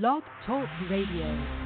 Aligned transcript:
Blog 0.00 0.22
Talk 0.46 0.70
Radio. 0.88 1.61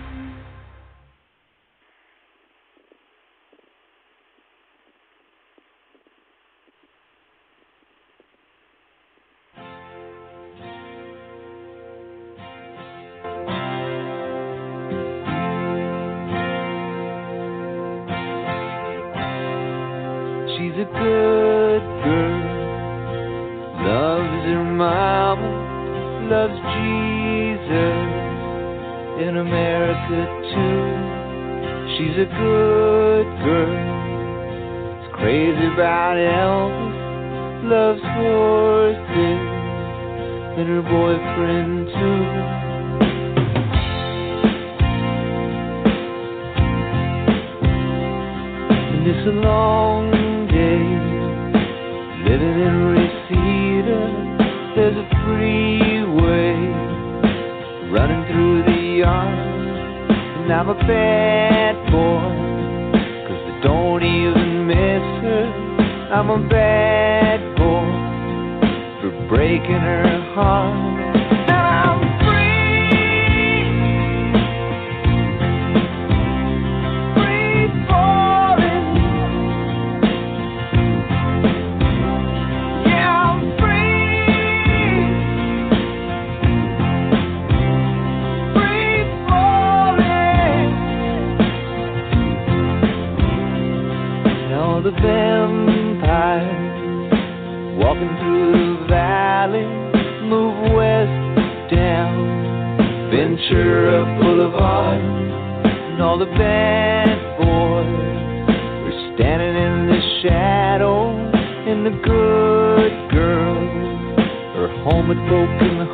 The 111.87 111.92
good 112.03 113.11
girls 113.12 114.19
are 114.59 114.69
home 114.83 115.09
with 115.09 115.19
broken 115.29 115.86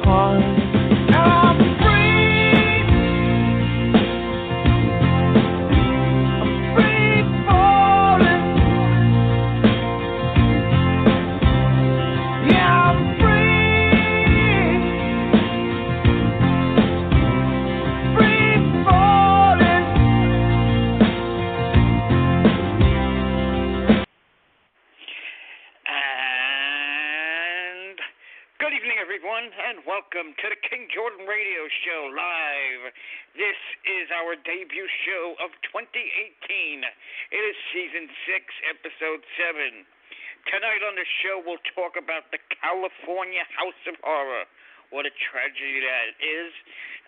tragedy 45.42 45.82
that 45.82 46.14
is, 46.22 46.52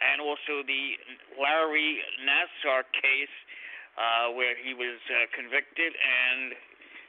and 0.03 0.19
also 0.19 0.67
the 0.67 0.99
Larry 1.39 2.03
Nassar 2.27 2.83
case, 2.91 3.37
uh, 3.95 4.35
where 4.35 4.59
he 4.59 4.75
was 4.75 4.99
uh, 5.07 5.31
convicted 5.31 5.95
and 5.95 6.59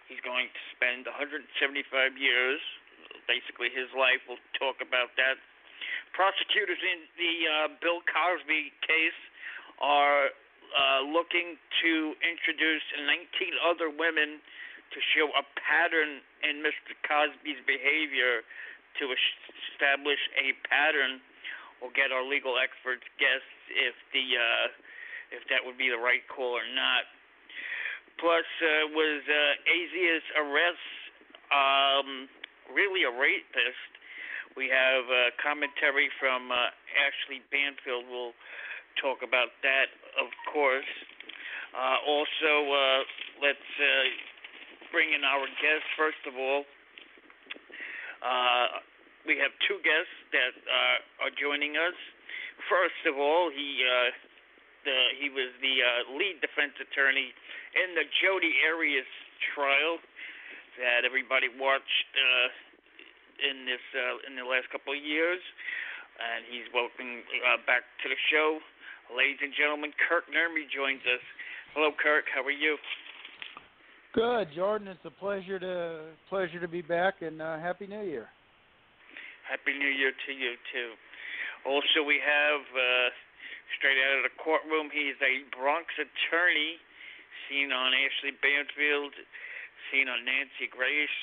He's 0.06 0.22
going 0.22 0.54
to 0.54 0.62
spend 0.78 1.10
175 1.10 1.50
years, 2.14 2.62
basically 3.26 3.74
his 3.74 3.90
life. 3.98 4.22
We'll 4.30 4.42
talk 4.54 4.78
about 4.78 5.18
that. 5.18 5.42
Prosecutors 6.14 6.78
in 6.78 7.10
the 7.18 7.34
uh, 7.50 7.54
Bill 7.82 8.06
Cosby 8.06 8.70
case 8.86 9.22
are 9.82 10.30
uh, 10.30 11.02
looking 11.10 11.58
to 11.82 12.14
introduce 12.22 12.86
19 13.02 13.66
other 13.66 13.90
women 13.90 14.38
to 14.94 15.00
show 15.18 15.34
a 15.34 15.44
pattern 15.58 16.22
in 16.46 16.62
Mr. 16.62 16.94
Cosby's 17.02 17.60
behavior 17.66 18.46
to 19.00 19.06
establish 19.12 20.20
a 20.40 20.56
pattern. 20.68 21.20
We'll 21.82 21.96
get 21.96 22.12
our 22.16 22.24
legal 22.24 22.56
experts 22.56 23.04
guess 23.20 23.44
if 23.72 23.96
the 24.16 24.26
uh, 24.36 24.68
if 25.36 25.44
that 25.52 25.64
would 25.66 25.78
be 25.78 25.90
the 25.92 26.00
right 26.00 26.24
call 26.32 26.56
or 26.56 26.68
not 26.72 27.10
plus 28.20 28.48
uh, 28.64 28.92
was 28.96 29.22
uh, 29.28 30.40
arrest 30.40 30.92
um, 31.52 32.28
really 32.72 33.04
a 33.04 33.12
rapist? 33.12 33.92
We 34.56 34.72
have 34.72 35.04
uh, 35.12 35.36
commentary 35.44 36.08
from 36.20 36.52
uh, 36.52 36.72
Ashley 36.96 37.44
Banfield. 37.52 38.08
We'll 38.08 38.36
talk 39.04 39.20
about 39.20 39.52
that, 39.68 39.92
of 40.16 40.32
course. 40.48 40.88
Uh, 41.76 42.00
also, 42.08 42.54
uh, 42.72 43.00
let's 43.44 43.70
uh, 43.76 44.08
bring 44.96 45.12
in 45.12 45.28
our 45.28 45.44
guests. 45.60 45.88
First 46.00 46.24
of 46.24 46.40
all, 46.40 46.64
uh, 48.22 48.80
we 49.26 49.42
have 49.42 49.52
two 49.66 49.82
guests 49.82 50.16
that 50.32 50.54
uh, 50.54 51.26
are 51.28 51.34
joining 51.34 51.76
us. 51.76 51.98
First 52.70 53.02
of 53.10 53.18
all, 53.18 53.50
he 53.50 53.82
uh, 53.84 54.14
the 54.86 54.98
he 55.20 55.28
was 55.34 55.52
the 55.60 55.76
uh, 55.82 56.16
lead 56.16 56.40
defense 56.40 56.78
attorney 56.78 57.34
in 57.76 57.98
the 57.98 58.06
Jodi 58.22 58.54
Arias 58.70 59.10
trial 59.54 60.00
that 60.80 61.04
everybody 61.04 61.50
watched 61.50 62.10
uh, 62.16 62.48
in 63.44 63.66
this 63.66 63.84
uh, 63.92 64.30
in 64.30 64.38
the 64.38 64.46
last 64.46 64.70
couple 64.72 64.94
of 64.94 65.02
years, 65.02 65.42
and 66.22 66.46
he's 66.48 66.70
welcome 66.72 67.26
uh, 67.44 67.60
back 67.68 67.84
to 68.06 68.08
the 68.08 68.20
show. 68.32 68.62
Ladies 69.12 69.42
and 69.42 69.54
gentlemen, 69.54 69.92
Kirk 70.08 70.26
Nurmi 70.32 70.66
joins 70.70 71.04
us. 71.06 71.22
Hello, 71.76 71.92
Kirk. 71.92 72.26
How 72.32 72.42
are 72.42 72.54
you? 72.54 72.78
Good, 74.16 74.48
Jordan. 74.56 74.88
It's 74.88 75.04
a 75.04 75.12
pleasure 75.12 75.60
to 75.60 76.08
pleasure 76.32 76.64
to 76.64 76.72
be 76.72 76.80
back, 76.80 77.20
and 77.20 77.44
uh, 77.44 77.60
happy 77.60 77.84
New 77.84 78.08
Year. 78.08 78.32
Happy 79.44 79.76
New 79.76 79.92
Year 79.92 80.16
to 80.16 80.32
you 80.32 80.56
too. 80.72 80.96
Also, 81.68 82.00
we 82.00 82.24
have 82.24 82.64
uh, 82.64 83.12
straight 83.76 84.00
out 84.00 84.24
of 84.24 84.24
the 84.24 84.32
courtroom. 84.40 84.88
He's 84.88 85.20
a 85.20 85.44
Bronx 85.52 85.92
attorney, 86.00 86.80
seen 87.52 87.76
on 87.76 87.92
Ashley 87.92 88.32
Banfield, 88.40 89.12
seen 89.92 90.08
on 90.08 90.24
Nancy 90.24 90.72
Grace, 90.72 91.20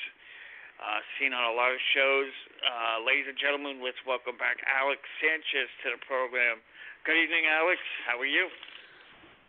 uh, 0.77 1.01
seen 1.17 1.33
on 1.33 1.49
a 1.49 1.53
lot 1.57 1.73
of 1.73 1.81
shows. 1.97 2.29
Uh, 2.61 3.01
ladies 3.09 3.25
and 3.25 3.41
gentlemen, 3.41 3.81
let's 3.81 3.97
welcome 4.05 4.37
back 4.37 4.61
Alex 4.69 5.01
Sanchez 5.17 5.65
to 5.81 5.97
the 5.97 6.01
program. 6.05 6.61
Good 7.09 7.17
evening, 7.17 7.49
Alex. 7.49 7.81
How 8.05 8.21
are 8.21 8.29
you? 8.29 8.53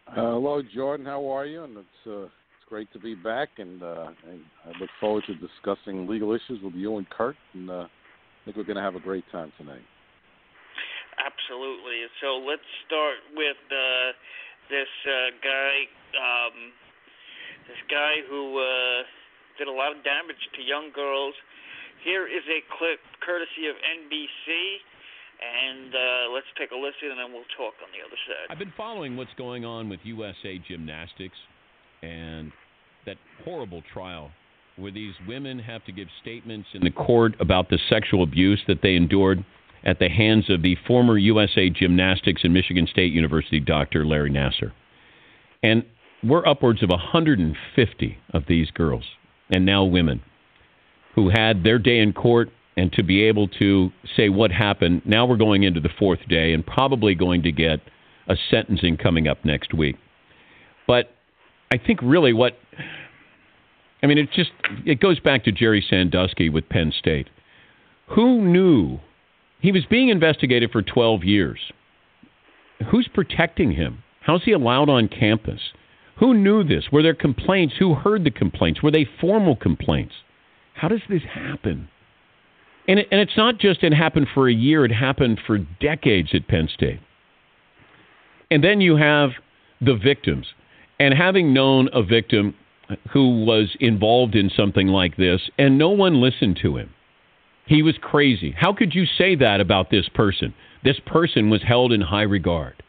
Uh, 0.09 0.41
hello, 0.41 0.65
Jordan. 0.65 1.05
How 1.05 1.29
are 1.29 1.45
you? 1.45 1.69
And 1.69 1.77
it's 1.77 2.01
uh, 2.09 2.25
it's 2.25 2.44
great 2.69 2.93
to 2.93 2.99
be 2.99 3.15
back, 3.15 3.49
and, 3.59 3.83
uh, 3.83 4.09
and 4.29 4.41
I 4.65 4.79
look 4.81 4.91
forward 5.01 5.25
to 5.27 5.35
discussing 5.35 6.07
legal 6.09 6.33
issues 6.33 6.63
with 6.63 6.75
you 6.75 6.97
and 6.99 7.09
Kirk. 7.11 7.37
And 7.53 7.71
uh, 7.71 7.85
I 7.85 8.41
think 8.45 8.57
we're 8.57 8.65
going 8.65 8.77
to 8.77 8.83
have 8.83 8.95
a 8.97 9.01
great 9.01 9.25
time 9.31 9.53
tonight. 9.59 9.85
Absolutely. 11.21 12.05
So 12.21 12.43
let's 12.43 12.67
start 12.87 13.21
with 13.37 13.61
uh, 13.71 14.09
this 14.69 14.91
uh, 15.07 15.31
guy, 15.45 15.75
um, 16.17 16.57
this 17.69 17.81
guy 17.89 18.25
who 18.29 18.59
uh, 18.59 19.07
did 19.59 19.69
a 19.69 19.73
lot 19.73 19.97
of 19.97 20.03
damage 20.03 20.41
to 20.57 20.61
young 20.63 20.91
girls. 20.95 21.35
Here 22.03 22.27
is 22.27 22.45
a 22.51 22.61
clip 22.77 23.01
courtesy 23.25 23.69
of 23.71 23.77
NBC, 23.81 24.83
And 25.41 25.95
uh, 25.95 26.35
let's 26.35 26.49
take 26.59 26.71
a 26.73 26.77
listen, 26.77 27.13
and 27.13 27.19
then 27.21 27.33
we'll 27.33 27.49
talk 27.57 27.75
on 27.81 27.89
the 27.97 28.05
other 28.05 28.19
side. 28.29 28.51
I've 28.51 28.59
been 28.59 28.75
following 28.77 29.17
what's 29.17 29.33
going 29.39 29.65
on 29.65 29.89
with 29.89 30.01
USA 30.05 30.61
Gymnastics 30.69 31.37
and 32.05 32.53
that 33.07 33.17
horrible 33.45 33.83
trial 33.93 34.31
where 34.77 34.91
these 34.91 35.15
women 35.29 35.59
have 35.59 35.85
to 35.85 35.93
give 35.93 36.09
statements 36.21 36.69
in 36.75 36.83
the 36.83 36.91
court 36.91 37.35
about 37.41 37.69
the 37.69 37.79
sexual 37.89 38.23
abuse 38.23 38.61
that 38.67 38.83
they 38.83 38.97
endured 38.97 39.45
at 39.85 39.99
the 39.99 40.09
hands 40.09 40.51
of 40.51 40.63
the 40.63 40.77
former 40.87 41.17
USA 41.17 41.71
Gymnastics 41.71 42.43
and 42.43 42.53
Michigan 42.53 42.87
State 42.91 43.13
University 43.13 43.61
doctor 43.61 44.05
Larry 44.05 44.31
Nassar. 44.31 44.73
And 45.63 45.85
we're 46.23 46.47
upwards 46.47 46.83
of 46.83 46.89
150 46.89 48.19
of 48.33 48.43
these 48.49 48.71
girls 48.71 49.05
and 49.51 49.65
now 49.65 49.85
women 49.85 50.23
who 51.15 51.31
had 51.31 51.63
their 51.63 51.79
day 51.79 52.01
in 52.01 52.13
court 52.13 52.51
and 52.77 52.93
to 52.93 53.05
be 53.05 53.23
able 53.23 53.47
to 53.47 53.93
say 54.17 54.29
what 54.29 54.51
happened. 54.51 55.03
Now 55.05 55.27
we're 55.27 55.37
going 55.37 55.63
into 55.63 55.81
the 55.81 55.91
fourth 55.97 56.27
day 56.29 56.53
and 56.53 56.67
probably 56.67 57.15
going 57.15 57.43
to 57.43 57.53
get 57.53 57.81
a 58.27 58.35
sentencing 58.51 58.97
coming 58.97 59.29
up 59.29 59.45
next 59.45 59.73
week. 59.75 59.97
But 60.89 61.15
I 61.75 61.85
think 61.85 61.99
really 62.03 62.33
what 62.33 62.57
I 64.01 64.07
mean 64.07 64.19
it 64.19 64.31
just 64.33 64.53
it 64.87 65.01
goes 65.01 65.19
back 65.19 65.43
to 65.45 65.51
Jerry 65.51 65.85
Sandusky 65.89 66.49
with 66.49 66.69
Penn 66.69 66.93
State. 66.97 67.29
Who 68.15 68.43
knew 68.43 69.01
he 69.61 69.73
was 69.73 69.85
being 69.85 70.09
investigated 70.09 70.71
for 70.71 70.83
12 70.83 71.25
years? 71.25 71.59
Who's 72.93 73.09
protecting 73.13 73.73
him? 73.73 74.05
How's 74.21 74.45
he 74.45 74.53
allowed 74.53 74.89
on 74.89 75.09
campus? 75.09 75.61
Who 76.21 76.33
knew 76.33 76.63
this? 76.63 76.85
Were 76.93 77.03
there 77.03 77.15
complaints? 77.15 77.75
Who 77.81 77.95
heard 77.95 78.23
the 78.23 78.31
complaints? 78.31 78.81
Were 78.81 78.93
they 78.93 79.07
formal 79.21 79.57
complaints? 79.57 80.15
How 80.75 80.87
does 80.87 81.03
this 81.09 81.23
happen? 81.33 81.89
And, 82.87 83.01
it, 83.01 83.09
and 83.11 83.21
it's 83.21 83.37
not 83.37 83.59
just 83.59 83.83
it 83.83 83.93
happened 83.93 84.29
for 84.33 84.49
a 84.49 84.53
year, 84.53 84.85
it 84.85 84.93
happened 84.93 85.41
for 85.45 85.59
decades 85.59 86.29
at 86.35 86.47
Penn 86.47 86.69
State. 86.73 87.01
And 88.49 88.63
then 88.63 88.81
you 88.81 88.97
have 88.97 89.31
the 89.81 89.97
victims. 89.97 90.47
And 90.99 91.15
having 91.15 91.53
known 91.53 91.89
a 91.93 92.03
victim 92.03 92.55
who 93.13 93.45
was 93.45 93.77
involved 93.81 94.35
in 94.35 94.51
something 94.51 94.89
like 94.89 95.17
this, 95.17 95.41
and 95.59 95.79
no 95.79 95.91
one 95.91 96.21
listened 96.21 96.59
to 96.63 96.77
him, 96.77 96.91
he 97.67 97.83
was 97.83 97.97
crazy. 98.01 98.55
How 98.57 98.73
could 98.73 98.95
you 98.95 99.07
say 99.07 99.35
that 99.37 99.61
about 99.61 99.91
this 99.91 100.09
person? 100.15 100.55
This 100.85 101.01
person 101.07 101.51
was 101.51 101.63
held 101.63 101.93
in 101.93 102.03
high 102.03 102.23
regard. 102.23 102.83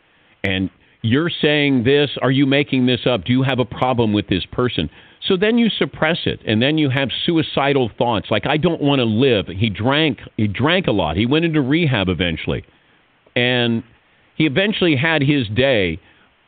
And 0.44 0.70
you're 1.02 1.30
saying 1.30 1.84
this. 1.84 2.10
Are 2.22 2.32
you 2.32 2.46
making 2.46 2.88
this 2.88 3.02
up? 3.06 3.24
Do 3.26 3.32
you 3.32 3.44
have 3.44 3.60
a 3.60 3.66
problem 3.66 4.12
with 4.12 4.28
this 4.28 4.46
person? 4.52 4.90
So 5.28 5.38
then 5.38 5.58
you 5.58 5.70
suppress 5.70 6.20
it, 6.26 6.40
and 6.46 6.62
then 6.62 6.78
you 6.78 6.90
have 6.90 7.10
suicidal 7.26 7.90
thoughts 7.98 8.28
like 8.30 8.46
I 8.46 8.58
don't 8.58 8.82
want 8.82 9.00
to 9.00 9.06
live. 9.06 9.48
He 9.48 9.70
drank. 9.70 10.20
He 10.38 10.48
drank 10.48 10.88
a 10.88 10.92
lot. 10.92 11.16
He 11.16 11.26
went 11.26 11.46
into 11.46 11.62
rehab 11.62 12.10
eventually, 12.10 12.64
and 13.36 13.84
he 14.36 14.46
eventually 14.46 14.96
had 14.96 15.22
his 15.22 15.48
day, 15.48 16.00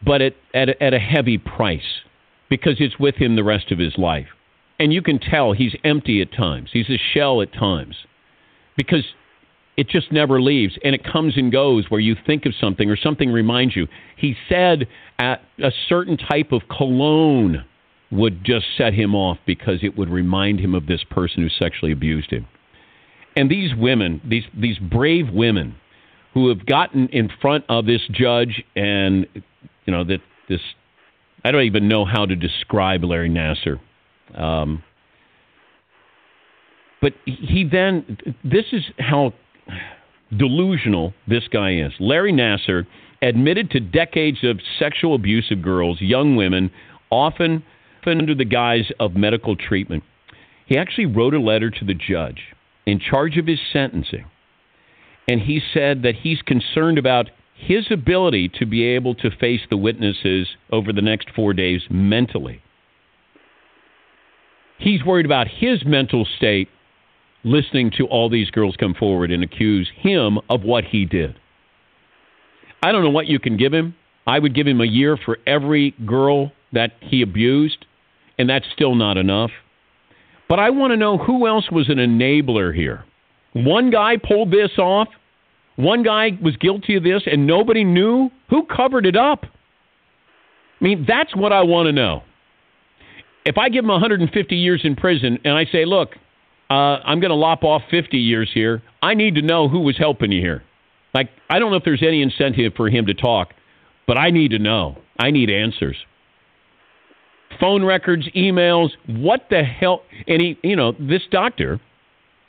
but 0.04 0.22
at 0.22 0.34
at 0.54 0.70
a, 0.70 0.84
at 0.84 0.94
a 0.94 1.00
heavy 1.00 1.38
price 1.38 2.02
because 2.50 2.76
it's 2.80 3.00
with 3.00 3.16
him 3.16 3.36
the 3.36 3.44
rest 3.44 3.72
of 3.72 3.80
his 3.80 3.98
life. 3.98 4.28
And 4.80 4.94
you 4.94 5.02
can 5.02 5.20
tell 5.20 5.54
he's 5.54 5.76
empty 5.84 6.22
at 6.22 6.32
times. 6.32 6.70
He's 6.72 6.90
a 6.90 7.00
shell 7.14 7.42
at 7.42 7.52
times 7.54 7.96
because 8.76 9.04
it 9.76 9.90
just 9.90 10.12
never 10.12 10.42
leaves 10.42 10.78
and 10.84 10.96
it 10.96 11.04
comes 11.04 11.38
and 11.38 11.52
goes 11.52 11.86
where 11.90 12.00
you 12.00 12.16
think 12.26 12.46
of 12.46 12.54
something 12.60 12.90
or 12.90 12.98
something 12.98 13.32
reminds 13.32 13.76
you. 13.76 13.88
He 14.16 14.36
said 14.50 14.88
at 15.20 15.42
a 15.60 15.72
certain 15.88 16.18
type 16.18 16.52
of 16.52 16.62
cologne 16.70 17.66
would 18.12 18.44
just 18.44 18.66
set 18.78 18.94
him 18.94 19.14
off 19.14 19.38
because 19.46 19.80
it 19.84 19.98
would 19.98 20.10
remind 20.10 20.60
him 20.60 20.74
of 20.74 20.88
this 20.88 21.04
person 21.04 21.44
who 21.44 21.50
sexually 21.50 21.92
abused 21.92 22.32
him. 22.32 22.48
And 23.36 23.52
these 23.52 23.76
women, 23.76 24.22
these 24.28 24.46
these 24.60 24.80
brave 24.80 25.30
women 25.30 25.76
who 26.34 26.50
have 26.50 26.66
gotten 26.66 27.08
in 27.10 27.30
front 27.42 27.66
of 27.70 27.86
this 27.86 28.02
judge 28.12 28.64
and 28.76 29.28
you 29.88 29.94
know 29.94 30.04
that 30.04 30.20
this 30.48 30.62
I 31.44 31.52
don't 31.52 31.64
even 31.64 31.88
know 31.88 32.06
how 32.06 32.26
to 32.26 32.36
describe 32.36 33.04
Larry 33.04 33.30
Nassar. 33.30 33.80
Um, 34.36 34.84
but 37.02 37.14
he 37.26 37.68
then 37.70 38.18
this 38.44 38.66
is 38.72 38.84
how 39.00 39.34
delusional 40.36 41.14
this 41.28 41.48
guy 41.52 41.76
is. 41.76 41.94
Larry 42.00 42.34
Nassar 42.34 42.86
admitted 43.22 43.72
to 43.72 43.80
decades 43.80 44.44
of 44.44 44.60
sexual 44.78 45.16
abuse 45.16 45.50
of 45.52 45.62
girls, 45.62 46.00
young 46.02 46.36
women, 46.36 46.70
often 47.10 47.64
under 48.06 48.34
the 48.34 48.46
guise 48.46 48.90
of 49.02 49.16
medical 49.16 49.58
treatment. 49.58 50.02
He 50.66 50.78
actually 50.78 51.08
wrote 51.08 51.34
a 51.34 51.40
letter 51.42 51.70
to 51.70 51.86
the 51.86 51.94
judge 51.94 52.40
in 52.86 53.00
charge 53.00 53.38
of 53.38 53.48
his 53.48 53.60
sentencing. 53.74 54.26
And 55.28 55.42
he 55.42 55.60
said 55.74 56.04
that 56.04 56.16
he's 56.16 56.42
concerned 56.42 56.98
about 56.98 57.30
his 57.58 57.88
ability 57.92 58.50
to 58.60 58.66
be 58.66 58.84
able 58.84 59.16
to 59.16 59.32
face 59.32 59.62
the 59.70 59.78
witnesses 59.78 60.48
over 60.72 60.94
the 60.94 61.02
next 61.02 61.30
four 61.36 61.54
days 61.54 61.82
mentally. 61.90 62.62
He's 64.78 65.04
worried 65.04 65.26
about 65.26 65.48
his 65.48 65.84
mental 65.86 66.26
state 66.38 66.70
listening 67.44 67.92
to 67.98 68.06
all 68.08 68.30
these 68.30 68.52
girls 68.52 68.76
come 68.76 68.94
forward 68.94 69.32
and 69.32 69.44
accuse 69.44 69.90
him 69.96 70.38
of 70.50 70.64
what 70.64 70.84
he 70.84 71.06
did. 71.06 71.36
I 72.84 72.92
don't 72.92 73.04
know 73.04 73.10
what 73.10 73.28
you 73.28 73.40
can 73.40 73.58
give 73.58 73.74
him. 73.74 73.96
I 74.28 74.40
would 74.40 74.54
give 74.54 74.68
him 74.68 74.82
a 74.82 74.86
year 74.86 75.18
for 75.18 75.38
every 75.48 75.92
girl 76.06 76.52
that 76.74 76.92
he 77.00 77.22
abused, 77.22 77.86
and 78.38 78.50
that's 78.50 78.66
still 78.74 78.96
not 78.96 79.18
enough. 79.18 79.52
But 80.50 80.60
I 80.60 80.70
want 80.70 80.92
to 80.92 80.98
know 80.98 81.18
who 81.18 81.48
else 81.48 81.72
was 81.72 81.90
an 81.90 81.98
enabler 81.98 82.76
here. 82.76 83.06
One 83.54 83.90
guy 83.90 84.18
pulled 84.18 84.52
this 84.52 84.78
off. 84.78 85.08
One 85.78 86.04
guy 86.04 86.32
was 86.42 86.58
guilty 86.58 86.96
of 86.96 87.04
this, 87.04 87.24
and 87.26 87.48
nobody 87.48 87.84
knew. 87.84 88.30
Who 88.50 88.66
covered 88.66 89.06
it 89.06 89.16
up? 89.16 89.46
I 89.46 90.84
mean, 90.84 91.06
that's 91.08 91.36
what 91.36 91.54
I 91.54 91.62
want 91.62 91.88
to 91.88 91.92
know. 91.92 92.24
If 93.46 93.58
I 93.58 93.70
give 93.70 93.86
him 93.86 93.90
150 93.90 94.56
years 94.56 94.82
in 94.84 94.96
prison 94.96 95.40
and 95.46 95.54
I 95.54 95.66
say, 95.66 95.86
look, 95.86 96.16
uh, 96.70 96.74
I'm 96.74 97.20
going 97.20 97.30
to 97.30 97.36
lop 97.36 97.64
off 97.64 97.84
50 97.90 98.18
years 98.18 98.50
here, 98.54 98.82
I 99.02 99.14
need 99.14 99.36
to 99.36 99.42
know 99.42 99.70
who 99.70 99.80
was 99.80 99.98
helping 99.98 100.32
you 100.32 100.42
here. 100.42 100.64
Like, 101.14 101.30
I 101.50 101.60
don't 101.60 101.72
know 101.72 101.78
if 101.78 101.84
there's 101.84 102.04
any 102.04 102.22
incentive 102.22 102.74
for 102.76 102.90
him 102.90 103.06
to 103.06 103.14
talk, 103.14 103.54
but 104.06 104.18
I 104.18 104.32
need 104.32 104.52
to 104.52 104.60
know. 104.60 104.98
I 105.20 105.32
need 105.32 105.50
answers. 105.50 105.96
Phone 107.60 107.86
records, 107.86 108.28
emails, 108.36 108.90
what 109.08 109.48
the 109.50 109.64
hell? 109.64 110.04
And 110.28 110.42
he, 110.42 110.60
you 110.64 110.76
know, 110.76 110.94
this 111.00 111.22
doctor 111.32 111.80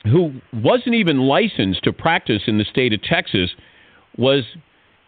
who 0.03 0.33
wasn't 0.53 0.95
even 0.95 1.19
licensed 1.19 1.83
to 1.83 1.93
practice 1.93 2.43
in 2.47 2.57
the 2.57 2.65
state 2.65 2.93
of 2.93 3.01
Texas 3.01 3.51
was, 4.17 4.43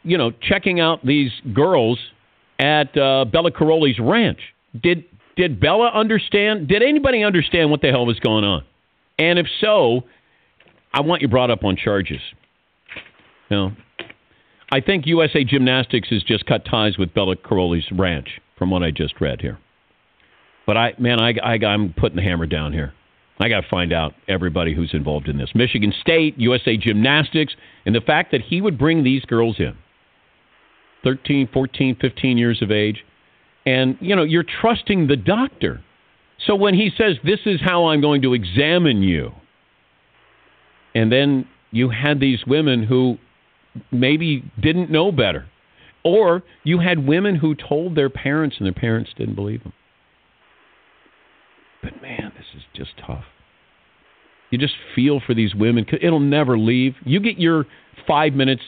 you 0.04 0.18
know, 0.18 0.32
checking 0.42 0.80
out 0.80 1.06
these 1.06 1.32
girls 1.54 2.00
at 2.60 2.96
uh, 2.98 3.26
Bela 3.26 3.52
Karolyi's 3.52 4.00
ranch. 4.00 4.40
Did 4.82 5.06
did 5.36 5.60
Bella 5.60 5.92
understand? 5.94 6.68
Did 6.68 6.84
anybody 6.84 7.24
understand 7.24 7.72
what 7.72 7.82
the 7.82 7.90
hell 7.90 8.06
was 8.06 8.20
going 8.20 8.44
on? 8.44 8.64
And 9.18 9.40
if 9.40 9.48
so, 9.60 10.02
I 10.94 11.02
want 11.02 11.22
you 11.22 11.28
brought 11.28 11.52
up 11.52 11.64
on 11.64 11.78
charges. 11.78 12.20
Know, 13.50 13.72
I 14.72 14.80
think 14.80 15.06
USA 15.06 15.44
Gymnastics 15.44 16.10
has 16.10 16.24
just 16.24 16.46
cut 16.46 16.64
ties 16.66 16.98
with 16.98 17.14
Bela 17.14 17.36
Karolyi's 17.36 17.92
ranch, 17.92 18.40
from 18.58 18.72
what 18.72 18.84
I 18.84 18.92
just 18.92 19.20
read 19.20 19.42
here. 19.42 19.60
But 20.66 20.78
I, 20.78 20.94
man, 20.98 21.20
I, 21.22 21.34
I, 21.44 21.66
I'm 21.66 21.94
putting 21.94 22.16
the 22.16 22.22
hammer 22.22 22.46
down 22.46 22.72
here. 22.72 22.94
I 23.40 23.50
got 23.50 23.62
to 23.62 23.70
find 23.70 23.92
out 23.92 24.14
everybody 24.28 24.76
who's 24.76 24.92
involved 24.94 25.28
in 25.28 25.38
this. 25.38 25.50
Michigan 25.56 25.94
State, 26.02 26.38
USA 26.38 26.78
Gymnastics, 26.78 27.56
and 27.86 27.96
the 27.96 28.02
fact 28.02 28.32
that 28.32 28.42
he 28.42 28.62
would 28.62 28.78
bring 28.78 29.04
these 29.04 29.24
girls 29.26 29.56
in 29.60 29.76
13, 31.04 31.50
14, 31.52 31.98
15 32.00 32.38
years 32.38 32.62
of 32.62 32.72
age. 32.72 33.04
And, 33.66 33.98
you 34.00 34.16
know, 34.16 34.24
you're 34.24 34.46
trusting 34.62 35.08
the 35.08 35.16
doctor. 35.16 35.84
So 36.46 36.56
when 36.56 36.74
he 36.74 36.92
says, 36.98 37.16
This 37.24 37.40
is 37.46 37.60
how 37.62 37.88
I'm 37.88 38.02
going 38.02 38.22
to 38.24 38.34
examine 38.34 39.02
you, 39.02 39.32
and 40.94 41.12
then 41.12 41.48
you 41.72 41.90
had 41.90 42.20
these 42.20 42.40
women 42.46 42.84
who 42.84 43.18
maybe 43.92 44.44
didn't 44.62 44.92
know 44.92 45.12
better, 45.12 45.48
or 46.04 46.44
you 46.64 46.80
had 46.80 47.08
women 47.08 47.36
who 47.36 47.56
told 47.56 47.96
their 47.96 48.10
parents 48.10 48.58
and 48.60 48.66
their 48.66 48.74
parents 48.74 49.12
didn't 49.16 49.36
believe 49.36 49.64
them. 49.64 49.74
But 51.82 52.02
man, 52.02 52.11
is 52.62 52.68
just 52.76 52.92
tough. 53.06 53.24
You 54.50 54.58
just 54.58 54.74
feel 54.96 55.22
for 55.26 55.34
these 55.34 55.56
women. 55.56 55.86
It'll 56.02 56.20
never 56.20 56.58
leave. 56.58 56.96
You 57.06 57.20
get 57.20 57.38
your 57.40 57.66
five 58.08 58.34
minutes, 58.34 58.62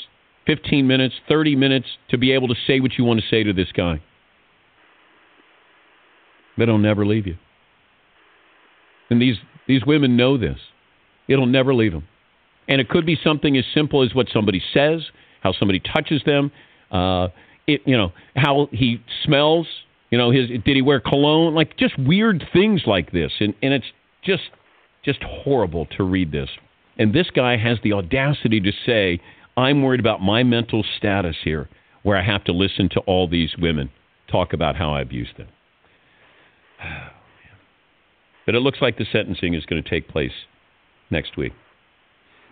15 0.47 0.87
minutes, 0.87 1.15
30 1.27 1.55
minutes 1.55 1.87
to 2.09 2.17
be 2.17 2.31
able 2.31 2.47
to 2.47 2.55
say 2.65 2.79
what 2.79 2.93
you 2.97 3.03
want 3.03 3.19
to 3.19 3.25
say 3.29 3.43
to 3.43 3.53
this 3.53 3.67
guy. 3.75 4.01
But 6.57 6.63
it'll 6.63 6.77
never 6.77 7.05
leave 7.05 7.27
you. 7.27 7.35
And 9.09 9.21
these, 9.21 9.35
these 9.67 9.85
women 9.85 10.15
know 10.15 10.37
this. 10.37 10.57
It'll 11.27 11.45
never 11.45 11.73
leave 11.73 11.91
them. 11.91 12.07
And 12.67 12.79
it 12.79 12.87
could 12.87 13.05
be 13.05 13.17
something 13.21 13.57
as 13.57 13.65
simple 13.73 14.03
as 14.03 14.15
what 14.15 14.27
somebody 14.31 14.61
says, 14.73 15.01
how 15.41 15.51
somebody 15.51 15.81
touches 15.81 16.21
them, 16.25 16.51
uh, 16.91 17.27
it, 17.67 17.81
you 17.85 17.97
know, 17.97 18.11
how 18.35 18.69
he 18.71 19.01
smells. 19.25 19.67
You 20.13 20.19
know, 20.19 20.29
his 20.29 20.47
did 20.47 20.75
he 20.75 20.83
wear 20.83 20.99
cologne? 20.99 21.55
Like 21.55 21.75
just 21.75 21.97
weird 21.97 22.43
things 22.53 22.83
like 22.85 23.11
this, 23.11 23.31
and 23.39 23.55
and 23.63 23.73
it's 23.73 23.87
just 24.23 24.43
just 25.03 25.23
horrible 25.23 25.87
to 25.97 26.03
read 26.03 26.31
this. 26.31 26.49
And 26.99 27.15
this 27.15 27.31
guy 27.35 27.57
has 27.57 27.79
the 27.83 27.93
audacity 27.93 28.59
to 28.59 28.71
say, 28.85 29.19
I'm 29.57 29.81
worried 29.81 29.99
about 29.99 30.21
my 30.21 30.43
mental 30.43 30.85
status 30.97 31.37
here, 31.43 31.67
where 32.03 32.15
I 32.15 32.23
have 32.23 32.43
to 32.43 32.51
listen 32.51 32.89
to 32.89 32.99
all 33.07 33.27
these 33.27 33.55
women 33.57 33.89
talk 34.29 34.53
about 34.53 34.75
how 34.75 34.93
I 34.93 35.01
abused 35.01 35.35
them. 35.35 35.47
But 38.45 38.55
it 38.55 38.59
looks 38.59 38.81
like 38.81 38.97
the 38.97 39.05
sentencing 39.11 39.53
is 39.53 39.65
going 39.65 39.81
to 39.81 39.89
take 39.89 40.09
place 40.09 40.33
next 41.09 41.37
week. 41.37 41.53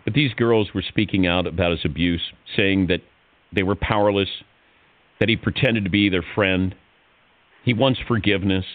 But 0.05 0.13
these 0.13 0.33
girls 0.33 0.69
were 0.73 0.81
speaking 0.81 1.27
out 1.27 1.45
about 1.45 1.71
his 1.71 1.83
abuse, 1.83 2.21
saying 2.55 2.87
that 2.87 3.01
they 3.53 3.61
were 3.61 3.75
powerless, 3.75 4.29
that 5.19 5.27
he 5.27 5.35
pretended 5.35 5.83
to 5.83 5.89
be 5.89 6.07
their 6.09 6.23
friend. 6.33 6.73
He 7.63 7.73
wants 7.73 7.99
forgiveness. 8.07 8.65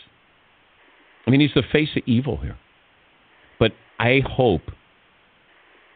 I 1.27 1.31
mean, 1.31 1.41
he's 1.41 1.55
the 1.55 1.63
face 1.73 1.91
of 1.97 2.03
evil 2.07 2.37
here. 2.39 2.57
But 3.59 3.73
I 3.99 4.21
hope 4.25 4.63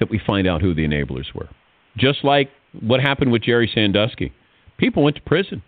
that 0.01 0.11
we 0.11 0.21
find 0.25 0.49
out 0.49 0.61
who 0.61 0.75
the 0.75 0.87
enablers 0.87 1.35
were. 1.35 1.49
Just 1.97 2.25
like 2.25 2.51
what 2.81 3.01
happened 3.01 3.33
with 3.33 3.43
Jerry 3.43 3.71
Sandusky. 3.73 4.33
People 4.79 5.03
went 5.03 5.17
to 5.17 5.23
prison. 5.23 5.63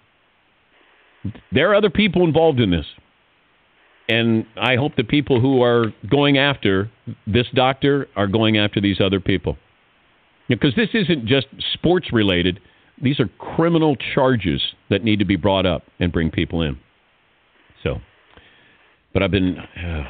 There 1.53 1.71
are 1.71 1.75
other 1.75 1.91
people 1.91 2.25
involved 2.25 2.59
in 2.59 2.71
this. 2.71 2.87
And 4.09 4.47
I 4.57 4.77
hope 4.77 4.97
the 4.97 5.05
people 5.05 5.41
who 5.41 5.63
are 5.63 5.93
going 6.11 6.39
after 6.39 6.91
this 7.27 7.47
doctor 7.55 8.09
are 8.17 8.27
going 8.27 8.59
after 8.59 8.81
these 8.81 9.01
other 9.01 9.21
people. 9.21 9.57
Because 10.49 10.75
this 10.75 10.89
isn't 10.93 11.27
just 11.27 11.47
sports 11.73 12.13
related, 12.13 12.61
these 13.01 13.21
are 13.21 13.29
criminal 13.39 13.97
charges 14.15 14.61
that 14.91 15.05
need 15.05 15.21
to 15.21 15.25
be 15.25 15.37
brought 15.37 15.67
up 15.67 15.85
and 16.01 16.13
bring 16.13 16.31
people 16.31 16.63
in. 16.63 16.79
But 19.13 19.23
I've 19.23 19.31
been. 19.31 19.59
Uh, 19.59 20.05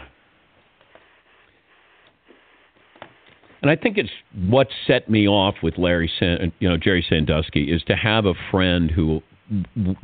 and 3.62 3.70
I 3.70 3.76
think 3.76 3.96
it's 3.96 4.10
what 4.48 4.68
set 4.86 5.08
me 5.08 5.28
off 5.28 5.56
with 5.62 5.78
Larry, 5.78 6.10
San, 6.18 6.52
you 6.58 6.68
know, 6.68 6.76
Jerry 6.76 7.04
Sandusky, 7.08 7.72
is 7.72 7.82
to 7.84 7.94
have 7.94 8.26
a 8.26 8.34
friend 8.50 8.90
who 8.90 9.22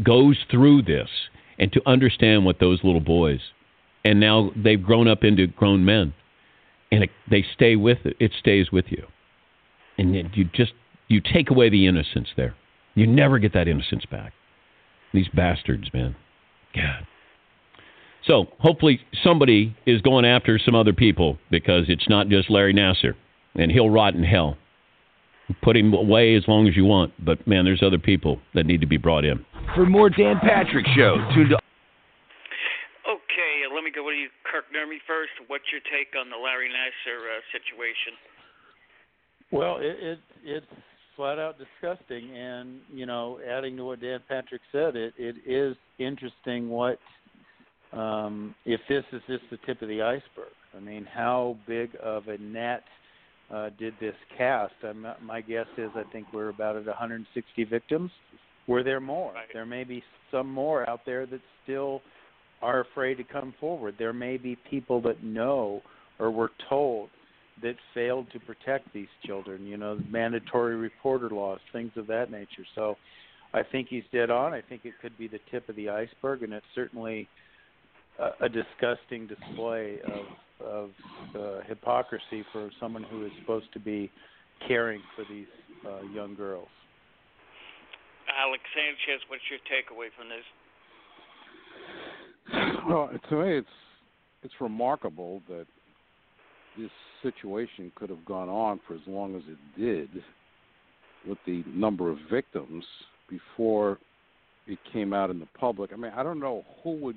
goes 0.03 0.37
through 0.51 0.83
this 0.83 1.09
and 1.59 1.73
to 1.73 1.81
understand 1.87 2.45
what 2.45 2.61
those 2.61 2.85
little 2.85 3.01
boys 3.01 3.41
and 4.05 4.21
now 4.21 4.51
they've 4.57 4.83
grown 4.83 5.09
up 5.09 5.25
into 5.25 5.47
grown 5.47 5.85
men, 5.85 6.15
and 6.91 7.05
it, 7.05 7.11
they 7.31 7.45
stay 7.55 7.77
with 7.77 7.99
it. 8.05 8.17
It 8.19 8.33
stays 8.39 8.73
with 8.73 8.87
you, 8.89 9.05
and 9.99 10.15
you 10.15 10.45
just 10.55 10.73
you 11.09 11.21
take 11.21 11.51
away 11.51 11.69
the 11.69 11.87
innocence 11.87 12.29
there. 12.37 12.55
You 12.95 13.07
never 13.07 13.39
get 13.39 13.53
that 13.53 13.69
innocence 13.69 14.05
back. 14.11 14.33
These 15.13 15.29
bastards, 15.29 15.93
man. 15.93 16.17
God. 16.75 17.07
So 18.29 18.47
hopefully 18.61 19.01
somebody 19.25 19.75
is 19.87 20.03
going 20.03 20.27
after 20.27 20.59
some 20.59 20.75
other 20.75 20.93
people 20.93 21.39
because 21.51 21.85
it's 21.89 22.09
not 22.11 22.29
just 22.29 22.51
Larry 22.51 22.75
Nassar, 22.75 23.15
and 23.55 23.73
he'll 23.73 23.89
rot 23.89 24.15
in 24.15 24.23
hell. 24.23 24.59
Put 25.63 25.79
him 25.79 25.95
away 25.95 26.37
as 26.37 26.45
long 26.47 26.69
as 26.69 26.77
you 26.77 26.85
want, 26.85 27.13
but 27.25 27.45
man, 27.47 27.65
there's 27.65 27.83
other 27.83 27.99
people 27.99 28.39
that 28.55 28.67
need 28.67 28.83
to 28.83 28.87
be 28.87 28.99
brought 28.99 29.25
in. 29.25 29.45
For 29.75 29.87
more 29.87 30.11
Dan 30.11 30.37
Patrick 30.41 30.87
Show, 30.95 31.17
tune 31.35 31.49
to 31.49 31.57
Okay, 33.09 33.65
uh, 33.65 33.75
let 33.75 33.83
me 33.83 33.91
go 33.95 34.05
with 34.05 34.17
you, 34.17 34.29
Kirk 34.45 34.65
Nurmi 34.77 34.99
first. 35.07 35.33
What's 35.47 35.65
your 35.73 35.81
take 35.81 36.13
on 36.21 36.29
the 36.29 36.37
Larry 36.37 36.69
Nassar 36.69 37.39
uh, 37.39 37.41
situation? 37.51 38.13
Well, 39.51 39.79
it, 39.81 39.97
it 40.03 40.19
it's 40.45 40.67
flat 41.17 41.39
out 41.39 41.57
disgusting, 41.57 42.37
and 42.37 42.81
you 42.93 43.07
know, 43.07 43.41
adding 43.49 43.79
to 43.79 43.87
what 43.87 44.03
Dan 44.03 44.21
Patrick 44.29 44.61
said, 44.71 44.97
it 44.97 45.15
it 45.17 45.37
is 45.47 45.77
interesting 45.99 46.69
what 46.69 46.99
um, 47.93 48.55
if 48.65 48.81
this 48.89 49.05
is 49.13 49.23
just 49.27 49.45
the 49.51 49.59
tip 49.67 49.83
of 49.83 49.89
the 49.89 50.03
iceberg. 50.03 50.53
I 50.77 50.81
mean, 50.81 51.07
how 51.13 51.57
big 51.67 51.91
of 52.03 52.29
a 52.29 52.39
net 52.39 52.85
uh, 53.51 53.71
did 53.79 53.95
this 54.01 54.15
cast? 54.37 54.75
I'm, 54.83 55.07
my 55.23 55.41
guess 55.41 55.67
is 55.77 55.91
I 55.95 56.03
think 56.13 56.27
we're 56.33 56.51
about 56.51 56.77
at 56.77 56.87
160 56.87 57.65
victims. 57.65 58.11
Were 58.67 58.83
there 58.83 59.01
more? 59.01 59.33
Right. 59.33 59.47
There 59.53 59.65
may 59.65 59.85
be 59.85 60.03
some 60.31 60.51
more 60.53 60.89
out 60.89 61.01
there 61.07 61.25
that 61.27 61.41
still 61.65 62.03
are 62.61 62.81
afraid 62.81 63.17
to 63.17 63.25
come 63.25 63.55
forward. 63.59 63.95
There 63.99 64.13
may 64.13 64.37
be 64.37 64.57
people 64.69 65.01
that 65.03 65.23
know 65.23 65.81
or 66.19 66.31
were 66.31 66.51
told 66.69 67.09
that 67.63 67.75
failed 67.95 68.27
to 68.33 68.41
protect 68.41 68.93
these 68.93 69.09
children, 69.25 69.67
you 69.67 69.77
know, 69.77 69.99
mandatory 70.11 70.77
reporter 70.77 71.31
laws, 71.31 71.61
things 71.73 71.93
of 71.97 72.07
that 72.09 72.31
nature. 72.31 72.65
So 72.75 72.97
I 73.55 73.63
think 73.63 73.89
he's 73.89 74.05
dead 74.13 74.31
on. 74.31 74.53
I 74.53 74.61
think 74.61 74.83
it 74.85 74.95
could 75.01 75.17
be 75.19 75.29
the 75.29 75.41
tip 75.51 75.69
of 75.69 75.77
the 75.77 75.89
iceberg, 75.89 76.43
and 76.43 76.53
it's 76.53 76.67
certainly 76.75 77.29
a, 78.19 78.45
a 78.45 78.49
disgusting 78.49 79.27
display 79.27 79.99
of 80.05 80.27
of 80.61 80.91
uh, 81.37 81.61
hypocrisy 81.69 82.45
for 82.53 82.71
someone 82.81 83.05
who 83.05 83.25
is 83.25 83.31
supposed 83.41 83.73
to 83.73 83.79
be 83.79 84.11
caring 84.67 85.01
for 85.15 85.25
these 85.31 85.47
uh, 85.87 86.03
young 86.13 86.35
girls. 86.35 86.67
Alex 88.37 88.63
Sanchez, 88.75 89.23
what's 89.29 89.43
your 89.49 89.61
takeaway 89.71 90.09
from 90.17 90.29
this? 90.29 90.45
Well, 92.89 93.11
to 93.29 93.37
me, 93.37 93.59
it's 93.59 93.69
it's 94.43 94.55
remarkable 94.61 95.43
that 95.49 95.67
this 96.77 96.91
situation 97.23 97.93
could 97.95 98.11
have 98.11 98.25
gone 98.25 98.49
on 98.49 98.81
for 98.87 98.95
as 98.95 99.01
long 99.07 99.37
as 99.37 99.43
it 99.49 99.81
did, 99.81 100.23
with 101.27 101.39
the 101.47 101.65
number 101.67 102.11
of 102.11 102.19
victims 102.31 102.85
before 103.29 103.99
it 104.67 104.79
came 104.93 105.13
out 105.13 105.31
in 105.31 105.39
the 105.39 105.49
public. 105.59 105.93
I 105.93 105.97
mean, 105.97 106.13
I 106.17 106.23
don't 106.23 106.41
know 106.41 106.65
who 106.83 106.93
would 106.99 107.17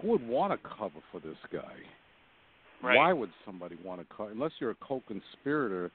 who 0.00 0.08
would 0.08 0.26
want 0.26 0.52
to 0.52 0.68
cover 0.68 1.00
for 1.10 1.20
this 1.20 1.36
guy. 1.52 1.74
Right. 2.82 2.96
Why 2.96 3.12
would 3.12 3.30
somebody 3.46 3.76
want 3.84 4.00
to 4.00 4.06
cover 4.14 4.30
unless 4.30 4.52
you're 4.58 4.70
a 4.70 4.76
co-conspirator 4.82 5.90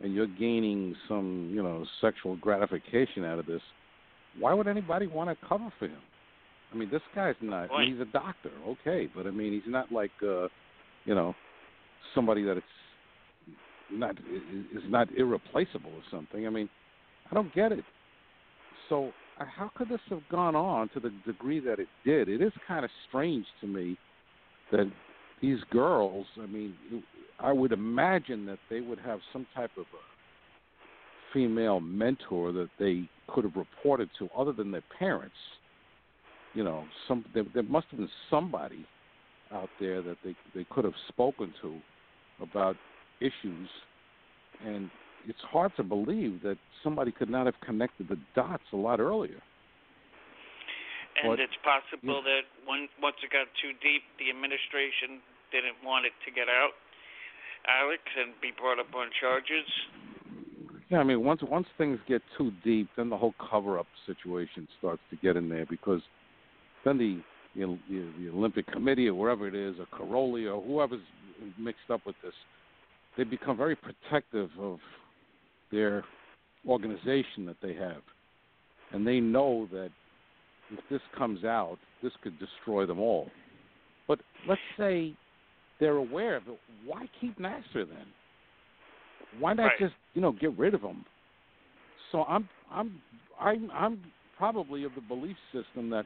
and 0.00 0.14
you're 0.14 0.26
gaining 0.26 0.94
some, 1.08 1.50
you 1.52 1.62
know, 1.62 1.84
sexual 2.00 2.36
gratification 2.36 3.24
out 3.24 3.38
of 3.38 3.46
this? 3.46 3.62
Why 4.38 4.54
would 4.54 4.68
anybody 4.68 5.06
want 5.06 5.30
to 5.30 5.46
cover 5.46 5.72
for 5.78 5.86
him? 5.86 5.98
I 6.72 6.76
mean, 6.76 6.90
this 6.90 7.02
guy's 7.14 7.34
not. 7.42 7.70
I 7.70 7.80
mean, 7.80 7.92
he's 7.92 8.00
a 8.00 8.10
doctor, 8.10 8.50
okay, 8.66 9.08
but 9.14 9.26
I 9.26 9.30
mean, 9.30 9.52
he's 9.52 9.70
not 9.70 9.92
like, 9.92 10.10
uh, 10.22 10.48
you 11.04 11.14
know, 11.14 11.34
somebody 12.14 12.42
that 12.44 12.56
it's 12.56 12.66
not 13.90 14.16
is 14.18 14.82
not 14.88 15.08
irreplaceable 15.16 15.90
or 15.90 16.02
something. 16.10 16.46
I 16.46 16.50
mean, 16.50 16.68
I 17.30 17.34
don't 17.34 17.54
get 17.54 17.72
it. 17.72 17.84
So, 18.88 19.12
how 19.46 19.70
could 19.76 19.88
this 19.88 20.00
have 20.10 20.22
gone 20.30 20.56
on 20.56 20.88
to 20.90 21.00
the 21.00 21.12
degree 21.26 21.60
that 21.60 21.78
it 21.78 21.88
did? 22.04 22.28
It 22.28 22.42
is 22.42 22.52
kind 22.66 22.84
of 22.84 22.90
strange 23.08 23.46
to 23.60 23.66
me 23.66 23.96
that 24.70 24.90
these 25.40 25.58
girls. 25.70 26.26
I 26.42 26.46
mean, 26.46 26.74
I 27.40 27.52
would 27.52 27.72
imagine 27.72 28.46
that 28.46 28.58
they 28.70 28.80
would 28.80 28.98
have 29.00 29.20
some 29.32 29.46
type 29.54 29.72
of 29.76 29.82
a 29.84 31.32
female 31.32 31.80
mentor 31.80 32.52
that 32.52 32.68
they 32.78 33.08
could 33.28 33.44
have 33.44 33.56
reported 33.56 34.10
to, 34.18 34.28
other 34.36 34.52
than 34.52 34.70
their 34.70 34.84
parents 34.98 35.34
you 36.54 36.64
know, 36.64 36.84
some 37.08 37.24
there, 37.34 37.44
there 37.54 37.62
must 37.62 37.86
have 37.90 37.98
been 37.98 38.08
somebody 38.30 38.86
out 39.52 39.68
there 39.80 40.02
that 40.02 40.16
they 40.24 40.34
they 40.54 40.64
could 40.70 40.84
have 40.84 40.94
spoken 41.08 41.52
to 41.62 41.78
about 42.40 42.76
issues, 43.20 43.68
and 44.64 44.90
it's 45.26 45.40
hard 45.50 45.72
to 45.76 45.82
believe 45.82 46.42
that 46.42 46.58
somebody 46.82 47.12
could 47.12 47.30
not 47.30 47.46
have 47.46 47.54
connected 47.64 48.08
the 48.08 48.18
dots 48.34 48.62
a 48.72 48.76
lot 48.76 49.00
earlier. 49.00 49.40
And 51.22 51.32
But- 51.32 51.40
it's 51.40 51.56
possible 51.62 52.22
that 52.22 52.44
when, 52.64 52.88
once 53.00 53.16
it 53.22 53.30
got 53.30 53.46
too 53.60 53.72
deep, 53.74 54.02
the 54.18 54.30
administration 54.30 55.20
didn't 55.50 55.82
want 55.84 56.06
it 56.06 56.12
to 56.24 56.30
get 56.30 56.48
out, 56.48 56.72
Alex, 57.66 58.02
and 58.16 58.32
be 58.40 58.50
brought 58.50 58.78
up 58.78 58.94
on 58.94 59.10
charges. 59.20 59.68
Yeah, 60.88 60.98
I 60.98 61.04
mean, 61.04 61.24
once 61.24 61.42
once 61.42 61.66
things 61.78 61.98
get 62.06 62.22
too 62.36 62.52
deep, 62.62 62.88
then 62.96 63.08
the 63.08 63.16
whole 63.16 63.34
cover-up 63.38 63.86
situation 64.04 64.68
starts 64.78 65.00
to 65.08 65.16
get 65.16 65.36
in 65.36 65.48
there 65.48 65.64
because 65.64 66.02
then 66.84 66.98
the 66.98 67.22
the, 67.54 67.78
the 68.18 68.28
Olympic 68.30 68.66
Committee 68.66 69.08
or 69.08 69.14
wherever 69.14 69.46
it 69.46 69.54
is, 69.54 69.76
or 69.78 69.86
Karolyi 69.86 70.52
or 70.52 70.62
whoever's 70.62 71.02
mixed 71.58 71.90
up 71.90 72.00
with 72.06 72.16
this, 72.22 72.34
they 73.16 73.24
become 73.24 73.56
very 73.56 73.76
protective 73.76 74.50
of 74.58 74.78
their 75.72 76.04
organization 76.68 77.44
that 77.46 77.56
they 77.60 77.74
have, 77.74 78.02
and 78.92 79.06
they 79.06 79.18
know 79.18 79.68
that 79.72 79.90
if 80.70 80.80
this 80.90 81.00
comes 81.16 81.44
out, 81.44 81.78
this 82.02 82.12
could 82.22 82.38
destroy 82.38 82.86
them 82.86 83.00
all. 83.00 83.28
But 84.06 84.20
let's 84.46 84.60
say 84.78 85.14
they're 85.80 85.96
aware 85.96 86.36
of 86.36 86.48
it. 86.48 86.58
Why 86.84 87.08
keep 87.20 87.38
Nassar 87.38 87.88
then? 87.88 88.06
Why 89.38 89.54
not 89.54 89.64
Right. 89.64 89.78
just 89.78 89.94
you 90.14 90.20
know 90.20 90.32
get 90.32 90.56
rid 90.58 90.74
of 90.74 90.82
him? 90.82 91.04
So 92.10 92.24
I'm 92.24 92.48
I'm 92.70 93.00
I'm 93.40 93.70
I'm 93.72 94.12
probably 94.36 94.84
of 94.84 94.94
the 94.94 95.00
belief 95.00 95.36
system 95.52 95.90
that 95.90 96.04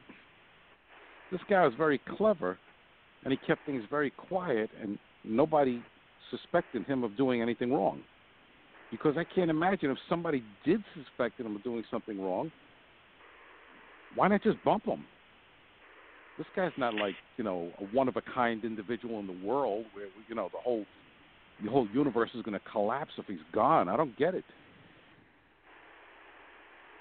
this 1.31 1.41
guy 1.49 1.65
was 1.65 1.73
very 1.75 1.99
clever, 2.17 2.57
and 3.23 3.31
he 3.31 3.37
kept 3.45 3.65
things 3.65 3.83
very 3.89 4.11
quiet, 4.11 4.69
and 4.81 4.97
nobody 5.23 5.83
suspected 6.31 6.85
him 6.85 7.03
of 7.03 7.17
doing 7.17 7.41
anything 7.41 7.73
wrong. 7.73 8.01
Because 8.91 9.15
I 9.17 9.23
can't 9.23 9.49
imagine 9.49 9.91
if 9.91 9.97
somebody 10.09 10.43
did 10.65 10.81
suspect 10.95 11.39
him 11.39 11.55
of 11.55 11.63
doing 11.63 11.83
something 11.91 12.21
wrong, 12.21 12.51
why 14.15 14.27
not 14.27 14.41
just 14.43 14.63
bump 14.63 14.85
him? 14.85 15.03
This 16.37 16.47
guy's 16.55 16.71
not 16.77 16.93
like 16.93 17.15
you 17.37 17.43
know 17.43 17.71
a 17.79 17.83
one 17.95 18.07
of 18.07 18.15
a 18.15 18.21
kind 18.21 18.63
individual 18.63 19.19
in 19.19 19.27
the 19.27 19.37
world 19.45 19.85
where 19.93 20.05
you 20.29 20.35
know 20.35 20.49
the 20.53 20.59
whole 20.59 20.85
the 21.63 21.69
whole 21.69 21.87
universe 21.93 22.29
is 22.35 22.43
going 22.43 22.53
to 22.53 22.65
collapse 22.71 23.11
if 23.17 23.25
he's 23.25 23.43
gone. 23.51 23.89
I 23.89 23.97
don't 23.97 24.15
get 24.17 24.35
it. 24.35 24.45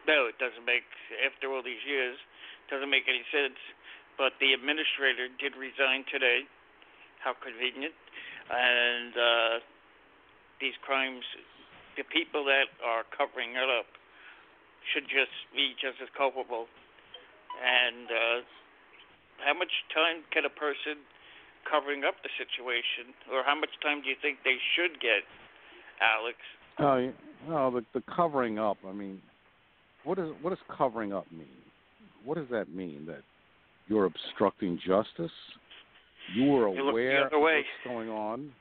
No, 0.09 0.27
it 0.31 0.39
doesn't 0.39 0.65
make 0.65 0.89
after 1.27 1.53
all 1.53 1.63
these 1.63 1.85
years, 1.87 2.17
doesn't 2.71 2.91
make 2.91 3.05
any 3.07 3.23
sense. 3.31 3.59
But 4.17 4.33
the 4.41 4.57
administrator 4.57 5.29
did 5.37 5.53
resign 5.61 6.09
today. 6.09 6.49
How 7.21 7.37
convenient. 7.37 7.93
And 8.49 9.13
uh, 9.13 9.55
these 10.61 10.79
crimes, 10.81 11.27
the 11.97 12.05
people 12.13 12.45
that 12.45 12.69
are 12.85 13.05
covering 13.17 13.57
it 13.57 13.69
up 13.69 13.89
should 14.93 15.05
just 15.11 15.33
be 15.55 15.75
just 15.81 15.99
as 16.03 16.09
culpable. 16.17 16.69
And 17.59 18.07
uh, 18.13 18.39
how 19.45 19.55
much 19.57 19.73
time 19.97 20.23
can 20.33 20.45
a 20.45 20.53
person 20.53 21.01
covering 21.65 22.05
up 22.05 22.15
the 22.23 22.31
situation, 22.39 23.11
or 23.33 23.43
how 23.43 23.59
much 23.59 23.73
time 23.83 24.03
do 24.05 24.09
you 24.09 24.17
think 24.23 24.39
they 24.45 24.61
should 24.77 25.01
get, 25.01 25.25
Alex? 26.01 26.37
Oh, 26.79 26.97
you- 26.99 27.15
no, 27.49 27.71
the 27.71 27.85
the 27.93 28.03
covering 28.15 28.59
up. 28.59 28.77
I 28.87 28.93
mean, 28.93 29.21
what 30.05 30.19
is 30.19 30.29
what 30.43 30.51
does 30.51 30.59
covering 30.77 31.13
up 31.13 31.27
mean? 31.33 31.47
What 32.25 32.37
does 32.37 32.49
that 32.51 32.69
mean? 32.75 33.05
That 33.07 33.23
you're 33.89 34.05
obstructing 34.07 34.79
justice? 34.87 35.31
You 36.35 36.45
were 36.51 36.69
You 36.75 36.89
aware 36.89 37.21
of 37.27 37.33
other 37.33 37.39
way. 37.39 37.65
what's 37.85 37.95
going 37.95 38.09
on. 38.11 38.53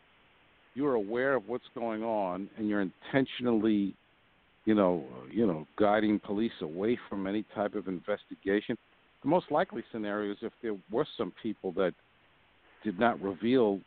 You're 0.75 0.95
aware 0.95 1.35
of 1.35 1.47
what's 1.47 1.65
going 1.73 2.03
on, 2.03 2.49
and 2.57 2.67
you're 2.67 2.81
intentionally, 2.81 3.95
you 4.65 4.75
know, 4.75 5.05
uh, 5.17 5.27
you 5.31 5.47
know, 5.47 5.65
guiding 5.77 6.19
police 6.19 6.51
away 6.61 6.99
from 7.09 7.27
any 7.27 7.45
type 7.55 7.75
of 7.75 7.87
investigation. 7.87 8.77
The 9.23 9.29
most 9.29 9.49
likely 9.49 9.83
scenario 9.91 10.33
is 10.33 10.37
if 10.41 10.51
there 10.61 10.75
were 10.91 11.07
some 11.17 11.31
people 11.41 11.71
that 11.73 11.93
did 12.83 12.99
not 12.99 13.21
reveal 13.21 13.79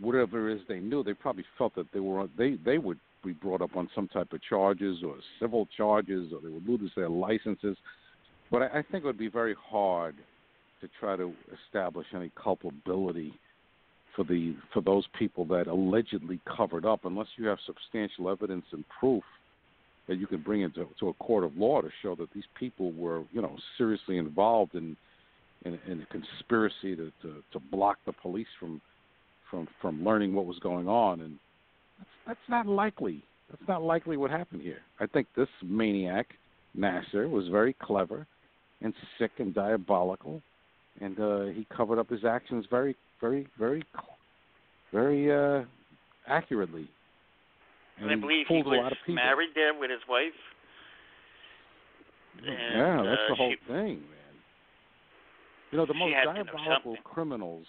whatever 0.00 0.50
it 0.50 0.56
is 0.56 0.60
they 0.68 0.80
knew, 0.80 1.04
they 1.04 1.14
probably 1.14 1.44
felt 1.56 1.74
that 1.76 1.86
they 1.94 2.00
were 2.00 2.26
they 2.36 2.56
they 2.64 2.78
would 2.78 2.98
be 3.24 3.32
brought 3.32 3.62
up 3.62 3.76
on 3.76 3.88
some 3.94 4.08
type 4.08 4.32
of 4.32 4.42
charges 4.42 4.98
or 5.06 5.14
civil 5.40 5.68
charges, 5.76 6.32
or 6.32 6.40
they 6.42 6.48
would 6.48 6.68
lose 6.68 6.90
their 6.96 7.08
licenses. 7.08 7.76
But 8.50 8.62
I, 8.62 8.78
I 8.78 8.82
think 8.82 9.04
it 9.04 9.04
would 9.04 9.18
be 9.18 9.28
very 9.28 9.54
hard 9.70 10.16
to 10.80 10.88
try 11.00 11.16
to 11.16 11.32
establish 11.66 12.06
any 12.14 12.30
culpability 12.40 13.32
for 14.14 14.24
the 14.24 14.56
for 14.72 14.80
those 14.80 15.04
people 15.18 15.44
that 15.46 15.66
allegedly 15.66 16.40
covered 16.56 16.84
up, 16.84 17.04
unless 17.04 17.26
you 17.36 17.46
have 17.46 17.58
substantial 17.66 18.30
evidence 18.30 18.64
and 18.72 18.84
proof 19.00 19.22
that 20.08 20.16
you 20.16 20.26
can 20.26 20.42
bring 20.42 20.60
into 20.60 20.86
to 21.00 21.08
a 21.08 21.14
court 21.14 21.44
of 21.44 21.56
law 21.56 21.80
to 21.80 21.88
show 22.02 22.14
that 22.14 22.28
these 22.34 22.44
people 22.58 22.92
were, 22.92 23.22
you 23.32 23.40
know, 23.40 23.56
seriously 23.78 24.18
involved 24.18 24.74
in 24.74 24.96
in, 25.64 25.78
in 25.86 26.02
a 26.02 26.06
conspiracy 26.06 26.94
to, 26.96 27.10
to 27.22 27.42
to 27.52 27.60
block 27.70 27.98
the 28.06 28.12
police 28.12 28.46
from 28.58 28.80
from 29.50 29.68
from 29.80 30.04
learning 30.04 30.34
what 30.34 30.46
was 30.46 30.58
going 30.58 30.88
on, 30.88 31.20
and 31.20 31.38
that's 31.98 32.10
that's 32.26 32.48
not 32.48 32.66
likely. 32.66 33.22
That's 33.50 33.68
not 33.68 33.82
likely 33.82 34.16
what 34.16 34.30
happened 34.30 34.62
here. 34.62 34.80
I 35.00 35.06
think 35.06 35.28
this 35.36 35.48
maniac 35.62 36.28
Nassar 36.76 37.30
was 37.30 37.46
very 37.48 37.74
clever 37.74 38.26
and 38.80 38.92
sick 39.18 39.30
and 39.38 39.54
diabolical, 39.54 40.42
and 41.00 41.18
uh, 41.18 41.44
he 41.46 41.66
covered 41.74 41.98
up 41.98 42.08
his 42.08 42.24
actions 42.24 42.64
very, 42.70 42.96
very, 43.20 43.46
very, 43.58 43.82
very 44.92 45.32
uh, 45.32 45.64
accurately. 46.28 46.88
And 48.00 48.10
I 48.10 48.16
believe 48.16 48.46
he 48.48 48.62
lot 48.62 48.66
was 48.66 48.92
married 49.08 49.50
there 49.54 49.72
with 49.78 49.90
his 49.90 50.00
wife. 50.08 50.32
yeah, 52.44 53.02
that's 53.04 53.20
uh, 53.20 53.28
the 53.30 53.34
whole 53.34 53.50
she- 53.50 53.72
thing, 53.72 54.00
man. 54.00 54.08
You 55.70 55.78
know, 55.78 55.86
the 55.86 55.94
most 55.94 56.14
had 56.14 56.32
to 56.32 56.34
know 56.34 56.44
diabolical 56.44 56.96
criminals, 57.02 57.66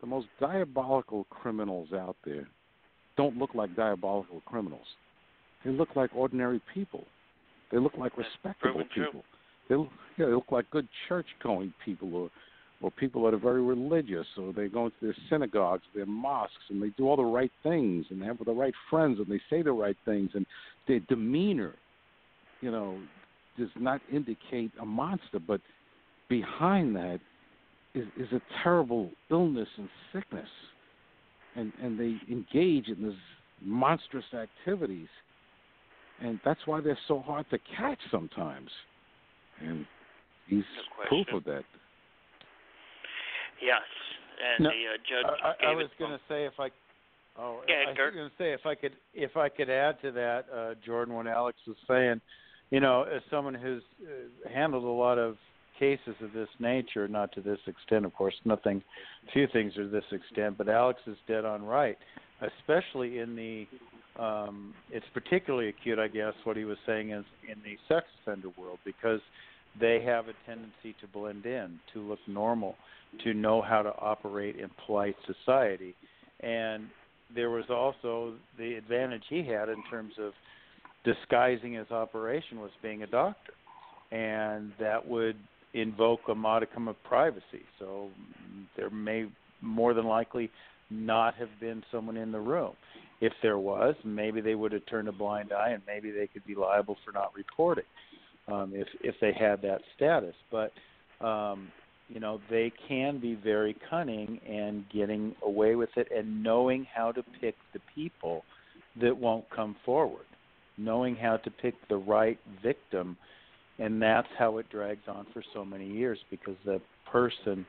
the 0.00 0.06
most 0.06 0.26
diabolical 0.38 1.24
criminals 1.30 1.88
out 1.94 2.16
there, 2.24 2.46
don't 3.16 3.38
look 3.38 3.54
like 3.54 3.74
diabolical 3.74 4.42
criminals. 4.44 4.86
They 5.64 5.70
look 5.70 5.96
like 5.96 6.10
ordinary 6.14 6.60
people. 6.74 7.04
They 7.72 7.78
look 7.78 7.94
like 7.96 8.12
That's 8.16 8.28
respectable 8.28 8.84
people. 8.94 9.10
true. 9.12 9.22
They 9.68 9.76
look, 9.76 9.88
yeah, 10.18 10.26
they 10.26 10.32
look 10.32 10.52
like 10.52 10.70
good 10.70 10.88
church-going 11.08 11.72
people, 11.84 12.14
or 12.14 12.30
or 12.80 12.90
people 12.90 13.24
that 13.24 13.32
are 13.32 13.38
very 13.38 13.62
religious, 13.62 14.26
or 14.36 14.52
they 14.52 14.68
go 14.68 14.86
into 14.86 14.96
their 15.00 15.16
synagogues, 15.30 15.84
their 15.94 16.04
mosques, 16.04 16.52
and 16.68 16.82
they 16.82 16.90
do 16.98 17.08
all 17.08 17.16
the 17.16 17.22
right 17.22 17.52
things, 17.62 18.04
and 18.10 18.20
they 18.20 18.26
have 18.26 18.36
the 18.44 18.52
right 18.52 18.74
friends, 18.90 19.18
and 19.18 19.26
they 19.28 19.40
say 19.48 19.62
the 19.62 19.72
right 19.72 19.96
things, 20.04 20.30
and 20.34 20.44
their 20.86 21.00
demeanor, 21.08 21.74
you 22.60 22.70
know, 22.70 22.98
does 23.56 23.70
not 23.76 24.02
indicate 24.12 24.70
a 24.82 24.84
monster, 24.84 25.38
but 25.38 25.60
behind 26.28 26.94
that 26.94 27.20
is, 27.94 28.06
is 28.18 28.30
a 28.32 28.40
terrible 28.62 29.10
illness 29.30 29.68
and 29.78 29.88
sickness, 30.12 30.48
and 31.56 31.72
and 31.80 31.98
they 31.98 32.16
engage 32.30 32.88
in 32.88 33.02
these 33.02 33.12
monstrous 33.62 34.24
activities, 34.34 35.08
and 36.20 36.38
that's 36.44 36.60
why 36.66 36.80
they're 36.80 36.98
so 37.08 37.20
hard 37.20 37.46
to 37.50 37.58
catch 37.78 38.00
sometimes, 38.10 38.68
and 39.60 39.86
he's 40.46 40.64
No 41.02 41.08
proof 41.08 41.26
of 41.32 41.44
that. 41.44 41.64
Yes, 43.62 43.82
and 44.56 44.64
No, 44.64 44.70
the 44.70 44.74
uh, 44.74 44.96
judge 45.08 45.40
I, 45.42 45.48
I, 45.48 45.52
gave 45.52 45.68
I 45.68 45.74
was 45.74 45.90
going 45.98 46.10
to 46.10 46.20
say 46.28 46.44
if 46.44 46.54
I, 46.58 46.68
oh, 47.38 47.60
Go 47.66 47.72
ahead, 47.72 47.96
I 47.98 48.04
was 48.04 48.14
going 48.14 48.30
to 48.30 48.36
say 48.36 48.52
if 48.52 48.66
I 48.66 48.74
could, 48.74 48.92
if 49.14 49.36
I 49.36 49.48
could 49.48 49.70
add 49.70 50.00
to 50.02 50.12
that, 50.12 50.44
uh, 50.54 50.74
Jordan, 50.84 51.14
what 51.14 51.26
Alex 51.26 51.58
was 51.66 51.76
saying, 51.88 52.20
you 52.70 52.80
know, 52.80 53.02
as 53.04 53.22
someone 53.30 53.54
who's 53.54 53.82
uh, 54.02 54.48
handled 54.48 54.84
a 54.84 54.86
lot 54.86 55.18
of 55.18 55.36
cases 55.78 56.14
of 56.22 56.32
this 56.32 56.48
nature, 56.58 57.08
not 57.08 57.32
to 57.32 57.40
this 57.40 57.58
extent, 57.66 58.04
of 58.04 58.14
course, 58.14 58.34
nothing, 58.44 58.82
few 59.32 59.46
things 59.52 59.76
are 59.76 59.84
to 59.84 59.88
this 59.88 60.04
extent, 60.12 60.56
but 60.56 60.68
Alex 60.68 61.00
is 61.06 61.16
dead 61.26 61.44
on 61.44 61.62
right, 61.64 61.98
especially 62.40 63.18
in 63.18 63.34
the. 63.36 63.66
Um, 64.18 64.74
it's 64.90 65.06
particularly 65.12 65.68
acute, 65.68 65.98
I 65.98 66.08
guess, 66.08 66.34
what 66.44 66.56
he 66.56 66.64
was 66.64 66.78
saying 66.86 67.10
is 67.10 67.24
in 67.50 67.58
the 67.64 67.76
sex 67.88 68.06
offender 68.22 68.48
world 68.56 68.78
because 68.84 69.20
they 69.80 70.02
have 70.04 70.28
a 70.28 70.34
tendency 70.46 70.94
to 71.00 71.08
blend 71.12 71.46
in, 71.46 71.80
to 71.92 72.00
look 72.00 72.20
normal, 72.28 72.76
to 73.24 73.34
know 73.34 73.60
how 73.60 73.82
to 73.82 73.90
operate 73.98 74.56
in 74.56 74.70
polite 74.86 75.16
society. 75.26 75.94
And 76.40 76.88
there 77.34 77.50
was 77.50 77.64
also 77.70 78.34
the 78.56 78.74
advantage 78.74 79.24
he 79.28 79.44
had 79.44 79.68
in 79.68 79.82
terms 79.90 80.12
of 80.20 80.32
disguising 81.04 81.74
his 81.74 81.90
operation 81.90 82.60
was 82.60 82.70
being 82.82 83.02
a 83.02 83.06
doctor. 83.06 83.52
And 84.12 84.72
that 84.78 85.06
would 85.06 85.36
invoke 85.72 86.20
a 86.28 86.34
modicum 86.34 86.86
of 86.86 87.02
privacy. 87.02 87.64
So 87.80 88.10
there 88.76 88.90
may 88.90 89.26
more 89.60 89.92
than 89.92 90.06
likely 90.06 90.50
not 90.90 91.34
have 91.34 91.48
been 91.60 91.82
someone 91.90 92.16
in 92.16 92.30
the 92.30 92.38
room. 92.38 92.74
If 93.20 93.32
there 93.42 93.58
was, 93.58 93.94
maybe 94.04 94.40
they 94.40 94.54
would 94.54 94.72
have 94.72 94.84
turned 94.86 95.08
a 95.08 95.12
blind 95.12 95.52
eye 95.52 95.70
and 95.70 95.82
maybe 95.86 96.10
they 96.10 96.26
could 96.26 96.44
be 96.46 96.54
liable 96.54 96.96
for 97.04 97.12
not 97.12 97.32
reporting 97.34 97.84
um, 98.48 98.72
if 98.74 98.88
if 99.00 99.14
they 99.20 99.32
had 99.32 99.62
that 99.62 99.80
status. 99.96 100.34
But 100.50 100.72
um, 101.24 101.68
you 102.08 102.20
know 102.20 102.40
they 102.50 102.72
can 102.88 103.18
be 103.18 103.34
very 103.34 103.76
cunning 103.88 104.40
and 104.48 104.84
getting 104.90 105.34
away 105.42 105.74
with 105.74 105.90
it 105.96 106.08
and 106.14 106.42
knowing 106.42 106.86
how 106.94 107.12
to 107.12 107.22
pick 107.40 107.54
the 107.72 107.80
people 107.94 108.44
that 109.00 109.16
won't 109.16 109.48
come 109.50 109.76
forward, 109.84 110.26
knowing 110.76 111.16
how 111.16 111.36
to 111.38 111.50
pick 111.50 111.74
the 111.88 111.96
right 111.96 112.38
victim, 112.62 113.16
and 113.78 114.00
that's 114.00 114.28
how 114.38 114.58
it 114.58 114.66
drags 114.70 115.02
on 115.08 115.26
for 115.32 115.42
so 115.52 115.64
many 115.64 115.86
years 115.86 116.18
because 116.30 116.56
the 116.64 116.80
person, 117.10 117.66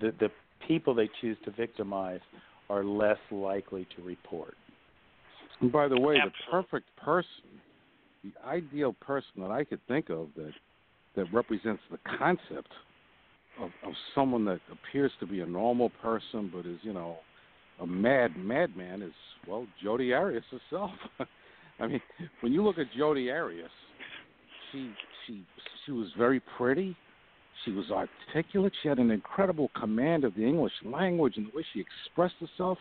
the 0.00 0.12
the 0.20 0.30
people 0.66 0.94
they 0.94 1.10
choose 1.20 1.36
to 1.44 1.50
victimize 1.50 2.20
are 2.70 2.84
less 2.84 3.18
likely 3.30 3.86
to 3.96 4.02
report. 4.02 4.54
And 5.60 5.72
by 5.72 5.88
the 5.88 5.98
way, 5.98 6.16
Absolutely. 6.16 6.32
the 6.46 6.50
perfect 6.50 6.96
person, 6.96 7.60
the 8.22 8.32
ideal 8.46 8.94
person 9.00 9.30
that 9.38 9.50
I 9.50 9.64
could 9.64 9.80
think 9.88 10.10
of 10.10 10.28
that 10.36 10.52
that 11.16 11.32
represents 11.32 11.82
the 11.90 11.98
concept 12.18 12.70
of, 13.60 13.70
of 13.84 13.92
someone 14.14 14.44
that 14.46 14.60
appears 14.72 15.12
to 15.20 15.26
be 15.26 15.40
a 15.40 15.46
normal 15.46 15.90
person 16.02 16.50
but 16.52 16.66
is, 16.66 16.78
you 16.82 16.92
know, 16.92 17.18
a 17.80 17.86
mad 17.86 18.36
madman 18.36 19.02
is 19.02 19.12
well, 19.46 19.66
Jodi 19.82 20.12
Arias 20.12 20.44
herself. 20.50 20.90
I 21.80 21.86
mean, 21.86 22.00
when 22.40 22.52
you 22.52 22.64
look 22.64 22.78
at 22.78 22.86
Jodi 22.96 23.30
Arias, 23.30 23.70
she 24.70 24.90
she 25.26 25.42
she 25.84 25.92
was 25.92 26.08
very 26.16 26.40
pretty. 26.56 26.96
She 27.64 27.72
was 27.72 27.86
articulate. 27.90 28.72
She 28.82 28.88
had 28.88 28.98
an 28.98 29.10
incredible 29.10 29.70
command 29.78 30.24
of 30.24 30.34
the 30.34 30.42
English 30.44 30.72
language 30.84 31.34
and 31.36 31.46
the 31.46 31.56
way 31.56 31.64
she 31.72 31.80
expressed 31.80 32.34
herself. 32.40 32.78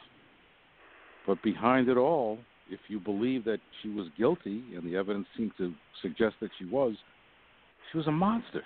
But 1.25 1.41
behind 1.41 1.87
it 1.87 1.97
all, 1.97 2.37
if 2.69 2.79
you 2.87 2.99
believe 2.99 3.43
that 3.45 3.59
she 3.81 3.89
was 3.89 4.07
guilty, 4.17 4.63
and 4.75 4.83
the 4.83 4.95
evidence 4.95 5.27
seemed 5.37 5.51
to 5.57 5.73
suggest 6.01 6.35
that 6.41 6.49
she 6.57 6.65
was, 6.65 6.95
she 7.91 7.97
was 7.97 8.07
a 8.07 8.11
monster. 8.11 8.63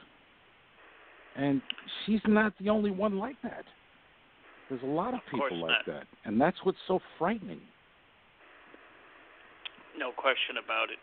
And 1.35 1.61
she's 2.05 2.21
not 2.27 2.53
the 2.59 2.69
only 2.69 2.91
one 2.91 3.17
like 3.17 3.35
that. 3.43 3.63
There's 4.69 4.81
a 4.83 4.85
lot 4.85 5.09
of 5.13 5.21
Of 5.21 5.31
people 5.31 5.61
like 5.61 5.85
not. 5.87 5.93
that. 5.93 6.07
And 6.25 6.39
that's 6.41 6.57
what's 6.63 6.77
so 6.87 6.99
frightening. 7.17 7.61
No 9.97 10.11
question 10.11 10.61
about 10.63 10.89
it. 10.91 10.99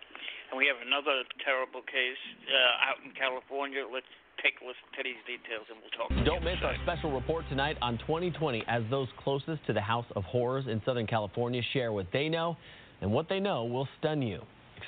And 0.51 0.59
we 0.59 0.67
have 0.67 0.77
another 0.87 1.25
terrible 1.45 1.83
case 1.83 2.21
uh, 2.47 2.89
out 2.91 2.99
in 3.05 3.11
California. 3.19 3.83
Let's 3.91 4.07
take 4.43 4.55
a 4.63 4.65
listen 4.67 4.87
to 4.97 5.03
these 5.03 5.19
details 5.27 5.67
and 5.71 5.79
we'll 5.83 5.95
talk. 5.97 6.11
Don't 6.27 6.45
miss 6.45 6.59
our 6.63 6.75
special 6.83 7.11
report 7.13 7.45
tonight 7.49 7.77
on 7.83 7.99
2020 7.99 8.63
as 8.69 8.83
those 8.91 9.09
closest 9.19 9.65
to 9.67 9.73
the 9.73 9.81
House 9.81 10.07
of 10.15 10.23
Horrors 10.25 10.67
in 10.69 10.81
Southern 10.85 11.07
California 11.07 11.63
share 11.73 11.93
what 11.93 12.07
they 12.13 12.29
know, 12.29 12.57
and 13.01 13.11
what 13.11 13.29
they 13.29 13.41
know 13.41 13.65
will 13.65 13.89
stun 13.99 14.23
you. 14.23 14.41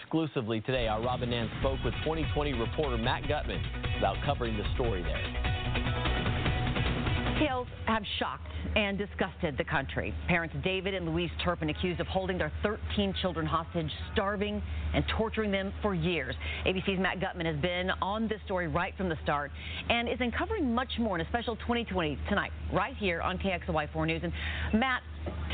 Exclusively 0.03 0.61
today, 0.61 0.88
our 0.88 1.03
Robin 1.03 1.31
Nance 1.31 1.51
spoke 1.61 1.79
with 1.85 1.95
2020 2.05 2.53
reporter 2.55 2.97
Matt 2.97 3.29
Gutman 3.29 3.62
about 3.99 4.16
covering 4.25 4.57
the 4.57 4.64
story 4.75 5.03
there. 5.03 5.77
Tales 7.38 7.66
have 7.87 8.03
shocked 8.19 8.51
and 8.77 8.97
disgusted 8.97 9.59
the 9.59 9.64
country. 9.64 10.14
Parents 10.27 10.55
David 10.64 10.95
and 10.95 11.07
Louise 11.07 11.31
Turpin 11.45 11.69
accused 11.69 12.01
of 12.01 12.07
holding 12.07 12.38
their 12.38 12.53
13 12.62 13.14
children 13.21 13.47
hostage, 13.47 13.90
starving 14.12 14.62
and 14.95 15.05
torturing 15.16 15.51
them 15.51 15.73
for 15.83 15.95
years. 15.95 16.35
ABC's 16.66 16.99
Matt 16.99 17.21
Gutman 17.21 17.47
has 17.47 17.57
been 17.57 17.90
on 18.01 18.27
this 18.27 18.40
story 18.47 18.69
right 18.69 18.97
from 18.97 19.09
the 19.09 19.19
start 19.23 19.51
and 19.90 20.09
is 20.09 20.16
uncovering 20.21 20.75
much 20.75 20.92
more 20.99 21.19
in 21.19 21.25
a 21.25 21.29
special 21.29 21.57
2020 21.57 22.19
tonight, 22.29 22.53
right 22.73 22.97
here 22.97 23.21
on 23.21 23.38
KXLY4 23.38 24.07
News. 24.07 24.23
And 24.23 24.33
Matt, 24.81 25.03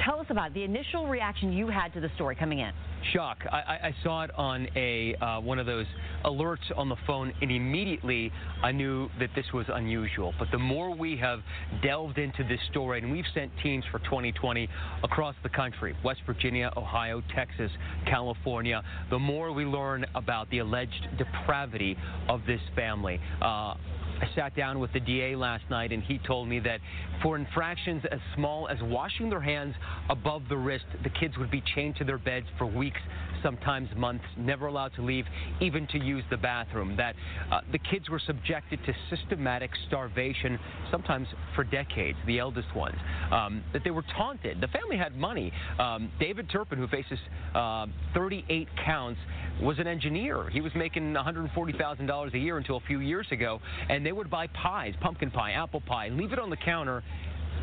tell 0.05 0.21
us 0.21 0.27
about 0.31 0.55
the 0.55 0.63
initial 0.63 1.07
reaction 1.07 1.53
you 1.53 1.69
had 1.69 1.93
to 1.95 2.01
the 2.01 2.11
story 2.15 2.35
coming 2.35 2.61
in. 2.61 2.73
Shock. 3.13 3.39
I, 3.51 3.57
I- 3.57 3.95
saw 4.03 4.23
it 4.25 4.31
on 4.37 4.67
a 4.75 5.15
uh, 5.17 5.41
one 5.41 5.59
of 5.59 5.67
those 5.67 5.87
alerts 6.25 6.77
on 6.77 6.89
the 6.89 6.97
phone, 7.07 7.33
and 7.43 7.51
immediately 7.51 8.33
I 8.63 8.73
knew 8.73 9.09
that 9.19 9.31
this 9.35 9.45
was 9.53 9.67
unusual. 9.69 10.33
But 10.39 10.49
the 10.51 10.59
more 10.59 10.95
we 10.95 11.17
have 11.19 11.41
delved 11.83 12.19
into 12.19 12.43
this 12.45 12.61
story, 12.71 13.01
and 13.01 13.11
we've 13.13 13.25
sent 13.35 13.51
teams 13.63 13.85
for 13.91 13.99
2020 14.01 14.69
across 15.03 15.35
the 15.43 15.49
country 15.49 15.95
West 16.05 16.21
Virginia, 16.27 16.73
Ohio, 16.77 17.23
Texas, 17.35 17.71
California 18.07 18.83
the 19.11 19.19
more 19.19 19.53
we 19.53 19.65
learn 19.65 20.07
about 20.15 20.49
the 20.51 20.59
alleged 20.59 21.09
depravity 21.19 21.97
of 22.29 22.41
this 22.47 22.61
family. 22.75 23.21
Uh, 23.41 23.75
I 24.23 24.35
sat 24.37 24.55
down 24.55 24.79
with 24.79 24.93
the 24.93 25.01
DA 25.01 25.35
last 25.35 25.65
night, 25.69 25.91
and 25.91 26.01
he 26.01 26.19
told 26.25 26.49
me 26.49 26.61
that 26.61 26.81
for 27.23 27.35
infractions 27.35 28.05
as 28.13 28.21
small 28.37 28.69
as 28.69 28.79
washing 28.83 29.29
their 29.29 29.41
hands 29.41 29.75
above 30.09 30.43
the 30.49 30.57
wrist, 30.57 30.85
the 31.03 31.11
kids 31.11 31.37
would 31.39 31.51
be 31.51 31.61
chained 31.75 31.97
to 31.97 32.05
their 32.05 32.19
beds 32.19 32.47
for 32.57 32.67
weeks, 32.67 33.01
sometimes 33.43 33.89
months, 33.97 34.25
never 34.37 34.67
allowed 34.67 34.95
to 34.95 35.03
leave, 35.03 35.25
even 35.61 35.87
to 35.89 35.99
use 35.99 36.25
the 36.31 36.37
bathroom. 36.37 36.97
That 36.97 37.15
uh, 37.51 37.61
the 37.71 37.79
kids 37.79 38.09
were 38.09 38.21
subjected 38.27 38.81
to 38.87 38.95
systematic 39.15 39.71
starvation, 39.87 40.59
sometimes 40.91 41.29
for 41.55 41.65
decades, 41.65 42.19
the 42.27 42.39
eldest 42.39 42.75
ones. 42.75 42.97
Um, 43.31 43.63
that 43.73 43.85
they 43.85 43.91
were 43.91 44.05
taunted. 44.17 44.61
The 44.61 44.69
family 44.69 44.97
had 44.97 45.17
money. 45.17 45.53
Um, 45.79 46.11
David 46.19 46.49
Turpin, 46.51 46.79
who 46.79 46.87
faces 46.89 47.19
uh, 47.55 47.87
38 48.15 48.69
counts, 48.85 49.21
was 49.61 49.79
an 49.79 49.87
engineer. 49.87 50.49
He 50.51 50.61
was 50.61 50.73
making 50.75 51.15
$140,000 51.15 52.35
a 52.35 52.39
year 52.39 52.59
until 52.59 52.77
a 52.77 52.81
few 52.81 53.01
years 53.01 53.27
ago, 53.31 53.61
and 53.89 54.05
they 54.05 54.13
would 54.13 54.31
buy 54.31 54.47
pies, 54.49 54.95
pumpkin 55.01 55.31
pie, 55.31 55.53
apple 55.53 55.81
pie, 55.81 56.09
leave 56.09 56.33
it 56.33 56.39
on 56.39 56.51
the 56.51 56.57
counter, 56.57 57.03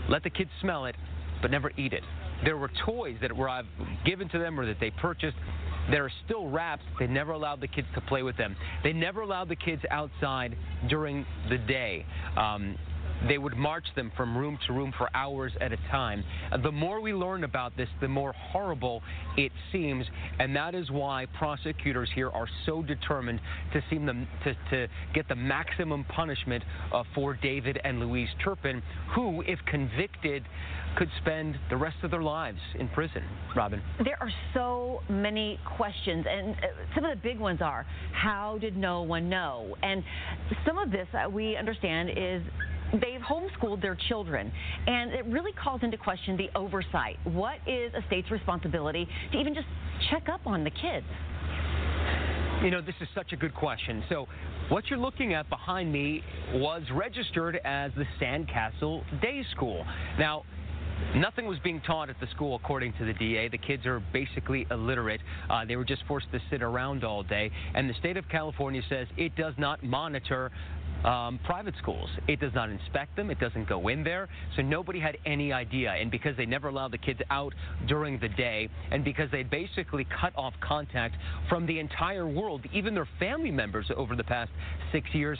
let 0.07 0.23
the 0.23 0.29
kids 0.29 0.49
smell 0.61 0.85
it, 0.85 0.95
but 1.41 1.51
never 1.51 1.71
eat 1.77 1.93
it. 1.93 2.03
There 2.43 2.57
were 2.57 2.71
toys 2.85 3.17
that 3.21 3.35
were 3.35 3.49
given 4.05 4.29
to 4.29 4.39
them 4.39 4.59
or 4.59 4.65
that 4.65 4.79
they 4.79 4.91
purchased 4.91 5.35
that 5.89 5.99
are 5.99 6.11
still 6.25 6.49
wrapped. 6.49 6.83
They 6.99 7.07
never 7.07 7.31
allowed 7.31 7.61
the 7.61 7.67
kids 7.67 7.87
to 7.95 8.01
play 8.01 8.23
with 8.23 8.37
them. 8.37 8.55
They 8.83 8.93
never 8.93 9.21
allowed 9.21 9.49
the 9.49 9.55
kids 9.55 9.81
outside 9.91 10.55
during 10.87 11.25
the 11.49 11.57
day. 11.57 12.05
Um, 12.37 12.77
they 13.27 13.37
would 13.37 13.57
march 13.57 13.85
them 13.95 14.11
from 14.15 14.37
room 14.37 14.57
to 14.67 14.73
room 14.73 14.93
for 14.97 15.09
hours 15.13 15.51
at 15.61 15.71
a 15.73 15.77
time. 15.91 16.23
The 16.63 16.71
more 16.71 17.01
we 17.01 17.13
learn 17.13 17.43
about 17.43 17.75
this, 17.75 17.89
the 18.01 18.07
more 18.07 18.33
horrible 18.33 19.01
it 19.37 19.51
seems, 19.71 20.05
and 20.39 20.55
that 20.55 20.75
is 20.75 20.89
why 20.91 21.25
prosecutors 21.37 22.09
here 22.13 22.29
are 22.29 22.47
so 22.65 22.81
determined 22.81 23.39
to 23.73 23.83
seem 23.89 24.05
them 24.05 24.27
to, 24.43 24.55
to 24.71 24.87
get 25.13 25.27
the 25.27 25.35
maximum 25.35 26.03
punishment 26.05 26.63
uh, 26.93 27.03
for 27.13 27.33
David 27.33 27.79
and 27.83 27.99
Louise 27.99 28.29
Turpin, 28.43 28.81
who, 29.15 29.41
if 29.41 29.59
convicted, 29.65 30.43
could 30.97 31.09
spend 31.21 31.57
the 31.69 31.77
rest 31.77 31.97
of 32.03 32.11
their 32.11 32.23
lives 32.23 32.59
in 32.79 32.87
prison. 32.89 33.23
Robin. 33.55 33.81
There 34.03 34.17
are 34.21 34.31
so 34.53 35.01
many 35.09 35.59
questions, 35.77 36.25
and 36.29 36.55
uh, 36.55 36.67
some 36.95 37.05
of 37.05 37.11
the 37.11 37.21
big 37.21 37.39
ones 37.39 37.61
are 37.61 37.85
how 38.11 38.57
did 38.59 38.75
no 38.75 39.01
one 39.01 39.29
know? 39.29 39.75
And 39.83 40.03
some 40.65 40.77
of 40.77 40.91
this 40.91 41.07
uh, 41.13 41.29
we 41.29 41.55
understand 41.55 42.09
is 42.09 42.41
they've 42.93 43.21
homeschooled 43.21 43.81
their 43.81 43.97
children, 44.07 44.51
and 44.87 45.11
it 45.11 45.25
really 45.25 45.51
calls 45.53 45.81
into 45.83 45.97
question 45.97 46.37
the 46.37 46.49
oversight. 46.57 47.17
What 47.23 47.57
is 47.67 47.93
a 47.93 48.05
state's 48.07 48.31
responsibility 48.31 49.07
to 49.31 49.37
even 49.37 49.53
just 49.53 49.67
check 50.09 50.29
up 50.29 50.41
on 50.45 50.63
the 50.63 50.71
kids? 50.71 51.05
You 52.63 52.71
know, 52.71 52.81
this 52.81 52.95
is 52.99 53.07
such 53.15 53.31
a 53.31 53.37
good 53.37 53.55
question. 53.55 54.03
So, 54.09 54.27
what 54.67 54.87
you're 54.89 54.99
looking 54.99 55.33
at 55.33 55.49
behind 55.49 55.91
me 55.91 56.21
was 56.53 56.83
registered 56.93 57.59
as 57.63 57.91
the 57.95 58.05
Sandcastle 58.21 59.03
Day 59.21 59.43
School. 59.51 59.85
Now, 60.19 60.43
Nothing 61.15 61.47
was 61.47 61.57
being 61.59 61.81
taught 61.81 62.09
at 62.09 62.19
the 62.19 62.27
school, 62.27 62.55
according 62.55 62.93
to 62.93 63.05
the 63.05 63.13
DA. 63.13 63.47
The 63.47 63.57
kids 63.57 63.85
are 63.87 63.99
basically 64.13 64.67
illiterate. 64.69 65.21
Uh, 65.49 65.65
they 65.65 65.75
were 65.75 65.85
just 65.85 66.03
forced 66.07 66.31
to 66.31 66.39
sit 66.51 66.61
around 66.61 67.03
all 67.03 67.23
day. 67.23 67.49
And 67.73 67.89
the 67.89 67.95
state 67.95 68.15
of 68.15 68.29
California 68.29 68.81
says 68.89 69.07
it 69.17 69.35
does 69.35 69.53
not 69.57 69.83
monitor 69.83 70.51
um, 71.03 71.39
private 71.43 71.75
schools. 71.77 72.09
It 72.27 72.39
does 72.39 72.53
not 72.53 72.69
inspect 72.69 73.15
them. 73.15 73.31
It 73.31 73.39
doesn't 73.39 73.67
go 73.67 73.87
in 73.87 74.03
there. 74.03 74.27
So 74.55 74.61
nobody 74.61 74.99
had 74.99 75.17
any 75.25 75.53
idea. 75.53 75.91
And 75.91 76.11
because 76.11 76.35
they 76.37 76.45
never 76.45 76.67
allowed 76.67 76.91
the 76.91 76.97
kids 76.97 77.19
out 77.29 77.53
during 77.87 78.19
the 78.19 78.29
day, 78.29 78.69
and 78.91 79.03
because 79.03 79.29
they 79.31 79.43
basically 79.43 80.05
cut 80.19 80.33
off 80.35 80.53
contact 80.61 81.15
from 81.47 81.65
the 81.65 81.79
entire 81.79 82.27
world, 82.27 82.65
even 82.73 82.93
their 82.93 83.07
family 83.19 83.51
members 83.51 83.89
over 83.95 84.15
the 84.15 84.23
past 84.23 84.51
six 84.91 85.13
years, 85.13 85.39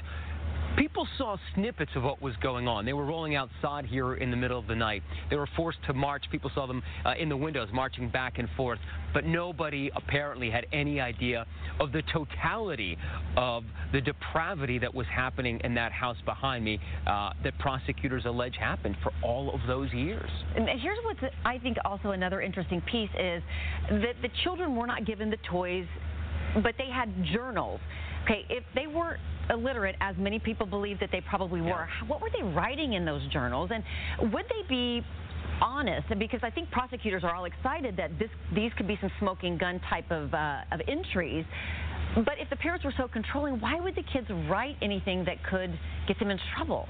People 0.79 1.05
saw 1.17 1.35
snippets 1.55 1.91
of 1.95 2.03
what 2.03 2.21
was 2.21 2.33
going 2.37 2.65
on. 2.65 2.85
They 2.85 2.93
were 2.93 3.03
rolling 3.03 3.35
out 3.35 3.49
sod 3.61 3.85
here 3.85 4.13
in 4.13 4.31
the 4.31 4.37
middle 4.37 4.57
of 4.57 4.65
the 4.65 4.75
night. 4.75 5.03
They 5.29 5.35
were 5.35 5.49
forced 5.57 5.79
to 5.87 5.93
march. 5.93 6.23
People 6.31 6.49
saw 6.55 6.67
them 6.67 6.81
uh, 7.03 7.15
in 7.19 7.27
the 7.27 7.35
windows 7.35 7.67
marching 7.73 8.07
back 8.07 8.39
and 8.39 8.47
forth. 8.55 8.79
But 9.13 9.25
nobody 9.25 9.91
apparently 9.93 10.49
had 10.49 10.67
any 10.71 11.01
idea 11.01 11.45
of 11.81 11.91
the 11.91 12.01
totality 12.13 12.97
of 13.35 13.65
the 13.91 13.99
depravity 13.99 14.79
that 14.79 14.95
was 14.95 15.05
happening 15.13 15.59
in 15.65 15.73
that 15.75 15.91
house 15.91 16.15
behind 16.23 16.63
me 16.63 16.79
uh, 17.05 17.31
that 17.43 17.59
prosecutors 17.59 18.23
allege 18.23 18.55
happened 18.57 18.95
for 19.03 19.11
all 19.21 19.53
of 19.53 19.59
those 19.67 19.91
years. 19.91 20.29
And 20.55 20.69
here's 20.79 20.99
what's, 21.03 21.19
I 21.43 21.57
think, 21.57 21.75
also 21.83 22.11
another 22.11 22.39
interesting 22.39 22.79
piece 22.89 23.11
is 23.19 23.43
that 23.89 24.15
the 24.21 24.29
children 24.45 24.77
were 24.77 24.87
not 24.87 25.05
given 25.05 25.29
the 25.29 25.39
toys, 25.49 25.87
but 26.63 26.75
they 26.77 26.89
had 26.89 27.13
journals. 27.25 27.81
Okay, 28.29 28.45
if 28.49 28.63
they 28.75 28.85
weren't 28.85 29.19
illiterate, 29.49 29.95
as 30.01 30.15
many 30.17 30.37
people 30.37 30.67
believe 30.67 30.99
that 30.99 31.09
they 31.11 31.21
probably 31.21 31.61
were, 31.61 31.87
what 32.05 32.21
were 32.21 32.29
they 32.29 32.43
writing 32.43 32.93
in 32.93 33.03
those 33.03 33.25
journals? 33.33 33.71
And 33.73 33.83
would 34.31 34.45
they 34.45 34.67
be 34.67 35.03
honest? 35.61 36.05
And 36.11 36.19
because 36.19 36.41
I 36.43 36.51
think 36.51 36.69
prosecutors 36.69 37.23
are 37.23 37.33
all 37.33 37.45
excited 37.45 37.97
that 37.97 38.19
this 38.19 38.29
these 38.53 38.71
could 38.77 38.87
be 38.87 38.97
some 39.01 39.11
smoking 39.19 39.57
gun 39.57 39.81
type 39.89 40.11
of 40.11 40.31
uh, 40.33 40.61
of 40.71 40.81
entries. 40.87 41.43
But 42.15 42.35
if 42.39 42.49
the 42.51 42.55
parents 42.55 42.85
were 42.85 42.93
so 42.97 43.07
controlling, 43.07 43.59
why 43.59 43.79
would 43.79 43.95
the 43.95 44.03
kids 44.13 44.27
write 44.47 44.77
anything 44.81 45.25
that 45.25 45.43
could 45.43 45.77
get 46.07 46.19
them 46.19 46.29
in 46.29 46.39
trouble? 46.55 46.87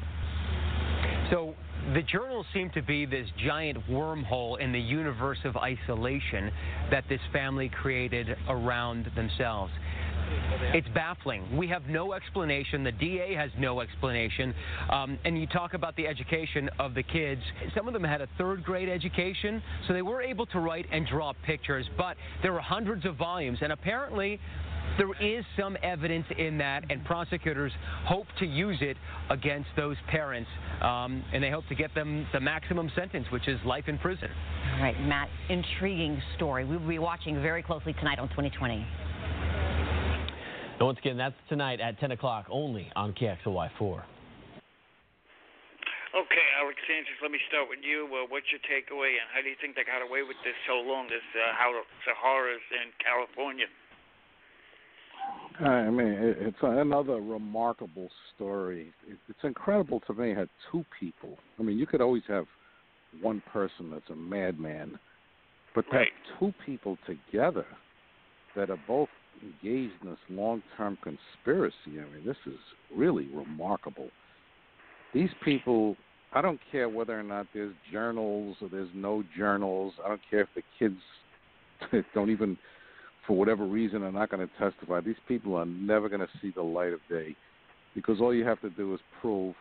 So 1.32 1.56
the 1.93 2.02
journals 2.02 2.45
seem 2.54 2.69
to 2.71 2.82
be 2.82 3.06
this 3.06 3.28
giant 3.45 3.78
wormhole 3.89 4.60
in 4.60 4.71
the 4.71 4.80
universe 4.80 5.39
of 5.43 5.56
isolation 5.58 6.52
that 6.91 7.04
this 7.10 7.19
family 7.32 7.69
created 7.69 8.36
around 8.47 9.12
themselves. 9.15 9.71
It's 10.74 10.88
baffling. 10.89 11.58
We 11.58 11.68
have 11.68 11.88
no 11.88 12.13
explanation. 12.13 12.84
The 12.84 12.92
DA 12.92 13.34
has 13.36 13.50
no 13.58 13.82
explanation. 13.82 14.54
Um, 14.92 15.18
and 15.26 15.39
you 15.39 15.48
talk 15.48 15.74
about 15.74 15.96
the 15.96 16.08
education 16.08 16.70
of 16.80 16.94
the 16.94 17.04
kids. 17.04 17.42
Some 17.76 17.88
of 17.88 17.94
them 17.94 18.04
had 18.04 18.22
a 18.22 18.28
third 18.38 18.63
grade 18.63 18.89
education, 18.89 19.62
so 19.88 19.94
they 19.94 20.02
were 20.02 20.22
able 20.22 20.46
to 20.48 20.60
write 20.60 20.86
and 20.92 21.08
draw 21.08 21.34
pictures, 21.46 21.86
but 21.98 22.18
there 22.44 22.54
were 22.54 22.62
hundreds 22.62 23.06
of 23.06 23.15
volumes. 23.15 23.60
And 23.62 23.72
apparently, 23.72 24.39
there 24.98 25.12
is 25.22 25.46
some 25.58 25.78
evidence 25.84 26.26
in 26.38 26.58
that, 26.58 26.84
and 26.89 27.04
prosecutors 27.06 27.72
hope 28.06 28.28
to 28.39 28.46
use 28.46 28.78
it 28.82 28.98
against 29.30 29.70
those 29.76 29.96
parents. 30.08 30.50
Um, 30.82 31.24
and 31.34 31.44
they 31.44 31.50
hope 31.50 31.68
to 31.70 31.76
get 31.76 31.94
them 31.96 32.28
the 32.34 32.39
maximum 32.39 32.92
sentence, 32.96 33.26
which 33.32 33.48
is 33.48 33.60
life 33.65 33.86
in 33.88 33.98
prison. 33.98 34.30
All 34.76 34.82
right, 34.82 35.00
Matt, 35.02 35.30
intriguing 35.50 36.22
story. 36.36 36.65
We 36.65 36.78
will 36.78 36.88
be 36.88 37.00
watching 37.00 37.42
very 37.42 37.63
closely 37.63 37.94
tonight 37.94 38.20
on 38.20 38.30
2020. 38.30 38.86
And 40.80 40.88
once 40.88 41.00
again, 41.00 41.18
that's 41.18 41.36
tonight 41.50 41.82
at 41.82 42.00
10 42.00 42.12
o'clock 42.12 42.46
only 42.50 42.89
on 42.96 43.12
KXLY4. 43.12 44.00
Okay, 46.10 46.48
Alex 46.58 46.80
Sanchez, 46.88 47.20
let 47.22 47.32
me 47.32 47.38
start 47.50 47.68
with 47.70 47.80
you. 47.84 48.08
Uh, 48.08 48.26
what's 48.30 48.48
your 48.50 48.63
takeaway, 48.63 49.20
and 49.20 49.28
how 49.36 49.44
do 49.44 49.50
you 49.50 49.56
think 49.62 49.76
they 49.76 49.84
got 49.84 50.02
away 50.02 50.24
with 50.24 50.38
this 50.44 50.56
so 50.68 50.80
long, 50.80 51.08
this 51.08 51.22
uh, 51.36 51.54
House 51.54 51.76
of 51.84 52.15
Horrors 52.18 52.63
in 52.72 52.89
California? 52.98 53.68
I 55.60 55.92
mean, 55.92 56.08
it, 56.08 56.38
it's 56.39 56.58
another 56.63 57.20
remarkable 57.20 58.08
story. 58.34 58.94
It, 59.06 59.18
it's 59.28 59.44
incredible 59.44 60.00
to 60.08 60.13
me 60.13 60.34
how 60.34 60.48
two 60.72 60.86
people. 60.98 61.38
I 61.60 61.63
mean, 61.63 61.78
you 61.78 61.86
could 61.86 62.02
always 62.02 62.24
have 62.30 62.46
one 63.22 63.44
person 63.52 63.92
that's 63.92 64.10
a 64.10 64.15
madman, 64.15 64.98
but 65.76 65.86
to 65.92 65.98
Right. 65.98 66.08
have 66.08 66.39
two 66.39 66.54
people 66.65 66.98
together 67.06 67.65
that 68.56 68.70
are 68.70 68.80
both 68.88 69.10
engaged 69.41 69.93
in 70.02 70.10
this 70.10 70.19
long-term 70.30 70.97
conspiracy. 71.04 71.73
I 71.88 72.13
mean, 72.13 72.25
this 72.25 72.38
is 72.45 72.60
really 72.95 73.28
remarkable. 73.34 74.10
These 75.13 75.30
people. 75.43 75.95
I 76.32 76.43
don't 76.43 76.60
care 76.71 76.88
whether 76.88 77.19
or 77.19 77.23
not 77.23 77.47
there's 77.56 77.73
journals 77.91 78.58
or 78.62 78.69
there's 78.69 78.91
no 78.93 79.23
journals. 79.36 79.93
I 80.06 80.10
don't 80.10 80.21
care 80.30 80.41
if 80.41 80.49
the 80.56 80.62
kids 80.78 82.06
don't 82.13 82.30
even 82.30 82.56
for 83.30 83.36
whatever 83.36 83.65
reason 83.65 84.04
are 84.04 84.12
not 84.12 84.30
going 84.30 84.47
to 84.47 84.54
testify. 84.58 85.02
These 85.02 85.15
people 85.28 85.56
are 85.56 85.65
never 85.65 86.10
going 86.10 86.21
to 86.21 86.30
see 86.41 86.52
the 86.56 86.63
light 86.63 86.93
of 86.93 86.99
day 87.10 87.36
because 87.95 88.19
all 88.21 88.34
you 88.34 88.43
have 88.45 88.60
to 88.62 88.69
do 88.71 88.93
is 88.93 88.99
prove 89.21 89.56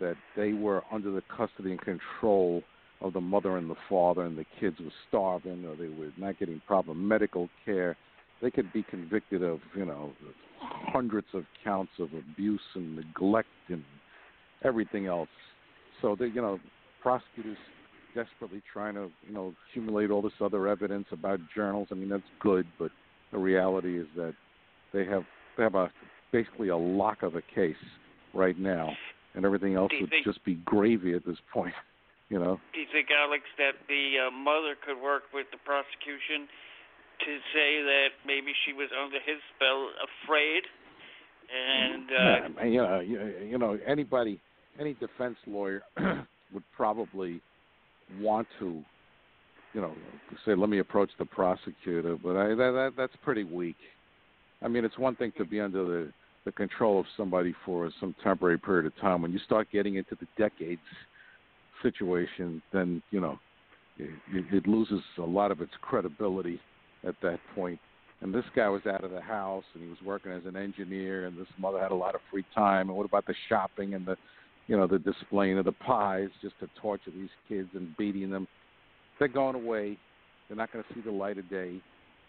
that 0.00 0.14
they 0.36 0.52
were 0.52 0.82
under 0.92 1.10
the 1.10 1.22
custody 1.34 1.70
and 1.70 1.80
control 1.80 2.62
of 3.00 3.12
the 3.12 3.20
mother 3.20 3.56
and 3.56 3.70
the 3.70 3.76
father, 3.88 4.22
and 4.22 4.36
the 4.36 4.44
kids 4.60 4.76
were 4.80 4.92
starving 5.08 5.64
or 5.64 5.76
they 5.76 5.88
were 5.88 6.10
not 6.16 6.38
getting 6.38 6.60
proper 6.66 6.94
medical 6.94 7.48
care. 7.64 7.96
They 8.40 8.50
could 8.50 8.72
be 8.72 8.84
convicted 8.84 9.42
of, 9.42 9.60
you 9.76 9.84
know, 9.84 10.12
hundreds 10.60 11.26
of 11.34 11.44
counts 11.64 11.92
of 11.98 12.10
abuse 12.12 12.60
and 12.74 12.96
neglect 12.96 13.48
and 13.68 13.82
everything 14.64 15.06
else. 15.06 15.28
So 16.00 16.16
they, 16.18 16.26
you 16.26 16.40
know, 16.40 16.60
prosecutors 17.02 17.58
desperately 18.14 18.62
trying 18.72 18.94
to, 18.94 19.08
you 19.26 19.34
know, 19.34 19.54
accumulate 19.70 20.10
all 20.10 20.22
this 20.22 20.32
other 20.40 20.68
evidence 20.68 21.06
about 21.12 21.40
journals. 21.54 21.88
I 21.90 21.94
mean, 21.94 22.08
that's 22.08 22.22
good, 22.40 22.66
but 22.78 22.90
the 23.32 23.38
reality 23.38 23.98
is 23.98 24.06
that 24.16 24.34
they 24.92 25.04
have 25.04 25.24
they 25.56 25.64
have 25.64 25.74
a 25.74 25.90
basically 26.32 26.68
a 26.68 26.76
lock 26.76 27.22
of 27.22 27.34
a 27.34 27.42
case 27.54 27.76
right 28.34 28.58
now, 28.58 28.92
and 29.34 29.44
everything 29.44 29.74
else 29.74 29.92
would 30.00 30.10
think- 30.10 30.24
just 30.24 30.44
be 30.44 30.54
gravy 30.64 31.14
at 31.14 31.24
this 31.26 31.38
point. 31.52 31.74
You 32.28 32.38
know, 32.38 32.60
Do 32.74 32.80
you 32.80 32.86
think, 32.92 33.08
Alex, 33.08 33.40
that 33.56 33.72
the 33.88 34.28
uh, 34.28 34.30
mother 34.30 34.76
could 34.76 35.00
work 35.00 35.32
with 35.32 35.46
the 35.50 35.56
prosecution 35.64 36.44
to 37.20 37.32
say 37.54 37.82
that 37.82 38.08
maybe 38.26 38.52
she 38.66 38.72
was 38.72 38.88
under 38.94 39.16
his 39.16 39.40
spell, 39.54 39.90
afraid, 40.24 40.62
and 41.48 42.58
uh, 42.60 42.64
you 42.64 42.82
know, 42.82 43.00
you, 43.00 43.34
you 43.50 43.58
know, 43.58 43.78
anybody, 43.86 44.40
any 44.78 44.94
defense 44.94 45.36
lawyer 45.46 45.82
would 46.52 46.64
probably 46.76 47.40
want 48.20 48.46
to, 48.58 48.82
you 49.72 49.80
know, 49.80 49.92
say, 50.44 50.54
"Let 50.54 50.68
me 50.68 50.78
approach 50.78 51.10
the 51.18 51.24
prosecutor," 51.24 52.16
but 52.22 52.36
I, 52.36 52.48
that, 52.48 52.56
that 52.56 52.92
that's 52.96 53.12
pretty 53.22 53.44
weak. 53.44 53.76
I 54.60 54.68
mean, 54.68 54.84
it's 54.84 54.98
one 54.98 55.16
thing 55.16 55.32
to 55.38 55.44
be 55.44 55.60
under 55.60 55.84
the 55.84 56.12
the 56.44 56.52
control 56.52 57.00
of 57.00 57.06
somebody 57.16 57.54
for 57.64 57.90
some 58.00 58.14
temporary 58.22 58.58
period 58.58 58.86
of 58.86 58.96
time. 59.00 59.22
When 59.22 59.32
you 59.32 59.40
start 59.44 59.68
getting 59.72 59.96
into 59.96 60.16
the 60.20 60.26
decades 60.36 60.80
situation, 61.82 62.62
then 62.72 63.02
you 63.10 63.20
know, 63.20 63.38
it, 63.98 64.10
it 64.32 64.66
loses 64.66 65.00
a 65.18 65.22
lot 65.22 65.50
of 65.50 65.60
its 65.60 65.72
credibility 65.80 66.60
at 67.06 67.14
that 67.22 67.38
point. 67.54 67.78
And 68.20 68.34
this 68.34 68.44
guy 68.54 68.68
was 68.68 68.82
out 68.86 69.04
of 69.04 69.10
the 69.10 69.20
house 69.20 69.64
and 69.74 69.82
he 69.82 69.88
was 69.88 69.98
working 70.04 70.32
as 70.32 70.42
an 70.44 70.56
engineer 70.56 71.26
and 71.26 71.38
this 71.38 71.46
mother 71.58 71.78
had 71.78 71.92
a 71.92 71.96
lot 71.96 72.14
of 72.14 72.20
free 72.30 72.44
time. 72.54 72.88
And 72.88 72.96
what 72.96 73.06
about 73.06 73.26
the 73.26 73.34
shopping 73.48 73.94
and 73.94 74.04
the 74.06 74.16
you 74.66 74.76
know 74.76 74.86
the 74.86 74.98
displaying 74.98 75.58
of 75.58 75.64
the 75.64 75.72
pies 75.72 76.28
just 76.42 76.58
to 76.60 76.68
torture 76.80 77.10
these 77.10 77.30
kids 77.48 77.68
and 77.74 77.96
beating 77.96 78.30
them? 78.30 78.48
They're 79.18 79.28
going 79.28 79.54
away. 79.54 79.98
They're 80.48 80.56
not 80.56 80.72
going 80.72 80.84
to 80.84 80.94
see 80.94 81.00
the 81.00 81.12
light 81.12 81.38
of 81.38 81.48
day. 81.48 81.80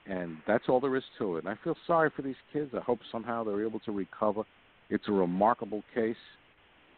And 0.05 0.37
that's 0.47 0.65
all 0.69 0.79
there 0.79 0.95
is 0.95 1.03
to 1.17 1.37
it. 1.37 1.45
And 1.45 1.49
i 1.49 1.55
feel 1.63 1.75
sorry 1.85 2.11
for 2.15 2.21
these 2.21 2.35
kids. 2.53 2.71
I 2.75 2.81
hope 2.81 2.99
somehow 3.11 3.43
they're 3.43 3.65
able 3.65 3.79
to 3.81 3.91
recover. 3.91 4.43
It's 4.89 5.07
a 5.07 5.11
remarkable 5.11 5.83
case 5.93 6.15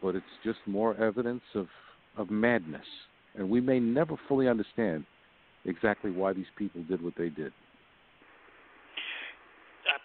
but 0.02 0.16
it's 0.16 0.26
just 0.42 0.58
more 0.66 1.00
evidence 1.00 1.42
of 1.54 1.68
of 2.18 2.28
madness. 2.28 2.84
And 3.36 3.48
we 3.48 3.60
may 3.60 3.78
never 3.78 4.16
fully 4.28 4.48
understand 4.48 5.06
exactly 5.64 6.10
why 6.10 6.34
these 6.34 6.50
people 6.58 6.82
did 6.88 7.00
what 7.00 7.14
they 7.16 7.30
did 7.30 7.52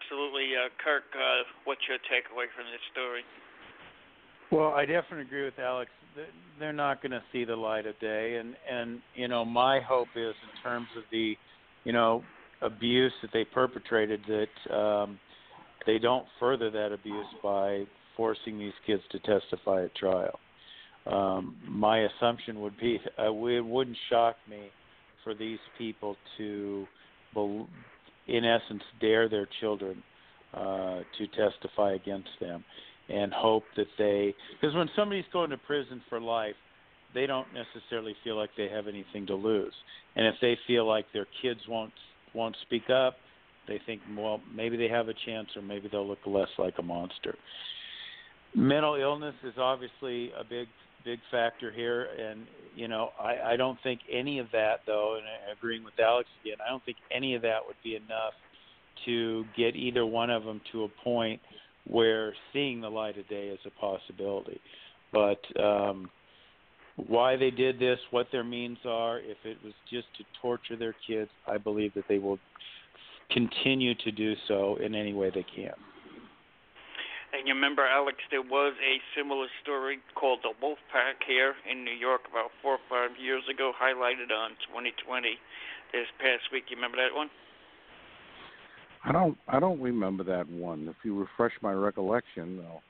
absolutely, 0.07 0.46
uh, 0.57 0.69
Kirk, 0.83 1.03
uh, 1.15 1.43
what's 1.65 1.81
your 1.87 1.97
takeaway 2.09 2.49
from 2.55 2.65
this 2.71 2.81
story? 2.91 3.21
Well, 4.51 4.73
I 4.73 4.85
definitely 4.85 5.25
agree 5.25 5.45
with 5.45 5.59
Alex. 5.59 5.91
They're 6.59 6.73
not 6.73 7.01
going 7.01 7.11
to 7.11 7.21
see 7.31 7.45
the 7.45 7.55
light 7.55 7.85
of 7.85 7.99
day, 7.99 8.37
and 8.39 8.55
and 8.69 9.01
you 9.13 9.27
know 9.27 9.45
my 9.45 9.79
hope 9.79 10.07
is 10.15 10.33
in 10.41 10.63
terms 10.63 10.87
of 10.97 11.03
the, 11.11 11.35
you 11.83 11.93
know, 11.93 12.23
abuse 12.61 13.11
that 13.21 13.29
they 13.33 13.45
perpetrated 13.45 14.21
that 14.27 14.75
um, 14.75 15.19
they 15.85 15.99
don't 15.99 16.25
further 16.39 16.71
that 16.71 16.91
abuse 16.91 17.27
by 17.43 17.83
forcing 18.15 18.57
these 18.57 18.73
kids 18.87 19.03
to 19.11 19.19
testify 19.19 19.83
at 19.83 19.95
trial. 19.95 20.39
Um, 21.05 21.55
my 21.67 21.99
assumption 21.99 22.59
would 22.61 22.77
be 22.79 22.99
uh, 23.19 23.31
it 23.31 23.65
wouldn't 23.65 23.97
shock 24.09 24.35
me 24.49 24.71
for 25.23 25.35
these 25.35 25.59
people 25.77 26.15
to, 26.37 26.87
in 28.27 28.43
essence, 28.43 28.83
dare 28.99 29.29
their 29.29 29.47
children 29.59 30.01
uh, 30.53 31.01
to 31.17 31.27
testify 31.35 31.93
against 31.93 32.29
them 32.39 32.63
and 33.09 33.33
hope 33.33 33.63
that 33.75 33.87
they 33.97 34.33
because 34.59 34.75
when 34.75 34.89
somebody's 34.95 35.25
going 35.31 35.49
to 35.49 35.57
prison 35.57 36.01
for 36.09 36.19
life 36.19 36.55
they 37.13 37.25
don't 37.25 37.47
necessarily 37.53 38.15
feel 38.23 38.35
like 38.35 38.49
they 38.57 38.67
have 38.67 38.85
anything 38.87 39.25
to 39.25 39.33
lose. 39.33 39.73
And 40.17 40.27
if 40.27 40.35
they 40.41 40.57
feel 40.67 40.85
like 40.85 41.05
their 41.13 41.27
kids 41.41 41.61
won't 41.67 41.93
won't 42.33 42.55
speak 42.63 42.89
up 42.89 43.15
they 43.67 43.79
think 43.85 44.01
well 44.17 44.39
maybe 44.53 44.77
they 44.77 44.87
have 44.87 45.09
a 45.09 45.13
chance 45.25 45.49
or 45.55 45.61
maybe 45.61 45.89
they'll 45.91 46.07
look 46.07 46.25
less 46.25 46.49
like 46.57 46.75
a 46.79 46.83
monster. 46.83 47.35
Mental 48.55 48.95
illness 48.95 49.35
is 49.43 49.53
obviously 49.57 50.31
a 50.39 50.43
big 50.43 50.67
big 51.05 51.19
factor 51.31 51.71
here. 51.71 52.07
And 52.19 52.45
you 52.77 52.87
know 52.87 53.09
i 53.19 53.53
i 53.53 53.55
don't 53.57 53.77
think 53.81 53.99
any 54.11 54.39
of 54.39 54.47
that 54.51 54.81
though 54.85 55.17
and 55.17 55.57
agreeing 55.57 55.83
with 55.83 55.95
alex 55.99 56.29
again 56.41 56.57
i 56.65 56.69
don't 56.69 56.85
think 56.85 56.97
any 57.11 57.33
of 57.33 57.41
that 57.41 57.57
would 57.65 57.75
be 57.83 57.95
enough 57.95 58.33
to 59.05 59.45
get 59.55 59.75
either 59.75 60.05
one 60.05 60.29
of 60.29 60.43
them 60.43 60.61
to 60.71 60.83
a 60.83 60.89
point 61.03 61.41
where 61.87 62.33
seeing 62.53 62.81
the 62.81 62.89
light 62.89 63.17
of 63.17 63.27
day 63.29 63.47
is 63.47 63.59
a 63.65 63.79
possibility. 63.79 64.59
But 65.13 65.39
um, 65.61 66.09
why 66.95 67.35
they 67.35 67.51
did 67.51 67.79
this, 67.79 67.99
what 68.11 68.27
their 68.31 68.43
means 68.43 68.77
are, 68.85 69.19
if 69.19 69.37
it 69.45 69.57
was 69.63 69.73
just 69.89 70.07
to 70.17 70.23
torture 70.41 70.75
their 70.75 70.95
kids, 71.05 71.29
I 71.47 71.57
believe 71.57 71.93
that 71.93 72.05
they 72.09 72.17
will 72.17 72.39
continue 73.31 73.93
to 73.95 74.11
do 74.11 74.33
so 74.47 74.77
in 74.77 74.95
any 74.95 75.13
way 75.13 75.29
they 75.29 75.45
can. 75.55 75.73
And 77.33 77.45
you 77.45 77.53
remember, 77.53 77.85
Alex, 77.85 78.17
there 78.31 78.41
was 78.41 78.73
a 78.79 78.97
similar 79.11 79.47
story 79.61 79.99
called 80.15 80.39
the 80.43 80.55
Wolf 80.61 80.79
Pack 80.91 81.21
here 81.27 81.53
in 81.69 81.83
New 81.83 81.93
York 81.93 82.21
about 82.31 82.51
four 82.63 82.79
or 82.79 82.85
five 82.89 83.19
years 83.19 83.43
ago, 83.51 83.73
highlighted 83.75 84.31
on 84.31 84.55
2020 84.71 85.35
this 85.91 86.07
past 86.17 86.47
week. 86.51 86.71
You 86.71 86.77
remember 86.79 86.97
that 86.97 87.13
one? 87.13 87.29
I 89.07 89.13
don't 89.13 89.37
I 89.47 89.59
don't 89.59 89.79
remember 89.79 90.23
that 90.25 90.49
one. 90.49 90.87
If 90.89 90.97
you 91.03 91.17
refresh 91.17 91.53
my 91.61 91.71
recollection, 91.71 92.57
though. 92.57 92.81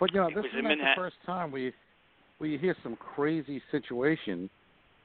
But 0.00 0.12
you 0.14 0.20
know, 0.20 0.30
this 0.34 0.46
is 0.46 0.62
not 0.62 0.78
the 0.78 0.94
first 0.96 1.16
time 1.26 1.52
we 1.52 1.72
we 2.40 2.56
hear 2.56 2.74
some 2.82 2.96
crazy 2.96 3.62
situation 3.70 4.48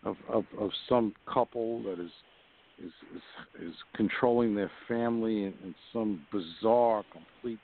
of 0.04 0.16
of 0.30 0.46
of 0.58 0.70
some 0.88 1.14
couple 1.32 1.84
that 1.84 2.00
is 2.00 2.12
is 2.80 2.92
is, 3.14 3.70
is 3.70 3.76
controlling 3.96 4.56
their 4.56 4.72
family 4.88 5.44
in, 5.44 5.54
in 5.64 5.76
some 5.92 6.26
bizarre, 6.32 7.04
complete 7.12 7.60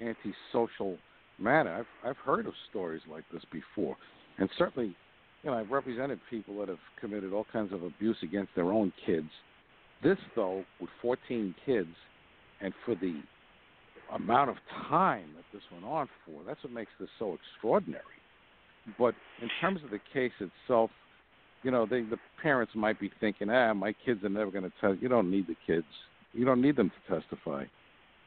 antisocial 0.00 0.96
manner. 1.38 1.84
I've 2.02 2.10
I've 2.10 2.16
heard 2.16 2.46
of 2.46 2.54
stories 2.70 3.02
like 3.10 3.24
this 3.30 3.42
before, 3.52 3.96
and 4.38 4.48
certainly, 4.56 4.96
you 5.42 5.50
know, 5.50 5.58
I've 5.58 5.70
represented 5.70 6.18
people 6.30 6.58
that 6.60 6.68
have 6.68 6.78
committed 6.98 7.34
all 7.34 7.46
kinds 7.52 7.74
of 7.74 7.82
abuse 7.82 8.16
against 8.22 8.54
their 8.54 8.72
own 8.72 8.90
kids. 9.04 9.28
This, 10.04 10.18
though, 10.36 10.64
with 10.80 10.90
14 11.00 11.54
kids, 11.64 11.88
and 12.60 12.72
for 12.84 12.94
the 12.94 13.20
amount 14.14 14.50
of 14.50 14.56
time 14.88 15.30
that 15.34 15.44
this 15.52 15.62
went 15.72 15.84
on 15.84 16.08
for, 16.24 16.42
that's 16.46 16.62
what 16.62 16.72
makes 16.72 16.90
this 17.00 17.08
so 17.18 17.34
extraordinary. 17.34 18.02
But 18.98 19.14
in 19.40 19.48
terms 19.60 19.80
of 19.82 19.90
the 19.90 20.00
case 20.12 20.32
itself, 20.38 20.90
you 21.62 21.70
know, 21.70 21.86
they, 21.86 22.02
the 22.02 22.18
parents 22.42 22.72
might 22.74 23.00
be 23.00 23.10
thinking, 23.18 23.48
ah, 23.48 23.72
my 23.72 23.94
kids 24.04 24.22
are 24.22 24.28
never 24.28 24.50
going 24.50 24.64
to 24.64 24.72
tell. 24.80 24.94
You 24.94 25.08
don't 25.08 25.30
need 25.30 25.46
the 25.46 25.56
kids. 25.66 25.86
You 26.34 26.44
don't 26.44 26.60
need 26.60 26.76
them 26.76 26.90
to 26.90 27.20
testify. 27.20 27.64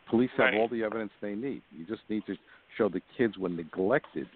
Police 0.09 0.31
have 0.37 0.45
Right. 0.45 0.55
all 0.55 0.67
the 0.67 0.83
evidence 0.83 1.11
they 1.21 1.35
need. 1.35 1.61
You 1.71 1.85
just 1.85 2.01
need 2.09 2.25
to 2.25 2.35
show 2.77 2.89
the 2.89 3.01
kids 3.15 3.37
were 3.37 3.49
neglected. 3.49 4.27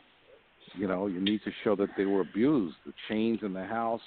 You 0.75 0.87
know, 0.87 1.07
you 1.07 1.19
need 1.19 1.41
to 1.43 1.51
show 1.63 1.75
that 1.77 1.89
they 1.97 2.05
were 2.05 2.21
abused. 2.21 2.75
The 2.85 2.93
chains 3.09 3.39
in 3.41 3.53
the 3.53 3.65
house. 3.65 4.01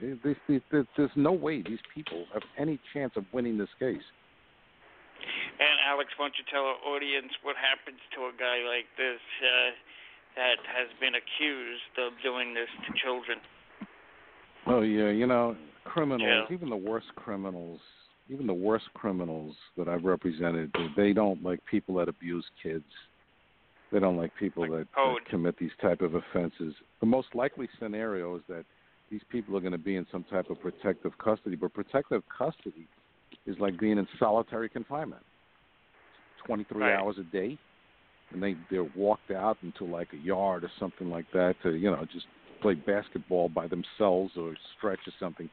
This, 0.00 0.36
this, 0.48 0.62
this, 0.70 0.84
there's 0.96 1.10
no 1.16 1.32
way 1.32 1.62
these 1.62 1.82
people 1.94 2.26
have 2.32 2.42
any 2.58 2.78
chance 2.92 3.12
of 3.16 3.24
winning 3.32 3.58
this 3.58 3.68
case. 3.78 4.02
And 5.58 5.76
Alex, 5.88 6.10
why 6.16 6.26
don't 6.26 6.34
you 6.38 6.44
tell 6.50 6.62
our 6.62 6.94
audience 6.94 7.32
what 7.42 7.56
happens 7.56 7.98
to 8.14 8.30
a 8.30 8.32
guy 8.38 8.62
like 8.68 8.86
this 8.96 9.20
uh, 9.42 9.70
that 10.36 10.58
has 10.70 10.88
been 11.00 11.14
accused 11.14 11.94
of 11.98 12.12
doing 12.22 12.54
this 12.54 12.68
to 12.86 12.92
children? 13.02 13.38
Oh 14.66 14.82
yeah, 14.82 15.10
you 15.10 15.26
know, 15.26 15.56
criminals, 15.84 16.46
Yeah. 16.48 16.54
even 16.54 16.68
the 16.70 16.76
worst 16.76 17.08
criminals, 17.16 17.80
even 18.28 18.46
the 18.46 18.54
worst 18.54 18.86
criminals 18.94 19.56
that 19.76 19.88
I've 19.88 20.04
represented, 20.04 20.70
they- 20.74 20.92
they 20.96 21.12
don't 21.12 21.42
like 21.42 21.64
people 21.64 21.94
that 21.96 22.08
abuse 22.08 22.48
kids. 22.62 22.84
They 23.90 23.98
don't 23.98 24.18
like 24.18 24.34
people 24.36 24.62
Like 24.64 24.70
that, 24.70 24.88
that 24.94 25.24
commit 25.30 25.56
these 25.56 25.74
type 25.80 26.02
of 26.02 26.14
offenses. 26.14 26.74
The 27.00 27.06
most 27.06 27.34
likely 27.34 27.68
scenario 27.78 28.36
is 28.36 28.42
that 28.48 28.66
these 29.10 29.22
people 29.30 29.56
are 29.56 29.60
going 29.60 29.72
to 29.72 29.78
be 29.78 29.96
in 29.96 30.06
some 30.12 30.24
type 30.24 30.50
of 30.50 30.60
protective 30.60 31.12
custody, 31.18 31.56
but 31.56 31.72
protective 31.74 32.22
custody 32.36 32.86
is 33.46 33.56
like 33.58 33.78
being 33.80 33.98
in 33.98 34.06
solitary 34.18 34.68
confinement. 34.68 35.22
23 36.46 36.82
Right. 36.82 36.94
hours 36.94 37.16
a 37.18 37.24
day 37.24 37.58
and 38.32 38.42
they 38.42 38.54
they're 38.70 38.84
walked 38.96 39.30
out 39.30 39.58
into 39.62 39.84
like 39.84 40.08
a 40.12 40.16
yard 40.16 40.64
or 40.64 40.70
something 40.78 41.10
like 41.10 41.26
that 41.32 41.54
to, 41.62 41.74
you 41.74 41.90
know, 41.90 42.04
just 42.12 42.26
play 42.62 42.74
basketball 42.74 43.48
by 43.48 43.66
themselves 43.66 44.32
or 44.36 44.54
stretch 44.76 44.98
or 45.06 45.12
something. 45.20 45.48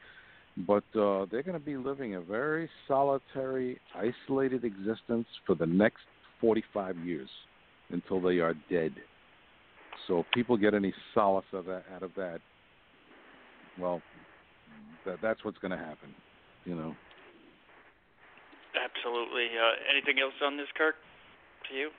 but 0.67 0.83
uh, 0.95 1.25
they're 1.31 1.43
going 1.43 1.59
to 1.59 1.65
be 1.65 1.75
living 1.77 2.15
a 2.15 2.21
very 2.21 2.69
solitary, 2.87 3.79
isolated 3.95 4.63
existence 4.63 5.27
for 5.45 5.55
the 5.55 5.65
next 5.65 6.03
45 6.41 6.97
years 7.05 7.29
until 7.91 8.21
they 8.21 8.39
are 8.39 8.53
dead. 8.69 8.91
So 10.07 10.19
if 10.19 10.25
people 10.33 10.57
get 10.57 10.73
any 10.73 10.93
solace 11.13 11.45
of 11.53 11.65
that, 11.65 11.83
out 11.93 12.03
of 12.03 12.11
that, 12.15 12.39
well, 13.79 14.01
that, 15.05 15.17
that's 15.21 15.43
what's 15.43 15.57
going 15.59 15.71
to 15.71 15.77
happen, 15.77 16.13
you 16.65 16.75
know. 16.75 16.95
Absolutely. 18.75 19.45
Uh, 19.45 19.91
anything 19.91 20.21
else 20.21 20.33
on 20.43 20.57
this, 20.57 20.67
Kirk? 20.77 20.95
To 21.69 21.75
you? 21.75 21.89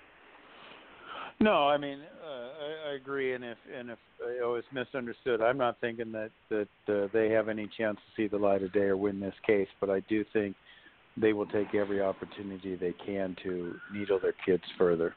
No, 1.39 1.69
I 1.69 1.77
mean 1.77 1.99
uh, 2.25 2.29
I, 2.29 2.91
I 2.91 2.95
agree, 2.95 3.35
and 3.35 3.45
if 3.45 3.59
and 3.77 3.91
if 3.91 3.99
uh, 4.23 4.53
it's 4.53 4.67
misunderstood, 4.73 5.43
I'm 5.43 5.59
not 5.59 5.79
thinking 5.81 6.11
that 6.12 6.31
that 6.49 6.69
uh, 6.89 7.09
they 7.12 7.29
have 7.31 7.49
any 7.51 7.69
chance 7.77 7.97
to 7.99 8.23
see 8.23 8.27
the 8.27 8.39
light 8.39 8.62
of 8.62 8.73
day 8.73 8.81
or 8.81 8.97
win 8.97 9.21
this 9.21 9.35
case, 9.47 9.69
but 9.79 9.91
I 9.91 10.01
do 10.09 10.25
think 10.33 10.57
they 11.17 11.35
will 11.35 11.47
take 11.47 11.75
every 11.75 12.01
opportunity 12.01 12.75
they 12.77 12.95
can 13.05 13.37
to 13.43 13.75
needle 13.93 14.19
their 14.21 14.35
kids 14.47 14.62
further. 14.79 15.15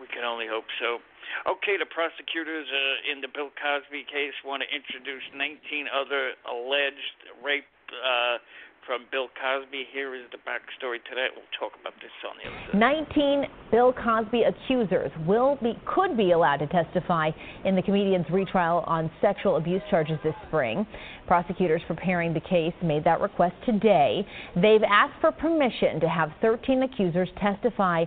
We 0.00 0.08
can 0.08 0.24
only 0.24 0.46
hope 0.50 0.64
so. 0.80 0.98
Okay, 1.46 1.76
the 1.76 1.88
prosecutors 1.88 2.66
uh, 2.68 3.12
in 3.12 3.20
the 3.20 3.28
Bill 3.28 3.50
Cosby 3.56 4.04
case 4.08 4.36
want 4.44 4.62
to 4.64 4.68
introduce 4.70 5.24
19 5.36 5.86
other 5.92 6.32
alleged 6.48 7.18
rape 7.44 7.68
uh, 7.92 8.38
from 8.86 9.06
Bill 9.10 9.28
Cosby. 9.40 9.84
Here 9.92 10.14
is 10.14 10.22
the 10.32 10.38
backstory 10.38 10.96
to 10.96 11.12
that. 11.14 11.28
We'll 11.34 11.48
talk 11.58 11.72
about 11.80 11.94
this 12.00 12.12
on 12.28 12.36
the 12.36 12.48
other 12.48 12.72
side. 12.72 13.08
19 13.16 13.44
Bill 13.70 13.92
Cosby 13.92 14.42
accusers 14.42 15.10
will 15.26 15.58
be 15.62 15.78
could 15.86 16.16
be 16.16 16.32
allowed 16.32 16.58
to 16.58 16.66
testify 16.66 17.30
in 17.64 17.76
the 17.76 17.82
comedian's 17.82 18.26
retrial 18.30 18.84
on 18.86 19.10
sexual 19.20 19.56
abuse 19.56 19.82
charges 19.90 20.18
this 20.22 20.34
spring. 20.48 20.86
Prosecutors 21.26 21.82
preparing 21.86 22.34
the 22.34 22.40
case 22.40 22.74
made 22.82 23.04
that 23.04 23.20
request 23.20 23.54
today. 23.64 24.26
They've 24.54 24.84
asked 24.86 25.20
for 25.20 25.32
permission 25.32 26.00
to 26.00 26.08
have 26.08 26.30
13 26.40 26.82
accusers 26.82 27.28
testify 27.40 28.04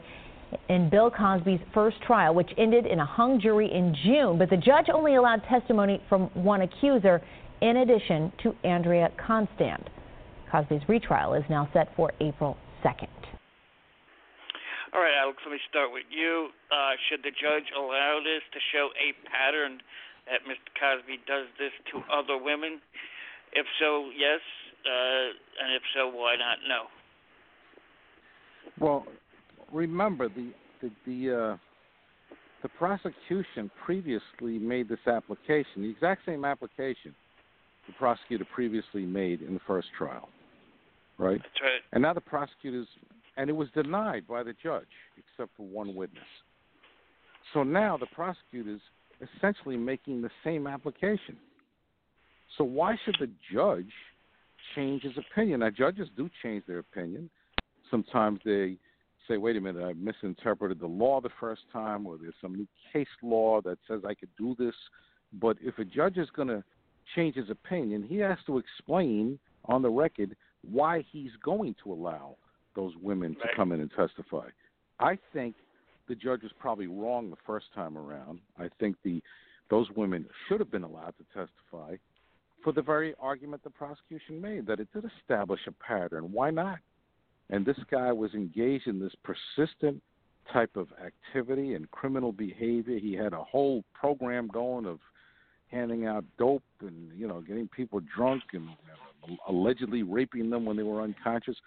in 0.70 0.90
Bill 0.90 1.12
Cosby's 1.12 1.60
first 1.74 2.02
trial, 2.02 2.34
which 2.34 2.50
ended 2.58 2.86
in 2.86 3.00
a 3.00 3.06
hung 3.06 3.40
jury 3.40 3.72
in 3.72 3.96
June, 4.06 4.38
but 4.38 4.50
the 4.50 4.58
judge 4.58 4.88
only 4.94 5.16
allowed 5.16 5.44
testimony 5.50 6.02
from 6.10 6.28
one 6.34 6.62
accuser 6.62 7.22
in 7.62 7.78
addition 7.78 8.32
to 8.44 8.56
Andrea 8.64 9.10
Constand. 9.18 9.90
Cosby's 10.52 10.82
retrial 10.88 11.34
is 11.34 11.44
now 11.50 11.70
set 11.74 11.94
for 11.96 12.12
April 12.22 12.58
2nd. 12.84 13.08
All 14.94 15.02
right, 15.02 15.14
Alex, 15.20 15.38
let 15.46 15.52
me 15.52 15.60
start 15.70 15.92
with 15.92 16.08
you. 16.10 16.50
Uh, 16.72 16.96
should 17.10 17.20
the 17.22 17.32
judge 17.32 17.68
allow 17.76 18.20
this 18.24 18.42
to 18.54 18.60
show 18.72 18.90
a 18.96 19.12
pattern 19.28 19.80
that 20.26 20.48
Mr. 20.48 20.72
Cosby 20.80 21.20
does 21.28 21.48
this 21.60 21.76
to 21.92 22.00
other 22.12 22.42
women? 22.42 22.80
If 23.52 23.66
so, 23.80 24.10
yes. 24.16 24.40
Uh, 24.86 25.36
and 25.64 25.76
if 25.76 25.84
so, 25.94 26.08
why 26.08 26.36
not? 26.40 26.60
No. 26.68 26.88
Well, 28.80 29.06
remember 29.72 30.30
the 30.30 30.52
the 30.82 30.92
the, 31.06 31.36
uh, 31.36 31.58
the 32.64 32.70
prosecution 32.70 33.70
previously 33.86 34.58
made 34.60 34.90
this 34.90 35.06
application, 35.08 35.84
the 35.84 35.90
exact 35.90 36.26
same 36.26 36.46
application 36.46 37.14
the 37.88 37.94
prosecutor 37.94 38.46
previously 38.54 39.06
made 39.06 39.42
in 39.42 39.54
the 39.54 39.62
first 39.66 39.88
trial, 39.98 40.30
right? 41.18 41.40
That's 41.42 41.62
right. 41.62 41.82
And 41.94 42.02
now 42.02 42.14
the 42.14 42.22
prosecutors, 42.22 42.88
and 43.38 43.50
it 43.50 43.54
was 43.54 43.70
denied 43.74 44.28
by 44.28 44.44
the 44.44 44.54
judge, 44.62 44.86
except 45.18 45.56
for 45.56 45.66
one 45.66 45.96
witness. 45.96 46.24
So 47.54 47.64
now 47.64 47.98
the 47.98 48.08
prosecutors 48.08 48.82
essentially 49.22 49.78
making 49.78 50.22
the 50.22 50.30
same 50.44 50.68
application. 50.68 51.38
So 52.58 52.64
why 52.64 52.98
should 53.04 53.16
the 53.20 53.30
judge 53.54 53.92
change 54.76 55.04
his 55.04 55.14
opinion? 55.18 55.62
Now 55.62 55.70
judges 55.70 56.10
do 56.16 56.30
change 56.44 56.64
their 56.68 56.80
opinion. 56.80 57.30
Sometimes 57.90 58.40
they 58.44 58.78
say, 59.28 59.38
"Wait 59.38 59.58
a 59.58 59.62
minute, 59.62 59.84
I 59.84 59.94
misinterpreted 59.94 60.80
the 60.80 60.88
law 60.88 61.22
the 61.22 61.30
first 61.40 61.63
time, 61.72 62.06
or 62.06 62.18
there's 62.18 62.34
some 62.42 62.56
new 62.56 62.68
case 62.92 63.08
law 63.22 63.62
that 63.62 63.78
says 63.88 64.02
I 64.06 64.13
could 64.13 64.30
do 64.38 64.56
this." 64.58 64.76
But 65.34 65.58
if 65.62 65.78
a 65.80 65.86
judge 65.86 66.18
is 66.18 66.30
going 66.32 66.48
to 66.48 66.63
change 67.16 67.36
his 67.36 67.50
opinion, 67.50 68.04
he 68.04 68.18
has 68.18 68.38
to 68.46 68.58
explain 68.58 69.40
on 69.66 69.82
the 69.82 69.90
record 69.90 70.36
why 70.70 71.04
he's 71.12 71.32
going 71.44 71.76
to 71.84 71.92
allow 71.92 72.38
those 72.76 72.94
women 73.02 73.36
to 73.36 73.48
come 73.56 73.72
in 73.72 73.82
and 73.82 73.92
testify. 73.92 74.48
I 75.00 75.18
think 75.34 75.56
the 76.08 76.16
judge 76.16 76.44
was 76.44 76.52
probably 76.60 76.88
wrong 76.88 77.30
the 77.30 77.38
first 77.46 77.68
time 77.74 77.98
around. 77.98 78.40
I 78.58 78.70
think 78.80 78.96
the 79.04 79.22
those 79.70 79.88
women 79.98 80.26
should 80.48 80.62
have 80.62 80.72
been 80.72 80.84
allowed 80.84 81.13
to 81.18 81.26
testify 81.34 81.98
for 82.63 82.72
the 82.72 82.82
very 82.82 83.13
argument 83.20 83.63
the 83.63 83.70
prosecution 83.70 84.40
made 84.42 84.66
that 84.66 84.80
it 84.80 84.88
did 84.94 85.04
establish 85.20 85.60
a 85.68 85.72
pattern. 85.72 86.32
Why 86.32 86.52
not? 86.52 86.80
And 87.50 87.66
this 87.66 87.78
guy 87.90 88.12
was 88.12 88.34
engaged 88.34 88.88
in 88.88 89.00
this 89.00 89.14
persistent 89.24 90.02
type 90.52 90.76
of 90.76 90.88
activity 91.04 91.74
and 91.74 91.90
criminal 91.92 92.32
behavior. 92.32 93.00
He 93.00 93.14
had 93.14 93.34
a 93.34 93.44
whole 93.44 93.84
program 93.94 94.48
going 94.48 94.86
of 94.86 95.00
handing 95.68 96.06
out 96.06 96.24
dope 96.38 96.64
and 96.80 97.12
you 97.18 97.28
know 97.28 97.42
getting 97.42 97.68
people 97.68 98.02
drunk 98.16 98.42
and 98.54 98.70
allegedly 99.48 100.04
raping 100.04 100.50
them 100.50 100.66
when 100.66 100.78
they 100.78 100.84
were 100.84 101.02
unconscious. 101.02 101.58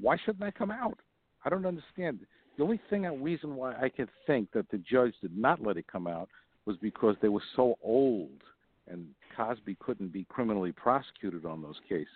Why 0.00 0.16
shouldn't 0.16 0.40
that 0.40 0.54
come 0.54 0.70
out? 0.70 0.98
I 1.44 1.50
don't 1.50 1.66
understand. 1.66 2.20
The 2.56 2.64
only 2.64 2.80
thing, 2.90 3.06
a 3.06 3.14
reason 3.14 3.56
why 3.56 3.74
I 3.74 3.88
could 3.88 4.08
think 4.26 4.52
that 4.52 4.70
the 4.70 4.78
judge 4.78 5.14
did 5.22 5.36
not 5.36 5.62
let 5.62 5.76
it 5.76 5.86
come 5.90 6.06
out 6.06 6.28
was 6.66 6.76
because 6.76 7.16
they 7.22 7.28
were 7.28 7.42
so 7.56 7.76
old, 7.82 8.42
and 8.86 9.06
Cosby 9.36 9.76
couldn't 9.80 10.12
be 10.12 10.26
criminally 10.28 10.72
prosecuted 10.72 11.46
on 11.46 11.62
those 11.62 11.80
cases. 11.88 12.06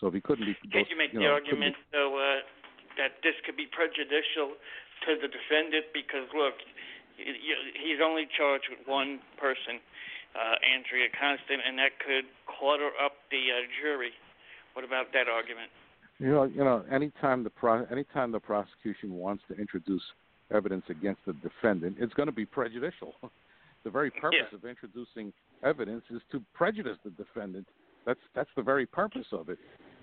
So 0.00 0.06
if 0.06 0.14
he 0.14 0.20
couldn't 0.22 0.46
be, 0.46 0.54
Can't 0.70 0.88
you 0.88 0.96
make 0.96 1.12
the 1.12 1.20
know, 1.26 1.34
couldn't 1.42 1.74
argument, 1.74 1.76
though, 1.90 2.14
uh, 2.14 2.46
that 2.96 3.18
this 3.26 3.34
could 3.42 3.56
be 3.58 3.66
prejudicial 3.66 4.54
to 5.06 5.10
the 5.18 5.26
defendant 5.26 5.90
because, 5.90 6.30
look, 6.34 6.54
he's 7.18 7.98
only 8.02 8.30
charged 8.30 8.70
with 8.70 8.86
one 8.86 9.18
person, 9.38 9.82
uh, 10.38 10.54
Andrea 10.62 11.10
Constand, 11.10 11.62
and 11.66 11.78
that 11.78 11.98
could 11.98 12.30
clutter 12.46 12.90
up 13.02 13.18
the 13.30 13.42
uh, 13.50 13.66
jury. 13.82 14.14
What 14.74 14.84
about 14.86 15.10
that 15.14 15.26
argument? 15.26 15.70
You 16.18 16.30
know, 16.30 16.44
you 16.44 16.62
know, 16.62 16.84
anytime 16.90 17.42
the 17.42 17.50
pro- 17.50 17.86
anytime 17.86 18.30
the 18.30 18.40
prosecution 18.40 19.14
wants 19.14 19.42
to 19.48 19.54
introduce 19.54 20.02
evidence 20.52 20.84
against 20.88 21.20
the 21.26 21.32
defendant, 21.34 21.96
it's 21.98 22.14
going 22.14 22.26
to 22.26 22.34
be 22.34 22.46
prejudicial. 22.46 23.14
the 23.84 23.90
very 23.90 24.10
purpose 24.10 24.46
Yeah. 24.50 24.56
of 24.56 24.64
introducing 24.64 25.32
evidence 25.62 26.04
is 26.10 26.20
to 26.32 26.42
prejudice 26.54 26.98
the 27.04 27.10
defendant. 27.10 27.66
That's 28.04 28.20
that's 28.34 28.50
the 28.56 28.62
very 28.62 28.86
purpose 28.86 29.26
of 29.32 29.48
it. 29.48 29.58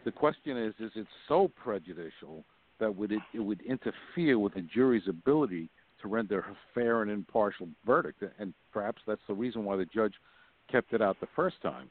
The 0.05 0.11
question 0.11 0.57
is, 0.57 0.73
is 0.79 0.91
it 0.95 1.07
so 1.27 1.51
prejudicial 1.61 2.45
that 2.79 2.95
would 2.95 3.11
it, 3.11 3.21
it 3.33 3.39
would 3.39 3.61
interfere 3.61 4.37
with 4.39 4.53
the 4.53 4.61
jury's 4.61 5.07
ability 5.09 5.69
to 6.01 6.07
render 6.07 6.39
a 6.39 6.55
fair 6.73 7.01
and 7.01 7.09
impartial 7.09 7.67
verdict? 7.85 8.23
And 8.39 8.53
perhaps 8.71 9.01
that's 9.07 9.21
the 9.27 9.33
reason 9.33 9.65
why 9.65 9.75
the 9.75 9.85
judge 9.85 10.13
kept 10.71 10.93
it 10.93 11.01
out 11.01 11.19
the 11.19 11.27
first 11.35 11.55
time. 11.61 11.89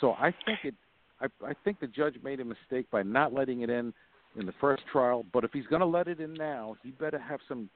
So 0.00 0.12
I 0.12 0.32
think 0.46 0.60
it 0.64 0.74
I, 1.20 1.26
I 1.44 1.52
think 1.64 1.80
the 1.80 1.88
judge 1.88 2.14
made 2.22 2.38
a 2.38 2.44
mistake 2.44 2.88
by 2.90 3.02
not 3.02 3.32
letting 3.32 3.62
it 3.62 3.70
in 3.70 3.92
in 4.38 4.46
the 4.46 4.54
first 4.60 4.82
trial. 4.92 5.24
But 5.32 5.42
if 5.42 5.50
he's 5.52 5.66
going 5.66 5.80
to 5.80 5.86
let 5.86 6.06
it 6.06 6.20
in 6.20 6.34
now, 6.34 6.76
he 6.82 6.90
better 6.92 7.18
have 7.18 7.40
some 7.48 7.68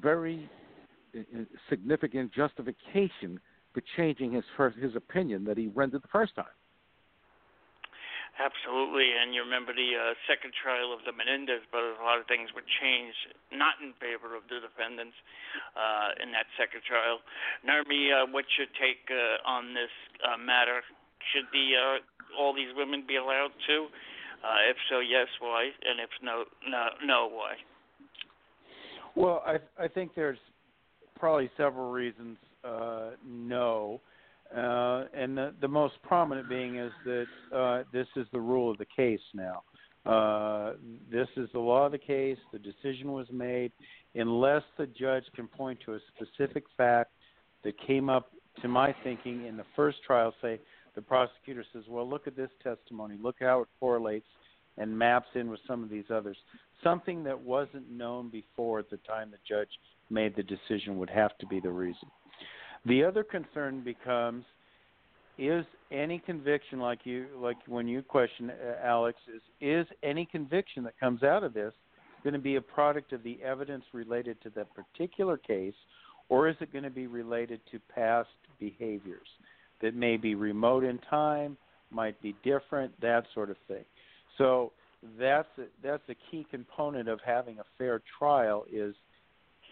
very 0.00 0.48
uh, 1.16 1.20
uh, 1.20 1.42
significant 1.68 2.32
justification 2.32 3.40
for 3.74 3.82
changing 3.96 4.32
his 4.32 4.44
first, 4.56 4.78
his 4.78 4.94
opinion 4.94 5.44
that 5.44 5.58
he 5.58 5.66
rendered 5.68 6.02
the 6.02 6.08
first 6.08 6.36
time. 6.36 6.44
Absolutely, 8.38 9.18
and 9.18 9.34
you 9.34 9.42
remember 9.42 9.74
the 9.74 9.98
uh, 9.98 10.14
second 10.30 10.54
trial 10.54 10.94
of 10.94 11.02
the 11.02 11.10
Menendez 11.10 11.66
brothers. 11.74 11.98
A 11.98 12.06
lot 12.06 12.22
of 12.22 12.26
things 12.30 12.54
were 12.54 12.62
changed, 12.78 13.34
not 13.50 13.74
in 13.82 13.90
favor 13.98 14.38
of 14.38 14.46
the 14.46 14.62
defendants 14.62 15.18
uh, 15.74 16.22
in 16.22 16.30
that 16.30 16.46
second 16.54 16.86
trial. 16.86 17.18
Nurmi, 17.66 18.14
uh, 18.14 18.30
what's 18.30 18.54
your 18.54 18.70
take 18.78 19.02
uh, 19.10 19.42
on 19.42 19.74
this 19.74 19.90
uh, 20.22 20.38
matter? 20.38 20.86
Should 21.34 21.50
the 21.50 21.66
uh, 21.74 22.38
all 22.38 22.54
these 22.54 22.70
women 22.78 23.02
be 23.02 23.18
allowed 23.18 23.50
to? 23.66 23.90
Uh, 24.38 24.70
if 24.70 24.78
so, 24.86 25.02
yes, 25.02 25.26
why? 25.42 25.74
And 25.82 25.98
if 25.98 26.10
no, 26.22 26.46
no, 26.62 26.94
no, 27.02 27.26
why? 27.26 27.58
Well, 29.18 29.42
I 29.42 29.58
I 29.82 29.90
think 29.90 30.14
there's 30.14 30.38
probably 31.18 31.50
several 31.56 31.90
reasons 31.90 32.38
uh, 32.62 33.18
no, 33.26 34.00
uh, 34.56 35.04
and 35.12 35.36
the 35.36 35.54
the 35.60 35.68
most 35.68 35.94
prominent 36.02 36.48
being 36.48 36.76
is 36.76 36.92
that 37.04 37.26
uh, 37.54 37.82
this 37.92 38.06
is 38.16 38.26
the 38.32 38.40
rule 38.40 38.70
of 38.70 38.78
the 38.78 38.86
case 38.96 39.20
now. 39.34 39.62
Uh, 40.06 40.74
this 41.10 41.28
is 41.36 41.48
the 41.52 41.58
law 41.58 41.86
of 41.86 41.92
the 41.92 41.98
case. 41.98 42.38
The 42.52 42.58
decision 42.58 43.12
was 43.12 43.26
made 43.30 43.72
unless 44.14 44.62
the 44.78 44.86
judge 44.86 45.24
can 45.36 45.48
point 45.48 45.78
to 45.84 45.94
a 45.94 45.98
specific 46.16 46.64
fact 46.76 47.10
that 47.62 47.74
came 47.86 48.08
up 48.08 48.32
to 48.62 48.68
my 48.68 48.94
thinking 49.04 49.46
in 49.46 49.56
the 49.56 49.66
first 49.76 49.98
trial. 50.06 50.32
Say 50.40 50.60
the 50.94 51.02
prosecutor 51.02 51.64
says, 51.72 51.84
"Well, 51.86 52.08
look 52.08 52.26
at 52.26 52.34
this 52.34 52.50
testimony. 52.62 53.18
Look 53.20 53.36
how 53.40 53.62
it 53.62 53.68
correlates." 53.78 54.26
And 54.78 54.96
maps 54.96 55.26
in 55.34 55.50
with 55.50 55.58
some 55.66 55.82
of 55.82 55.90
these 55.90 56.08
others. 56.08 56.36
Something 56.84 57.24
that 57.24 57.38
wasn't 57.38 57.90
known 57.90 58.28
before 58.28 58.78
at 58.78 58.88
the 58.88 58.98
time 58.98 59.32
the 59.32 59.38
judge 59.46 59.68
made 60.08 60.36
the 60.36 60.42
decision 60.44 60.98
would 60.98 61.10
have 61.10 61.36
to 61.38 61.46
be 61.46 61.58
the 61.58 61.70
reason. 61.70 62.08
The 62.86 63.04
other 63.04 63.24
concern 63.24 63.82
becomes 63.82 64.44
is 65.38 65.64
any 65.92 66.18
conviction 66.18 66.80
like 66.80 67.00
you 67.04 67.26
like 67.36 67.56
when 67.66 67.86
you 67.86 68.02
question 68.02 68.50
uh, 68.50 68.84
Alex 68.84 69.18
is 69.32 69.40
is 69.60 69.86
any 70.02 70.26
conviction 70.26 70.82
that 70.82 70.98
comes 70.98 71.22
out 71.22 71.44
of 71.44 71.54
this 71.54 71.72
going 72.24 72.34
to 72.34 72.40
be 72.40 72.56
a 72.56 72.60
product 72.60 73.12
of 73.12 73.22
the 73.22 73.38
evidence 73.40 73.84
related 73.92 74.36
to 74.42 74.50
that 74.50 74.66
particular 74.74 75.36
case 75.36 75.74
or 76.28 76.48
is 76.48 76.56
it 76.60 76.72
going 76.72 76.84
to 76.84 76.90
be 76.90 77.06
related 77.06 77.60
to 77.70 77.78
past 77.94 78.28
behaviors 78.58 79.28
that 79.80 79.94
may 79.94 80.16
be 80.16 80.34
remote 80.34 80.84
in 80.84 80.98
time, 81.10 81.56
might 81.90 82.20
be 82.20 82.34
different, 82.44 82.92
that 83.00 83.24
sort 83.34 83.50
of 83.50 83.56
thing. 83.66 83.84
So 84.36 84.72
that's 85.18 85.48
a, 85.58 85.64
that's 85.82 86.02
a 86.08 86.14
key 86.30 86.46
component 86.50 87.08
of 87.08 87.20
having 87.24 87.58
a 87.58 87.64
fair 87.76 88.02
trial 88.18 88.64
is 88.70 88.94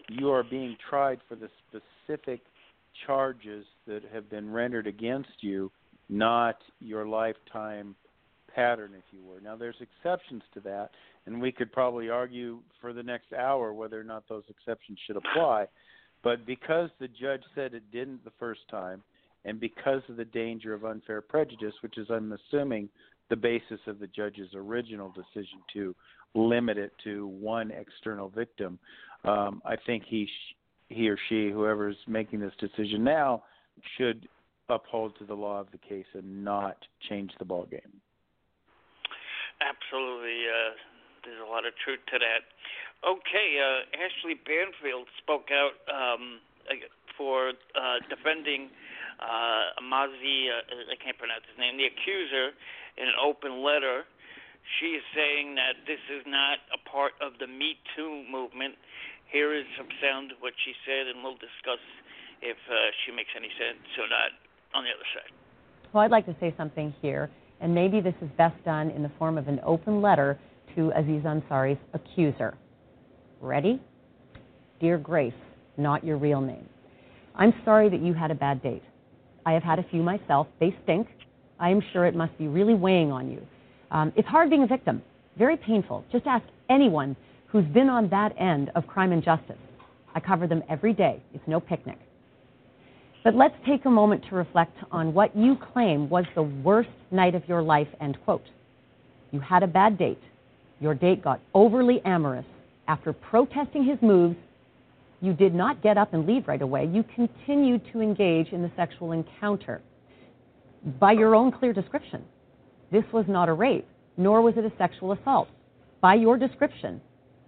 you 0.09 0.29
are 0.31 0.43
being 0.43 0.77
tried 0.89 1.19
for 1.27 1.35
the 1.35 1.49
specific 1.67 2.41
charges 3.05 3.65
that 3.85 4.01
have 4.13 4.29
been 4.29 4.51
rendered 4.51 4.87
against 4.87 5.41
you, 5.41 5.71
not 6.09 6.57
your 6.79 7.07
lifetime 7.07 7.95
pattern, 8.53 8.93
if 8.97 9.03
you 9.11 9.23
were. 9.23 9.39
Now, 9.39 9.55
there's 9.55 9.75
exceptions 9.81 10.41
to 10.53 10.59
that, 10.61 10.89
and 11.25 11.41
we 11.41 11.51
could 11.51 11.71
probably 11.71 12.09
argue 12.09 12.59
for 12.81 12.93
the 12.93 13.03
next 13.03 13.33
hour 13.33 13.73
whether 13.73 13.99
or 13.99 14.03
not 14.03 14.27
those 14.27 14.43
exceptions 14.49 14.97
should 15.05 15.17
apply. 15.17 15.67
But 16.23 16.45
because 16.45 16.89
the 16.99 17.07
judge 17.07 17.43
said 17.53 17.73
it 17.73 17.91
didn't 17.91 18.23
the 18.23 18.31
first 18.39 18.61
time, 18.69 19.03
and 19.45 19.59
because 19.59 20.01
of 20.09 20.17
the 20.17 20.25
danger 20.25 20.73
of 20.73 20.85
unfair 20.85 21.21
prejudice, 21.21 21.73
which 21.81 21.97
is, 21.97 22.07
I'm 22.09 22.33
assuming, 22.33 22.89
the 23.29 23.35
basis 23.35 23.79
of 23.87 23.99
the 23.99 24.07
judge's 24.07 24.49
original 24.55 25.09
decision 25.13 25.59
to 25.73 25.95
limit 26.33 26.77
it 26.77 26.91
to 27.03 27.27
one 27.27 27.71
external 27.71 28.29
victim, 28.29 28.79
um, 29.23 29.61
I 29.65 29.75
think 29.85 30.03
he 30.07 30.25
sh- 30.25 30.55
he 30.89 31.09
or 31.09 31.17
she, 31.29 31.49
whoever's 31.49 31.97
making 32.07 32.39
this 32.39 32.53
decision 32.59 33.03
now, 33.03 33.43
should 33.97 34.27
uphold 34.69 35.17
to 35.19 35.25
the 35.25 35.33
law 35.33 35.59
of 35.59 35.67
the 35.71 35.77
case 35.77 36.05
and 36.13 36.43
not 36.43 36.77
change 37.09 37.31
the 37.39 37.45
ball 37.45 37.65
game. 37.69 38.01
Absolutely. 39.61 40.45
Uh, 40.45 40.75
there's 41.23 41.41
a 41.41 41.49
lot 41.49 41.65
of 41.65 41.73
truth 41.83 41.99
to 42.11 42.19
that. 42.19 42.45
Okay, 43.05 43.49
uh, 43.61 43.85
Ashley 43.93 44.35
Banfield 44.35 45.07
spoke 45.21 45.49
out 45.53 45.77
um, 45.89 46.39
for 47.17 47.53
uh, 47.75 47.97
defending 48.09 48.69
uh, 49.19 49.81
Mazi, 49.81 50.49
uh, 50.49 50.93
I 50.93 50.97
can't 51.01 51.17
pronounce 51.17 51.45
his 51.49 51.57
name, 51.57 51.77
the 51.77 51.89
accuser, 51.89 52.53
in 52.97 53.05
an 53.09 53.17
open 53.17 53.65
letter. 53.65 54.05
She 54.79 54.99
is 54.99 55.03
saying 55.15 55.55
that 55.55 55.85
this 55.87 56.01
is 56.11 56.25
not 56.27 56.59
a 56.73 56.79
part 56.89 57.13
of 57.21 57.39
the 57.39 57.47
Me 57.47 57.77
Too 57.95 58.25
movement. 58.29 58.75
Here 59.31 59.53
is 59.53 59.65
some 59.77 59.87
sound 60.01 60.31
of 60.31 60.37
what 60.39 60.53
she 60.63 60.73
said, 60.85 61.07
and 61.07 61.23
we'll 61.23 61.35
discuss 61.35 61.83
if 62.41 62.57
uh, 62.69 62.73
she 63.03 63.11
makes 63.11 63.29
any 63.35 63.49
sense 63.59 63.83
or 63.97 64.07
not 64.07 64.31
on 64.73 64.83
the 64.83 64.89
other 64.89 65.07
side. 65.13 65.31
Well, 65.93 66.03
I'd 66.03 66.11
like 66.11 66.25
to 66.27 66.35
say 66.39 66.53
something 66.57 66.93
here, 67.01 67.29
and 67.59 67.73
maybe 67.73 67.99
this 67.99 68.15
is 68.21 68.29
best 68.37 68.55
done 68.63 68.89
in 68.91 69.03
the 69.03 69.11
form 69.19 69.37
of 69.37 69.47
an 69.47 69.59
open 69.65 70.01
letter 70.01 70.39
to 70.75 70.91
Aziz 70.95 71.23
Ansari's 71.23 71.79
accuser. 71.93 72.55
Ready? 73.41 73.81
Dear 74.79 74.97
Grace, 74.97 75.33
not 75.75 76.03
your 76.03 76.17
real 76.17 76.41
name. 76.41 76.67
I'm 77.35 77.53
sorry 77.65 77.89
that 77.89 78.01
you 78.01 78.13
had 78.13 78.31
a 78.31 78.35
bad 78.35 78.61
date. 78.63 78.83
I 79.45 79.53
have 79.53 79.63
had 79.63 79.79
a 79.79 79.83
few 79.83 80.01
myself. 80.01 80.47
They 80.59 80.75
stink. 80.83 81.07
I 81.59 81.69
am 81.69 81.81
sure 81.93 82.05
it 82.05 82.15
must 82.15 82.37
be 82.37 82.47
really 82.47 82.75
weighing 82.75 83.11
on 83.11 83.29
you. 83.29 83.41
Um, 83.91 84.13
it's 84.15 84.27
hard 84.27 84.49
being 84.49 84.63
a 84.63 84.67
victim, 84.67 85.01
very 85.37 85.57
painful. 85.57 86.03
Just 86.11 86.27
ask 86.27 86.45
anyone 86.69 87.15
who's 87.57 87.73
been 87.73 87.89
on 87.89 88.07
that 88.09 88.39
end 88.39 88.69
of 88.75 88.85
crime 88.85 89.11
and 89.11 89.23
justice. 89.23 89.57
I 90.13 90.19
cover 90.19 90.45
them 90.45 90.61
every 90.69 90.93
day. 90.93 91.23
It's 91.33 91.47
no 91.47 91.59
picnic. 91.59 91.97
But 93.23 93.33
let's 93.33 93.55
take 93.65 93.85
a 93.85 93.89
moment 93.89 94.23
to 94.29 94.35
reflect 94.35 94.77
on 94.91 95.11
what 95.11 95.35
you 95.35 95.57
claim 95.73 96.07
was 96.07 96.25
the 96.35 96.43
worst 96.43 96.89
night 97.09 97.33
of 97.33 97.41
your 97.47 97.63
life, 97.63 97.87
end 97.99 98.15
quote. 98.25 98.43
You 99.31 99.39
had 99.39 99.63
a 99.63 99.67
bad 99.67 99.97
date. 99.97 100.21
Your 100.79 100.93
date 100.93 101.23
got 101.23 101.39
overly 101.55 101.99
amorous. 102.05 102.45
After 102.87 103.11
protesting 103.11 103.83
his 103.83 103.97
moves, 104.03 104.35
you 105.19 105.33
did 105.33 105.55
not 105.55 105.81
get 105.81 105.97
up 105.97 106.13
and 106.13 106.27
leave 106.27 106.47
right 106.47 106.61
away. 106.61 106.85
You 106.85 107.03
continued 107.15 107.81
to 107.91 108.01
engage 108.01 108.49
in 108.49 108.61
the 108.61 108.71
sexual 108.75 109.13
encounter. 109.13 109.81
By 110.99 111.13
your 111.13 111.33
own 111.33 111.51
clear 111.51 111.73
description, 111.73 112.23
this 112.91 113.03
was 113.11 113.25
not 113.27 113.49
a 113.49 113.53
rape, 113.53 113.87
nor 114.15 114.43
was 114.43 114.53
it 114.57 114.63
a 114.63 114.71
sexual 114.77 115.13
assault. 115.13 115.47
By 116.01 116.13
your 116.13 116.37
description, 116.37 117.01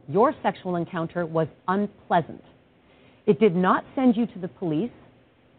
your 0.09 0.33
sexual 0.41 0.75
encounter 0.75 1.25
was 1.25 1.47
unpleasant. 1.67 2.43
It 3.27 3.39
did 3.39 3.55
not 3.55 3.85
send 3.95 4.17
you 4.17 4.25
to 4.25 4.39
the 4.39 4.47
police. 4.47 4.91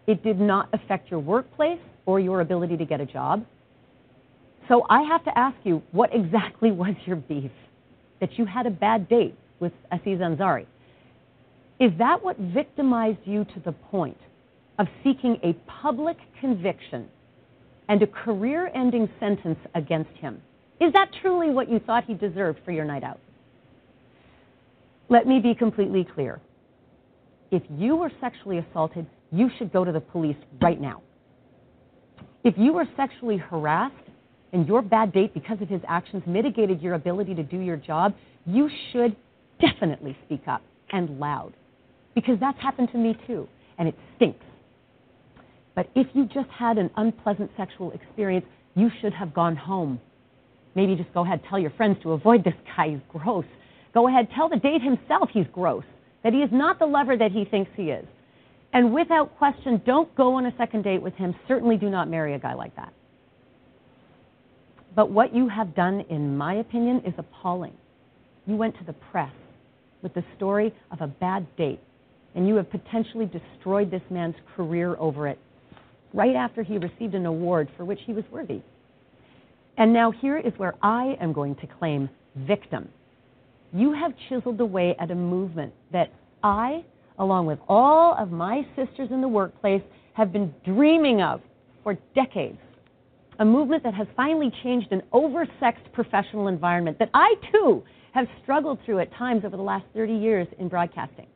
It 0.07 0.25
did 0.25 0.41
not 0.41 0.69
affect 0.73 1.11
your 1.11 1.21
workplace 1.21 1.79
or 2.05 2.19
your 2.19 2.41
ability 2.41 2.77
to 2.79 2.85
get 2.85 3.01
a 3.01 3.07
job. 3.07 3.47
So 4.69 4.85
I 4.91 5.03
have 5.03 5.25
to 5.25 5.39
ask 5.39 5.57
you, 5.65 5.83
what 5.93 6.11
exactly 6.13 6.73
was 6.83 6.95
your 7.07 7.17
beef? 7.17 7.53
That 8.21 8.39
you 8.39 8.45
had 8.45 8.67
a 8.67 8.71
bad 8.71 9.09
date 9.09 9.37
with 9.61 9.73
Aziz 9.93 10.19
Ansari. 10.19 10.67
Is 11.79 11.93
that 11.99 12.23
what 12.23 12.37
victimized 12.37 13.21
you 13.25 13.45
to 13.45 13.61
the 13.65 13.73
point 13.73 14.19
of 14.79 14.87
seeking 15.05 15.39
a 15.43 15.53
public 15.83 16.17
conviction 16.41 17.09
and 17.89 18.03
a 18.03 18.07
career 18.07 18.71
ending 18.75 19.09
sentence 19.19 19.59
against 19.75 20.13
him? 20.19 20.43
Is 20.81 20.93
that 20.93 21.11
truly 21.23 21.51
what 21.51 21.71
you 21.71 21.79
thought 21.79 22.05
he 22.05 22.15
deserved 22.15 22.61
for 22.65 22.73
your 22.73 22.85
night 22.85 23.05
out? 23.05 23.21
Let 25.11 25.27
me 25.27 25.41
be 25.41 25.57
completely 25.57 26.07
clear. 26.15 26.41
If 27.51 27.65
you 27.69 27.97
were 27.97 28.13
sexually 28.21 28.59
assaulted, 28.59 29.07
you 29.33 29.51
should 29.59 29.73
go 29.73 29.85
to 29.85 29.91
the 29.91 30.01
police 30.01 30.37
right 30.63 30.81
now. 30.81 31.03
If 32.45 32.55
you 32.57 32.73
were 32.73 32.87
sexually 32.97 33.37
harassed 33.37 33.95
and 34.53 34.69
your 34.69 34.83
bad 34.83 35.13
date 35.13 35.35
because 35.35 35.61
of 35.61 35.69
his 35.69 35.81
actions 35.89 36.23
mitigated 36.27 36.81
your 36.81 36.95
ability 36.95 37.35
to 37.35 37.43
do 37.43 37.59
your 37.59 37.77
job, 37.77 38.15
you 38.47 38.71
should 38.93 39.17
definitely 39.61 40.17
speak 40.27 40.43
up 40.47 40.63
and 40.93 41.19
loud 41.19 41.53
because 42.15 42.39
that's 42.39 42.59
happened 42.61 42.89
to 42.93 42.99
me 42.99 43.19
too, 43.27 43.49
and 43.79 43.89
it 43.89 43.97
stinks. 44.15 44.45
But 45.75 45.89
if 45.97 46.07
you 46.15 46.27
just 46.27 46.49
had 46.51 46.79
an 46.79 46.89
unpleasant 46.97 47.51
sexual 47.57 47.91
experience, 47.93 48.47
you 48.77 48.91
should 49.01 49.13
have 49.13 49.35
gone 49.35 49.57
home. 49.57 50.01
Maybe 50.77 50.95
just 50.95 51.13
go 51.13 51.25
ahead, 51.25 51.41
tell 51.49 51.59
your 51.59 51.71
friends 51.73 51.99
to 52.05 52.13
avoid 52.13 52.45
this 52.45 52.55
guy. 52.77 52.91
He's 52.91 53.01
gross. 53.09 53.45
Go 53.93 54.09
ahead, 54.09 54.29
tell 54.35 54.49
the 54.49 54.57
date 54.57 54.83
himself 54.83 55.31
he's 55.33 55.47
gross, 55.53 55.85
that 56.23 56.33
he 56.33 56.41
is 56.41 56.51
not 56.53 56.79
the 56.79 56.87
lover 56.87 57.17
that 57.17 57.33
he 57.33 57.45
thinks 57.45 57.71
he 57.77 57.91
is. 57.91 58.07
And 58.73 58.95
without 58.95 59.37
question, 59.37 59.83
don't 59.85 60.15
go 60.15 60.35
on 60.35 60.47
a 60.47 60.57
second 60.57 60.85
date 60.85 61.03
with 61.03 61.15
him. 61.15 61.35
Certainly 61.49 61.79
do 61.79 61.91
not 61.91 62.09
marry 62.09 62.35
a 62.35 62.39
guy 62.39 62.55
like 62.55 62.75
that. 62.77 62.93
But 64.95 65.11
what 65.11 65.35
you 65.35 65.49
have 65.49 65.75
done, 65.75 66.05
in 66.09 66.37
my 66.37 66.55
opinion, 66.55 67.03
is 67.07 67.15
appalling. 67.19 67.75
You 68.47 68.57
went 68.57 68.79
to 68.79 68.85
the 68.85 68.93
press 68.93 69.33
with 70.03 70.15
the 70.15 70.25
story 70.37 70.73
of 70.91 71.01
a 71.01 71.07
bad 71.07 71.47
date 71.57 71.81
and 72.35 72.47
you 72.47 72.57
have 72.57 72.71
potentially 72.71 73.27
destroyed 73.27 73.91
this 73.91 74.03
man's 74.11 74.37
career 74.57 74.97
over 74.99 75.27
it 75.29 75.39
right 76.13 76.35
after 76.35 76.63
he 76.63 76.79
received 76.79 77.15
an 77.15 77.27
award 77.27 77.69
for 77.77 77.85
which 77.85 78.01
he 78.07 78.13
was 78.13 78.25
worthy. 78.31 78.61
And 79.77 79.93
now 79.93 80.11
here 80.11 80.39
is 80.39 80.53
where 80.57 80.75
I 80.83 81.17
am 81.21 81.33
going 81.33 81.57
to 81.57 81.67
claim 81.67 82.09
victim. 82.37 82.89
You 83.73 83.93
have 83.93 84.13
chiseled 84.29 84.61
away 84.61 84.97
at 84.99 85.11
a 85.11 85.15
movement 85.15 85.73
that 85.93 86.11
I, 86.43 86.85
along 87.19 87.47
with 87.47 87.59
all 87.69 88.15
of 88.15 88.33
my 88.33 88.67
sisters 88.77 89.11
in 89.11 89.21
the 89.21 89.29
workplace, 89.29 89.83
have 90.15 90.33
been 90.33 90.53
dreaming 90.65 91.23
of 91.23 91.41
for 91.85 91.97
decades. 92.15 92.59
A 93.39 93.45
movement 93.45 93.83
that 93.85 93.95
has 93.95 94.07
finally 94.17 94.53
changed 94.63 94.93
an 94.93 95.03
oversexed 95.13 95.93
professional 95.93 96.49
environment 96.49 96.99
that 96.99 97.11
I 97.15 97.35
too 97.53 97.83
have 98.13 98.27
struggled 98.43 98.79
through 98.85 98.99
at 98.99 99.13
times 99.15 99.45
over 99.45 99.57
the 99.57 99.63
last 99.63 99.85
30 99.95 100.13
years 100.13 100.49
in 100.59 100.69
broadcasting 100.69 101.27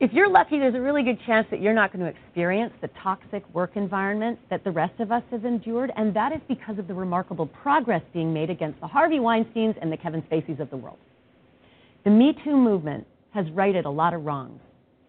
if 0.00 0.12
you're 0.12 0.30
lucky, 0.30 0.58
there's 0.58 0.76
a 0.76 0.80
really 0.80 1.02
good 1.02 1.18
chance 1.26 1.46
that 1.50 1.60
you're 1.60 1.74
not 1.74 1.92
going 1.92 2.04
to 2.04 2.18
experience 2.20 2.72
the 2.80 2.88
toxic 3.02 3.42
work 3.52 3.72
environment 3.74 4.38
that 4.48 4.62
the 4.62 4.70
rest 4.70 5.00
of 5.00 5.10
us 5.10 5.24
have 5.32 5.44
endured, 5.44 5.90
and 5.96 6.14
that 6.14 6.32
is 6.32 6.40
because 6.46 6.78
of 6.78 6.86
the 6.86 6.94
remarkable 6.94 7.46
progress 7.46 8.02
being 8.12 8.32
made 8.32 8.48
against 8.48 8.80
the 8.80 8.86
Harvey 8.86 9.18
Weinsteins 9.18 9.74
and 9.82 9.90
the 9.90 9.96
Kevin 9.96 10.22
Spaceys 10.22 10.60
of 10.60 10.70
the 10.70 10.76
world. 10.76 10.98
The 12.04 12.10
Me 12.10 12.32
Too 12.44 12.56
movement 12.56 13.08
has 13.34 13.50
righted 13.50 13.86
a 13.86 13.90
lot 13.90 14.14
of 14.14 14.24
wrongs, 14.24 14.60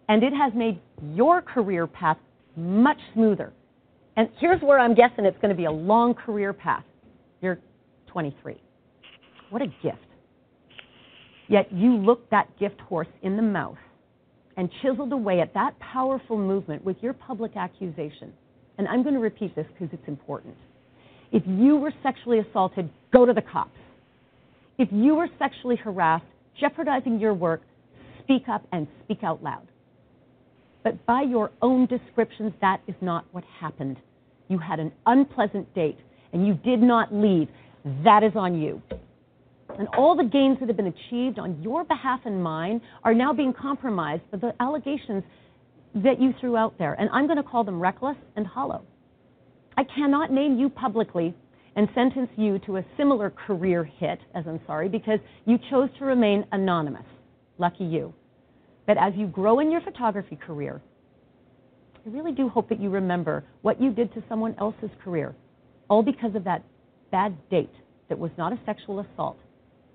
and 0.08 0.24
it 0.24 0.32
has 0.32 0.52
made 0.56 0.80
your 1.14 1.40
career 1.40 1.86
path 1.86 2.18
much 2.56 2.98
smoother. 3.14 3.52
And 4.16 4.28
here's 4.40 4.60
where 4.60 4.80
I'm 4.80 4.94
guessing 4.94 5.24
it's 5.24 5.38
going 5.40 5.54
to 5.54 5.56
be 5.56 5.66
a 5.66 5.70
long 5.70 6.14
career 6.14 6.52
path. 6.52 6.84
You're 7.40 7.60
23. 8.08 8.60
What 9.50 9.62
a 9.62 9.66
gift. 9.84 9.98
Yet 11.46 11.72
you 11.72 11.96
look 11.96 12.28
that 12.30 12.58
gift 12.58 12.80
horse 12.80 13.08
in 13.22 13.36
the 13.36 13.42
mouth 13.42 13.78
and 14.60 14.68
chiseled 14.82 15.10
away 15.10 15.40
at 15.40 15.54
that 15.54 15.72
powerful 15.78 16.36
movement 16.36 16.84
with 16.84 16.98
your 17.00 17.14
public 17.14 17.56
accusation. 17.56 18.30
And 18.76 18.86
I'm 18.86 19.02
going 19.02 19.14
to 19.14 19.20
repeat 19.20 19.56
this 19.56 19.64
because 19.72 19.88
it's 19.90 20.06
important. 20.06 20.54
If 21.32 21.42
you 21.46 21.76
were 21.76 21.94
sexually 22.02 22.40
assaulted, 22.40 22.90
go 23.10 23.24
to 23.24 23.32
the 23.32 23.40
cops. 23.40 23.70
If 24.76 24.90
you 24.92 25.14
were 25.14 25.28
sexually 25.38 25.76
harassed, 25.76 26.26
jeopardizing 26.60 27.18
your 27.18 27.32
work, 27.32 27.62
speak 28.22 28.50
up 28.50 28.66
and 28.70 28.86
speak 29.02 29.24
out 29.24 29.42
loud. 29.42 29.66
But 30.84 31.06
by 31.06 31.22
your 31.22 31.52
own 31.62 31.86
descriptions, 31.86 32.52
that 32.60 32.82
is 32.86 32.96
not 33.00 33.24
what 33.32 33.44
happened. 33.44 33.96
You 34.48 34.58
had 34.58 34.78
an 34.78 34.92
unpleasant 35.06 35.74
date 35.74 35.96
and 36.34 36.46
you 36.46 36.52
did 36.52 36.82
not 36.82 37.14
leave. 37.14 37.48
That 38.04 38.22
is 38.22 38.32
on 38.34 38.60
you. 38.60 38.82
And 39.78 39.88
all 39.96 40.16
the 40.16 40.24
gains 40.24 40.58
that 40.60 40.68
have 40.68 40.76
been 40.76 40.86
achieved 40.86 41.38
on 41.38 41.62
your 41.62 41.84
behalf 41.84 42.20
and 42.24 42.42
mine 42.42 42.80
are 43.04 43.14
now 43.14 43.32
being 43.32 43.52
compromised 43.52 44.22
by 44.30 44.38
the 44.38 44.54
allegations 44.60 45.22
that 45.94 46.20
you 46.20 46.34
threw 46.40 46.56
out 46.56 46.78
there. 46.78 46.94
And 46.94 47.08
I'm 47.12 47.26
going 47.26 47.36
to 47.36 47.42
call 47.42 47.64
them 47.64 47.80
reckless 47.80 48.16
and 48.36 48.46
hollow. 48.46 48.82
I 49.76 49.84
cannot 49.84 50.32
name 50.32 50.58
you 50.58 50.68
publicly 50.68 51.34
and 51.76 51.88
sentence 51.94 52.28
you 52.36 52.58
to 52.60 52.78
a 52.78 52.84
similar 52.96 53.30
career 53.30 53.84
hit 53.84 54.18
as 54.34 54.44
I'm 54.46 54.60
sorry 54.66 54.88
because 54.88 55.18
you 55.46 55.58
chose 55.70 55.88
to 55.98 56.04
remain 56.04 56.44
anonymous. 56.52 57.06
Lucky 57.58 57.84
you. 57.84 58.12
But 58.86 58.98
as 58.98 59.12
you 59.16 59.26
grow 59.26 59.60
in 59.60 59.70
your 59.70 59.80
photography 59.80 60.36
career, 60.36 60.80
I 62.04 62.08
really 62.10 62.32
do 62.32 62.48
hope 62.48 62.68
that 62.70 62.80
you 62.80 62.90
remember 62.90 63.44
what 63.62 63.80
you 63.80 63.92
did 63.92 64.12
to 64.14 64.24
someone 64.28 64.54
else's 64.58 64.90
career, 65.04 65.34
all 65.88 66.02
because 66.02 66.34
of 66.34 66.44
that 66.44 66.64
bad 67.10 67.36
date 67.50 67.72
that 68.08 68.18
was 68.18 68.30
not 68.38 68.52
a 68.52 68.58
sexual 68.64 69.00
assault, 69.00 69.38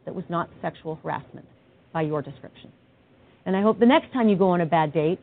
that 0.06 0.16
was 0.16 0.26
not 0.30 0.50
sexual 0.62 1.00
harassment 1.04 1.46
by 1.94 2.02
your 2.02 2.22
description. 2.22 2.72
And 3.46 3.56
I 3.56 3.62
hope 3.62 3.80
the 3.80 3.86
next 3.86 4.12
time 4.14 4.30
you 4.30 4.36
go 4.36 4.50
on 4.50 4.62
a 4.62 4.66
bad 4.66 4.94
date, 4.94 5.20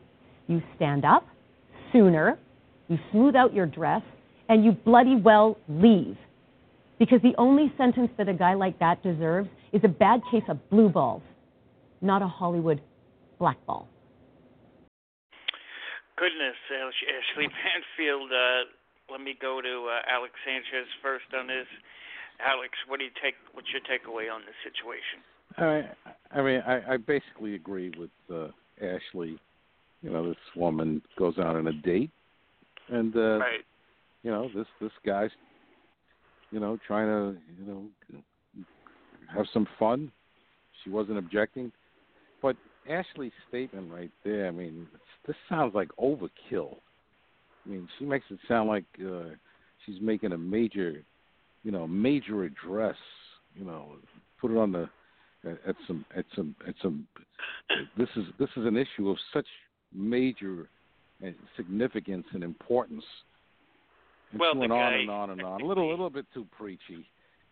you 0.47 0.61
stand 0.75 1.05
up 1.05 1.25
sooner, 1.91 2.37
you 2.87 2.97
smooth 3.11 3.35
out 3.35 3.53
your 3.53 3.65
dress, 3.65 4.01
and 4.49 4.63
you 4.63 4.71
bloody 4.71 5.15
well 5.15 5.57
leave. 5.67 6.17
Because 6.99 7.21
the 7.21 7.33
only 7.37 7.71
sentence 7.77 8.09
that 8.17 8.29
a 8.29 8.33
guy 8.33 8.53
like 8.53 8.79
that 8.79 9.01
deserves 9.03 9.49
is 9.71 9.81
a 9.83 9.87
bad 9.87 10.21
case 10.31 10.43
of 10.47 10.57
blue 10.69 10.89
balls, 10.89 11.21
not 12.01 12.21
a 12.21 12.27
Hollywood 12.27 12.81
blackball. 13.39 13.87
Goodness, 16.17 16.55
Ashley 16.69 17.47
Banfield. 17.97 18.31
Uh, 18.31 18.69
let 19.11 19.21
me 19.21 19.35
go 19.39 19.61
to 19.61 19.89
uh, 19.89 19.99
Alex 20.09 20.33
Sanchez 20.45 20.87
first 21.01 21.25
on 21.37 21.47
this. 21.47 21.67
Alex, 22.39 22.73
what 22.87 22.99
do 22.99 23.05
you 23.05 23.11
take? 23.21 23.35
What's 23.53 23.67
your 23.71 23.81
takeaway 23.81 24.33
on 24.33 24.41
this 24.45 24.55
situation? 24.63 25.21
I, 25.57 26.37
I 26.37 26.41
mean, 26.41 26.61
I, 26.65 26.93
I 26.93 26.97
basically 26.97 27.55
agree 27.55 27.91
with 27.97 28.09
uh, 28.33 28.47
Ashley. 28.81 29.37
You 30.01 30.09
know, 30.09 30.27
this 30.27 30.37
woman 30.55 31.01
goes 31.17 31.37
out 31.37 31.55
on 31.55 31.67
a 31.67 31.73
date, 31.73 32.11
and 32.89 33.15
uh, 33.15 33.39
Right. 33.39 33.65
you 34.23 34.31
know, 34.31 34.49
this 34.53 34.67
this 34.81 34.91
guy's, 35.05 35.29
you 36.51 36.59
know, 36.59 36.77
trying 36.85 37.07
to, 37.07 37.39
you 37.59 37.65
know, 37.65 38.21
have 39.33 39.45
some 39.53 39.67
fun. 39.79 40.11
She 40.83 40.89
wasn't 40.89 41.17
objecting, 41.17 41.71
but 42.41 42.57
Ashley's 42.89 43.31
statement 43.47 43.91
right 43.91 44.11
there. 44.25 44.47
I 44.47 44.51
mean, 44.51 44.87
this 45.25 45.35
sounds 45.47 45.73
like 45.73 45.89
overkill. 45.97 46.77
I 47.65 47.69
mean, 47.69 47.87
she 47.97 48.05
makes 48.05 48.25
it 48.29 48.39
sound 48.47 48.67
like 48.67 48.83
uh, 48.99 49.29
she's 49.85 50.01
making 50.01 50.33
a 50.33 50.37
major, 50.37 51.01
you 51.63 51.71
know, 51.71 51.87
major 51.87 52.43
address. 52.43 52.97
You 53.55 53.65
know, 53.65 53.93
put 54.39 54.51
it 54.51 54.57
on 54.57 54.71
the 54.71 54.89
at, 55.67 55.75
some 55.87 56.05
at 56.15 56.25
some 56.35 56.55
at 56.67 56.75
some. 56.81 57.07
This 57.97 58.09
is 58.15 58.25
this 58.39 58.49
is 58.55 58.65
an 58.65 58.77
issue 58.77 59.09
of 59.09 59.17
such 59.33 59.45
major 59.93 60.67
significance 61.55 62.25
and 62.33 62.43
importance. 62.43 63.03
And 64.31 64.39
Well, 64.39 64.55
went 64.55 64.71
on 64.71 64.93
and 64.93 65.09
on 65.09 65.29
and 65.29 65.41
on. 65.41 65.61
A 65.61 65.65
little, 65.65 65.89
a 65.89 65.91
little 65.91 66.09
bit 66.09 66.25
too 66.33 66.45
preachy. 66.57 67.05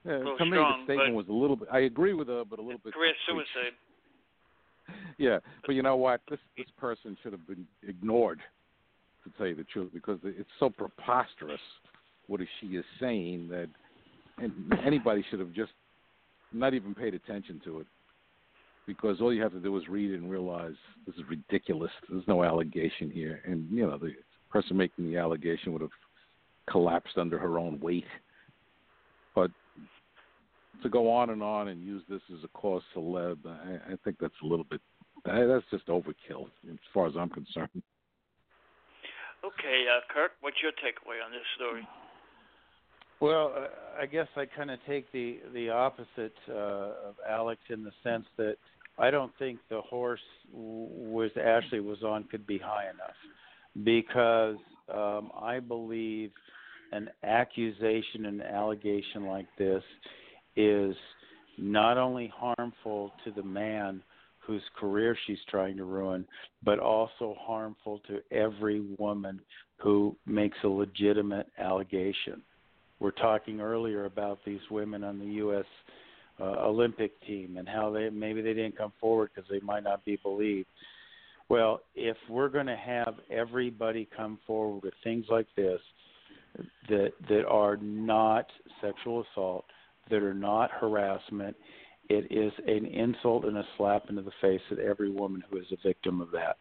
Uh, 0.05 0.09
to 0.37 0.45
me, 0.45 0.57
the 0.57 0.83
statement 0.85 1.13
was 1.13 1.27
a 1.29 1.33
little 1.33 1.55
bit. 1.55 1.67
I 1.71 1.81
agree 1.81 2.13
with 2.13 2.27
her, 2.27 2.43
but 2.43 2.57
a 2.59 2.61
little 2.61 2.81
bit. 2.83 2.93
Career 2.93 3.13
too 3.27 3.35
preachy. 3.35 3.49
suicide. 3.53 3.73
Yeah, 5.17 5.39
but 5.65 5.75
you 5.75 5.83
know 5.83 5.95
what? 5.95 6.19
This 6.29 6.39
this 6.57 6.65
person 6.77 7.15
should 7.21 7.31
have 7.31 7.47
been 7.47 7.65
ignored, 7.87 8.39
to 9.23 9.29
tell 9.37 9.47
you 9.47 9.55
the 9.55 9.63
truth, 9.63 9.91
because 9.93 10.19
it's 10.23 10.49
so 10.59 10.69
preposterous 10.69 11.61
what 12.27 12.41
she 12.59 12.67
is 12.67 12.83
saying 12.99 13.47
that 13.49 13.69
and 14.41 14.79
anybody 14.85 15.23
should 15.29 15.39
have 15.39 15.53
just 15.53 15.71
not 16.51 16.73
even 16.73 16.93
paid 16.93 17.13
attention 17.13 17.61
to 17.63 17.79
it, 17.79 17.87
because 18.87 19.21
all 19.21 19.33
you 19.33 19.41
have 19.41 19.53
to 19.53 19.59
do 19.59 19.77
is 19.77 19.87
read 19.87 20.11
it 20.11 20.19
and 20.19 20.29
realize 20.29 20.73
this 21.05 21.15
is 21.15 21.21
ridiculous. 21.29 21.91
There's 22.09 22.27
no 22.27 22.43
allegation 22.43 23.09
here, 23.11 23.41
and 23.45 23.69
you 23.71 23.87
know 23.87 23.97
the 23.97 24.13
person 24.49 24.75
making 24.75 25.09
the 25.09 25.17
allegation 25.17 25.71
would 25.73 25.81
have 25.81 25.91
collapsed 26.69 27.17
under 27.17 27.37
her 27.37 27.57
own 27.57 27.79
weight. 27.79 28.05
But 29.33 29.51
to 30.83 30.89
go 30.89 31.09
on 31.11 31.29
and 31.29 31.41
on 31.41 31.69
and 31.69 31.81
use 31.81 32.03
this 32.09 32.21
as 32.33 32.43
a 32.43 32.47
cause 32.49 32.83
celeb, 32.95 33.37
I, 33.45 33.93
I 33.93 33.95
think 34.03 34.17
that's 34.19 34.33
a 34.43 34.45
little 34.45 34.65
bit. 34.65 34.81
That's 35.23 35.63
just 35.69 35.87
overkill, 35.87 36.47
as 36.69 36.77
far 36.93 37.07
as 37.07 37.13
I'm 37.15 37.29
concerned. 37.29 37.69
Okay, 39.45 39.85
uh, 39.87 40.01
Kirk, 40.13 40.31
what's 40.41 40.57
your 40.61 40.71
takeaway 40.71 41.23
on 41.23 41.31
this 41.31 41.45
story? 41.55 41.87
Well, 43.21 43.53
I 44.01 44.07
guess 44.07 44.27
I 44.35 44.45
kind 44.47 44.71
of 44.71 44.79
take 44.87 45.11
the 45.11 45.39
the 45.53 45.69
opposite 45.69 46.33
uh, 46.49 47.09
of 47.09 47.15
Alex 47.29 47.61
in 47.69 47.83
the 47.83 47.91
sense 48.03 48.25
that 48.37 48.55
I 48.97 49.11
don't 49.11 49.31
think 49.37 49.59
the 49.69 49.81
horse 49.81 50.19
was 50.51 51.29
Ashley 51.37 51.81
was 51.81 52.01
on 52.03 52.23
could 52.25 52.47
be 52.47 52.57
high 52.57 52.85
enough 52.85 53.85
because 53.85 54.57
um, 54.91 55.31
I 55.39 55.59
believe 55.59 56.31
an 56.91 57.09
accusation 57.23 58.25
and 58.25 58.41
allegation 58.41 59.27
like 59.27 59.45
this 59.57 59.83
is 60.55 60.95
not 61.59 61.99
only 61.99 62.33
harmful 62.35 63.13
to 63.23 63.31
the 63.31 63.43
man 63.43 64.01
whose 64.39 64.63
career 64.79 65.15
she's 65.27 65.37
trying 65.47 65.77
to 65.77 65.83
ruin, 65.83 66.25
but 66.63 66.79
also 66.79 67.35
harmful 67.39 68.01
to 68.07 68.19
every 68.35 68.81
woman 68.97 69.39
who 69.77 70.15
makes 70.25 70.57
a 70.63 70.67
legitimate 70.67 71.47
allegation. 71.59 72.41
We're 73.01 73.11
talking 73.11 73.59
earlier 73.59 74.05
about 74.05 74.39
these 74.45 74.59
women 74.69 75.03
on 75.03 75.17
the 75.17 75.25
U.S. 75.25 75.65
Uh, 76.39 76.67
Olympic 76.67 77.19
team 77.25 77.57
and 77.57 77.67
how 77.67 77.89
they 77.91 78.09
maybe 78.09 78.41
they 78.41 78.53
didn't 78.53 78.77
come 78.77 78.93
forward 79.01 79.31
because 79.33 79.49
they 79.49 79.59
might 79.59 79.83
not 79.83 80.05
be 80.05 80.17
believed. 80.21 80.67
Well, 81.49 81.81
if 81.95 82.15
we're 82.29 82.47
going 82.47 82.67
to 82.67 82.77
have 82.77 83.15
everybody 83.29 84.07
come 84.15 84.37
forward 84.45 84.83
with 84.83 84.93
things 85.03 85.25
like 85.29 85.47
this 85.57 85.79
that 86.89 87.11
that 87.27 87.45
are 87.47 87.77
not 87.77 88.45
sexual 88.81 89.25
assault, 89.31 89.65
that 90.11 90.21
are 90.21 90.35
not 90.35 90.69
harassment, 90.71 91.55
it 92.07 92.31
is 92.31 92.53
an 92.67 92.85
insult 92.85 93.45
and 93.45 93.57
a 93.57 93.63
slap 93.77 94.09
into 94.09 94.21
the 94.21 94.31
face 94.41 94.61
at 94.71 94.77
every 94.77 95.09
woman 95.09 95.43
who 95.49 95.57
is 95.57 95.65
a 95.71 95.87
victim 95.87 96.21
of 96.21 96.29
that. 96.31 96.57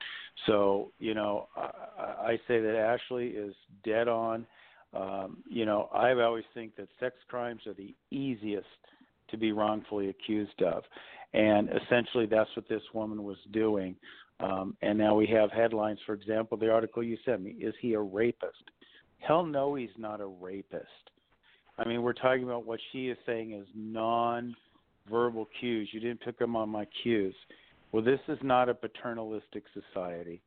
So, 0.47 0.91
you 0.99 1.12
know, 1.12 1.49
I, 1.55 1.70
I 2.03 2.41
say 2.49 2.61
that 2.61 2.76
Ashley 2.76 3.28
is 3.28 3.55
dead 3.84 4.09
on. 4.09 4.47
Um, 4.93 5.38
you 5.49 5.66
know, 5.66 5.88
I 5.93 6.12
always 6.12 6.45
think 6.53 6.76
that 6.76 6.88
sex 6.99 7.14
crimes 7.28 7.62
are 7.66 7.74
the 7.74 7.95
easiest 8.11 8.66
to 9.30 9.36
be 9.36 9.53
wrongfully 9.53 10.09
accused 10.09 10.62
of. 10.62 10.82
And 11.32 11.68
essentially, 11.68 12.26
that's 12.26 12.51
what 12.57 12.68
this 12.68 12.82
woman 12.93 13.22
was 13.22 13.36
doing. 13.53 13.95
Um, 14.41 14.76
and 14.82 14.99
now 14.99 15.14
we 15.14 15.26
have 15.28 15.51
headlines, 15.53 15.99
for 16.07 16.14
example, 16.14 16.57
the 16.57 16.70
article 16.70 17.03
you 17.03 17.18
sent 17.24 17.43
me 17.43 17.51
Is 17.51 17.74
he 17.80 17.95
a 17.95 18.01
rapist? 18.01 18.70
Hell 19.18 19.45
no, 19.45 19.74
he's 19.74 19.91
not 19.99 20.20
a 20.20 20.26
rapist. 20.26 20.86
I 21.78 21.86
mean, 21.86 22.03
we're 22.03 22.14
talking 22.14 22.45
about 22.45 22.66
what 22.66 22.80
she 22.91 23.09
is 23.09 23.18
saying 23.26 23.53
is 23.53 23.66
non 23.74 24.57
verbal 25.11 25.49
cues. 25.61 25.88
You 25.93 26.01
didn't 26.01 26.20
pick 26.20 26.38
them 26.38 26.57
on 26.57 26.68
my 26.68 26.86
cues. 27.03 27.34
Well, 27.93 28.03
this 28.03 28.20
is 28.28 28.38
not 28.43 28.68
a 28.68 28.74
paternalistic 28.74 29.64
society. 29.74 30.41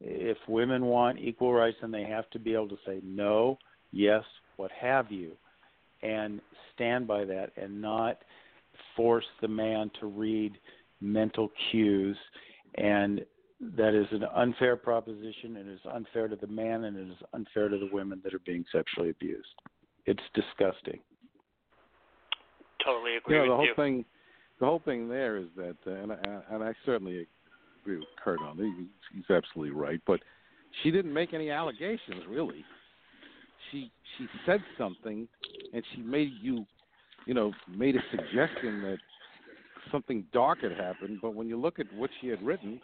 If 0.00 0.36
women 0.48 0.86
want 0.86 1.18
equal 1.18 1.52
rights, 1.52 1.76
then 1.80 1.90
they 1.90 2.04
have 2.04 2.28
to 2.30 2.38
be 2.38 2.54
able 2.54 2.68
to 2.68 2.78
say 2.86 3.00
no, 3.02 3.58
yes, 3.92 4.24
what 4.56 4.70
have 4.72 5.10
you, 5.10 5.32
and 6.02 6.40
stand 6.74 7.06
by 7.06 7.24
that 7.24 7.50
and 7.56 7.80
not 7.80 8.18
force 8.96 9.24
the 9.40 9.48
man 9.48 9.90
to 10.00 10.06
read 10.06 10.52
mental 11.00 11.50
cues. 11.70 12.16
And 12.76 13.24
that 13.76 13.94
is 13.94 14.06
an 14.12 14.24
unfair 14.34 14.76
proposition. 14.76 15.56
and 15.56 15.68
It 15.68 15.72
is 15.72 15.80
unfair 15.92 16.28
to 16.28 16.36
the 16.36 16.46
man 16.46 16.84
and 16.84 16.96
it 16.96 17.10
is 17.10 17.18
unfair 17.34 17.68
to 17.68 17.78
the 17.78 17.88
women 17.92 18.20
that 18.24 18.34
are 18.34 18.40
being 18.40 18.64
sexually 18.72 19.10
abused. 19.10 19.48
It's 20.06 20.22
disgusting. 20.34 21.00
Totally 22.84 23.16
agree 23.16 23.36
you 23.36 23.42
know, 23.42 23.50
the 23.50 23.56
whole 23.56 23.66
you. 23.66 23.74
thing, 23.76 24.04
the 24.58 24.66
whole 24.66 24.80
thing 24.84 25.08
there 25.08 25.36
is 25.36 25.48
that, 25.56 25.76
uh, 25.86 25.90
and 25.90 26.12
I, 26.12 26.16
and 26.50 26.64
I 26.64 26.72
certainly 26.86 27.26
agree 27.82 27.98
with 27.98 28.08
Kirk 28.24 28.40
on 28.40 28.58
it. 28.58 28.72
He's, 28.78 28.88
he's 29.14 29.36
absolutely 29.36 29.74
right. 29.74 30.00
But 30.06 30.20
she 30.82 30.90
didn't 30.90 31.12
make 31.12 31.34
any 31.34 31.50
allegations, 31.50 32.24
really. 32.28 32.64
She 33.70 33.90
she 34.18 34.26
said 34.46 34.62
something, 34.76 35.28
and 35.72 35.84
she 35.94 36.02
made 36.02 36.32
you, 36.40 36.64
you 37.26 37.34
know, 37.34 37.52
made 37.68 37.96
a 37.96 38.02
suggestion 38.10 38.82
that 38.82 38.98
something 39.92 40.24
dark 40.32 40.60
had 40.62 40.72
happened. 40.72 41.18
But 41.22 41.34
when 41.34 41.48
you 41.48 41.58
look 41.60 41.78
at 41.78 41.86
what 41.94 42.10
she 42.20 42.28
had 42.28 42.42
written, 42.42 42.80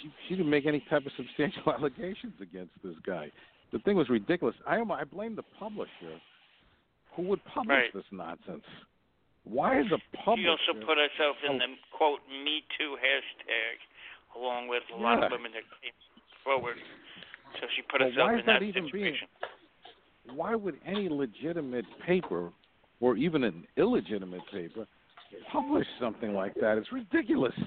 she 0.00 0.10
she 0.28 0.36
didn't 0.36 0.50
make 0.50 0.66
any 0.66 0.84
type 0.90 1.06
of 1.06 1.12
substantial 1.16 1.72
allegations 1.72 2.34
against 2.40 2.72
this 2.82 2.96
guy. 3.06 3.30
The 3.72 3.78
thing 3.80 3.96
was 3.96 4.08
ridiculous. 4.08 4.54
I 4.66 4.80
I 4.80 5.04
blame 5.04 5.36
the 5.36 5.44
publisher, 5.58 6.20
who 7.16 7.22
would 7.22 7.44
publish 7.44 7.68
Right. 7.68 7.94
this 7.94 8.04
nonsense. 8.12 8.64
Why 9.44 9.80
is 9.80 9.86
the 9.90 9.98
She 10.36 10.46
also 10.46 10.74
put 10.86 10.98
herself 10.98 11.36
in 11.48 11.58
the 11.58 11.64
oh. 11.66 11.96
quote 11.96 12.20
Me 12.30 12.62
Too 12.78 12.94
hashtag, 12.94 14.38
along 14.38 14.68
with 14.68 14.82
a 14.94 14.96
lot 14.96 15.22
of 15.22 15.30
women 15.32 15.50
that 15.52 15.64
came 15.82 15.92
forward. 16.44 16.76
So 17.60 17.66
she 17.74 17.82
put 17.82 18.00
herself 18.00 18.30
in 18.30 18.46
that 18.46 18.60
that 18.60 18.62
even 18.62 18.88
being- 18.92 19.14
situation. 19.18 19.28
Why 20.34 20.54
would 20.54 20.78
any 20.86 21.08
legitimate 21.08 21.84
paper 22.06 22.50
or 23.00 23.16
even 23.16 23.44
an 23.44 23.64
illegitimate 23.76 24.42
paper 24.52 24.86
publish 25.50 25.86
something 26.00 26.34
like 26.34 26.54
that? 26.54 26.78
It's 26.78 26.92
ridiculous. 26.92 27.54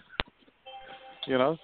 You 1.27 1.39
know. 1.41 1.57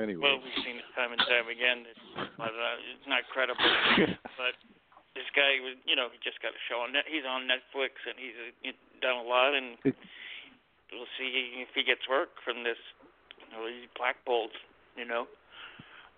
Anyway. 0.00 0.24
Well, 0.24 0.40
we've 0.40 0.64
seen 0.64 0.80
it 0.80 0.88
time 0.96 1.12
and 1.12 1.20
time 1.28 1.44
again. 1.52 1.84
It's, 1.84 2.06
uh, 2.40 2.48
it's 2.88 3.04
not 3.04 3.20
credible. 3.28 3.60
but 4.40 4.56
this 5.12 5.28
guy 5.36 5.60
was, 5.60 5.76
you 5.84 5.92
know, 5.92 6.08
he 6.08 6.16
just 6.24 6.40
got 6.40 6.56
a 6.56 6.62
show 6.68 6.84
on 6.84 6.96
net. 6.96 7.04
He's 7.04 7.28
on 7.28 7.44
Netflix 7.44 8.00
and 8.08 8.16
he's, 8.16 8.36
uh, 8.36 8.52
he's 8.64 8.80
done 9.00 9.20
a 9.20 9.26
lot, 9.28 9.52
and 9.52 9.76
we'll 10.92 11.10
see 11.18 11.60
if 11.60 11.68
he 11.74 11.82
gets 11.82 12.06
work 12.08 12.36
from 12.44 12.64
this. 12.64 12.80
You 13.36 13.46
know, 13.52 13.66
he's 13.68 13.88
blackballed, 13.96 14.56
you 14.96 15.04
know, 15.04 15.26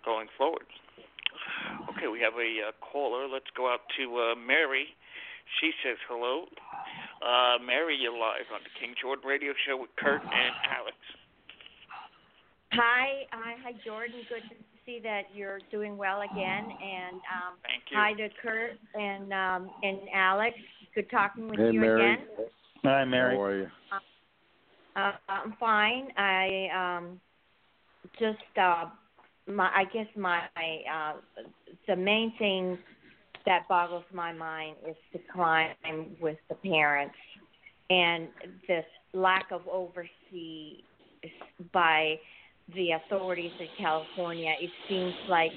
going 0.03 0.27
forward. 0.37 0.67
Okay, 2.01 2.09
we 2.09 2.19
have 2.19 2.33
a 2.33 2.69
uh, 2.69 2.71
caller. 2.81 3.27
Let's 3.29 3.45
go 3.55 3.69
out 3.71 3.81
to 3.97 4.33
uh, 4.33 4.35
Mary. 4.35 4.85
She 5.59 5.69
says 5.85 5.97
hello. 6.09 6.45
Uh, 7.21 7.61
Mary, 7.63 7.95
you're 8.01 8.11
live 8.11 8.49
on 8.51 8.61
the 8.63 8.73
King 8.79 8.95
Jordan 8.99 9.23
Radio 9.27 9.53
Show 9.67 9.77
with 9.77 9.91
Kirk 10.01 10.23
and 10.23 10.55
Alex. 10.65 10.97
Hi, 12.73 13.29
hi, 13.29 13.53
hi, 13.63 13.73
Jordan. 13.85 14.17
Good 14.27 14.41
to 14.49 14.55
see 14.83 14.99
that 15.03 15.29
you're 15.35 15.59
doing 15.69 15.95
well 15.95 16.21
again. 16.21 16.65
And 16.65 17.21
um, 17.29 17.53
Thank 17.61 17.83
you. 17.91 17.97
hi 17.97 18.13
to 18.13 18.29
Kirk 18.41 18.71
and 18.95 19.31
um, 19.31 19.69
and 19.83 19.99
Alex. 20.11 20.55
Good 20.95 21.11
talking 21.11 21.49
with 21.49 21.59
Hey, 21.59 21.69
you 21.71 21.81
Mary. 21.81 22.13
again. 22.13 22.25
Hi, 22.83 23.05
Mary. 23.05 23.35
How 23.35 23.43
are 23.43 23.57
you? 23.59 23.67
Uh, 24.95 25.11
I'm 25.29 25.53
fine. 25.59 26.07
I 26.17 26.97
um, 26.97 27.21
just 28.17 28.57
uh, 28.59 28.85
my 29.55 29.69
I 29.73 29.83
guess 29.85 30.07
my 30.15 30.41
uh, 30.55 31.13
the 31.87 31.95
main 31.95 32.33
thing 32.37 32.77
that 33.45 33.67
boggles 33.67 34.03
my 34.13 34.31
mind 34.31 34.77
is 34.87 34.95
the 35.13 35.19
crime 35.31 35.75
with 36.19 36.37
the 36.49 36.55
parents 36.55 37.15
and 37.89 38.27
this 38.67 38.85
lack 39.13 39.51
of 39.51 39.61
oversee 39.67 40.83
by 41.73 42.15
the 42.75 42.91
authorities 42.91 43.51
in 43.59 43.67
California. 43.77 44.53
It 44.61 44.69
seems 44.87 45.13
like 45.27 45.51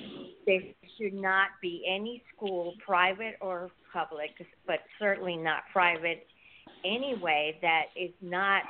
there 0.47 0.61
should 0.99 1.14
not 1.14 1.49
be 1.62 1.84
any 1.88 2.22
school, 2.34 2.74
private 2.84 3.36
or 3.40 3.70
public, 3.92 4.30
but 4.66 4.80
certainly 4.99 5.36
not 5.36 5.62
private 5.72 6.26
anyway, 6.84 7.59
that 7.62 7.86
is 7.97 8.12
not 8.20 8.62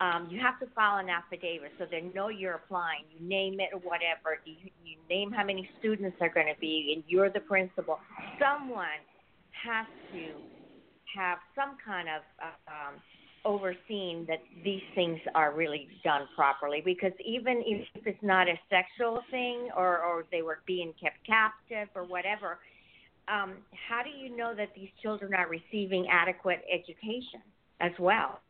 um, 0.00 0.28
you 0.30 0.40
have 0.40 0.58
to 0.60 0.66
file 0.74 0.98
an 0.98 1.10
affidavit 1.10 1.72
so 1.78 1.84
they 1.90 2.00
know 2.14 2.28
you're 2.28 2.54
applying. 2.54 3.04
You 3.12 3.26
name 3.26 3.60
it 3.60 3.68
or 3.72 3.80
whatever. 3.80 4.40
You, 4.46 4.54
you 4.84 4.96
name 5.10 5.30
how 5.30 5.44
many 5.44 5.68
students 5.78 6.16
are 6.20 6.30
going 6.30 6.46
to 6.46 6.58
be, 6.58 6.94
and 6.94 7.04
you're 7.06 7.30
the 7.30 7.40
principal. 7.40 7.98
Someone 8.38 9.04
has 9.62 9.86
to 10.12 10.32
have 11.14 11.38
some 11.54 11.76
kind 11.84 12.08
of 12.08 12.22
uh, 12.40 12.70
um, 12.70 12.94
overseeing 13.44 14.24
that 14.26 14.38
these 14.64 14.82
things 14.94 15.18
are 15.34 15.52
really 15.52 15.88
done 16.02 16.22
properly. 16.34 16.80
Because 16.82 17.12
even 17.24 17.62
if 17.66 17.86
it's 18.06 18.22
not 18.22 18.48
a 18.48 18.58
sexual 18.70 19.20
thing, 19.30 19.68
or 19.76 19.98
or 19.98 20.24
they 20.32 20.40
were 20.40 20.60
being 20.66 20.94
kept 20.98 21.18
captive 21.26 21.88
or 21.94 22.04
whatever, 22.04 22.58
um, 23.28 23.56
how 23.88 24.02
do 24.02 24.08
you 24.08 24.34
know 24.34 24.54
that 24.54 24.70
these 24.74 24.88
children 25.02 25.34
are 25.34 25.46
receiving 25.48 26.06
adequate 26.10 26.62
education 26.72 27.42
as 27.80 27.92
well? 27.98 28.40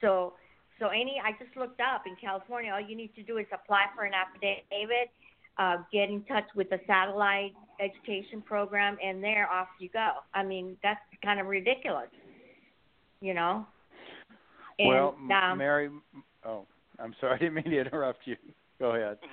So 0.00 0.34
so 0.78 0.88
any, 0.88 1.20
I 1.22 1.32
just 1.42 1.56
looked 1.56 1.80
up 1.80 2.04
in 2.06 2.16
California. 2.20 2.72
All 2.72 2.80
you 2.80 2.96
need 2.96 3.14
to 3.14 3.22
do 3.22 3.38
is 3.38 3.46
apply 3.52 3.86
for 3.94 4.04
an 4.04 4.12
affidavit, 4.14 5.10
uh, 5.58 5.76
get 5.92 6.08
in 6.08 6.24
touch 6.24 6.44
with 6.56 6.68
the 6.70 6.80
satellite 6.86 7.52
education 7.80 8.42
program, 8.42 8.96
and 9.02 9.22
there 9.22 9.48
off 9.50 9.68
you 9.78 9.88
go. 9.92 10.10
I 10.34 10.42
mean, 10.42 10.76
that's 10.82 11.00
kind 11.22 11.40
of 11.40 11.46
ridiculous, 11.46 12.08
you 13.20 13.34
know. 13.34 13.66
And, 14.78 14.88
well, 14.88 15.16
um, 15.32 15.58
Mary. 15.58 15.90
Oh, 16.44 16.66
I'm 16.98 17.14
sorry. 17.20 17.34
I 17.36 17.38
didn't 17.38 17.54
mean 17.54 17.70
to 17.70 17.80
interrupt 17.80 18.26
you. 18.26 18.36
Go 18.78 18.94
ahead. 18.94 19.18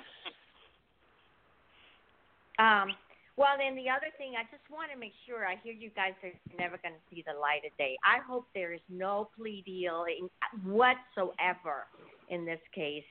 Um, 2.59 2.89
well, 3.37 3.55
then 3.57 3.75
the 3.75 3.89
other 3.89 4.11
thing, 4.17 4.33
I 4.37 4.43
just 4.51 4.69
want 4.69 4.91
to 4.91 4.99
make 4.99 5.13
sure. 5.25 5.45
I 5.45 5.55
hear 5.63 5.73
you 5.73 5.89
guys 5.95 6.13
are 6.23 6.31
never 6.57 6.77
going 6.77 6.95
to 6.95 7.15
see 7.15 7.23
the 7.25 7.39
light 7.39 7.61
of 7.65 7.75
day. 7.77 7.97
I 8.03 8.19
hope 8.25 8.47
there 8.53 8.73
is 8.73 8.81
no 8.89 9.29
plea 9.37 9.63
deal 9.65 10.05
in, 10.05 10.29
whatsoever 10.69 11.87
in 12.29 12.45
this 12.45 12.59
case, 12.75 13.05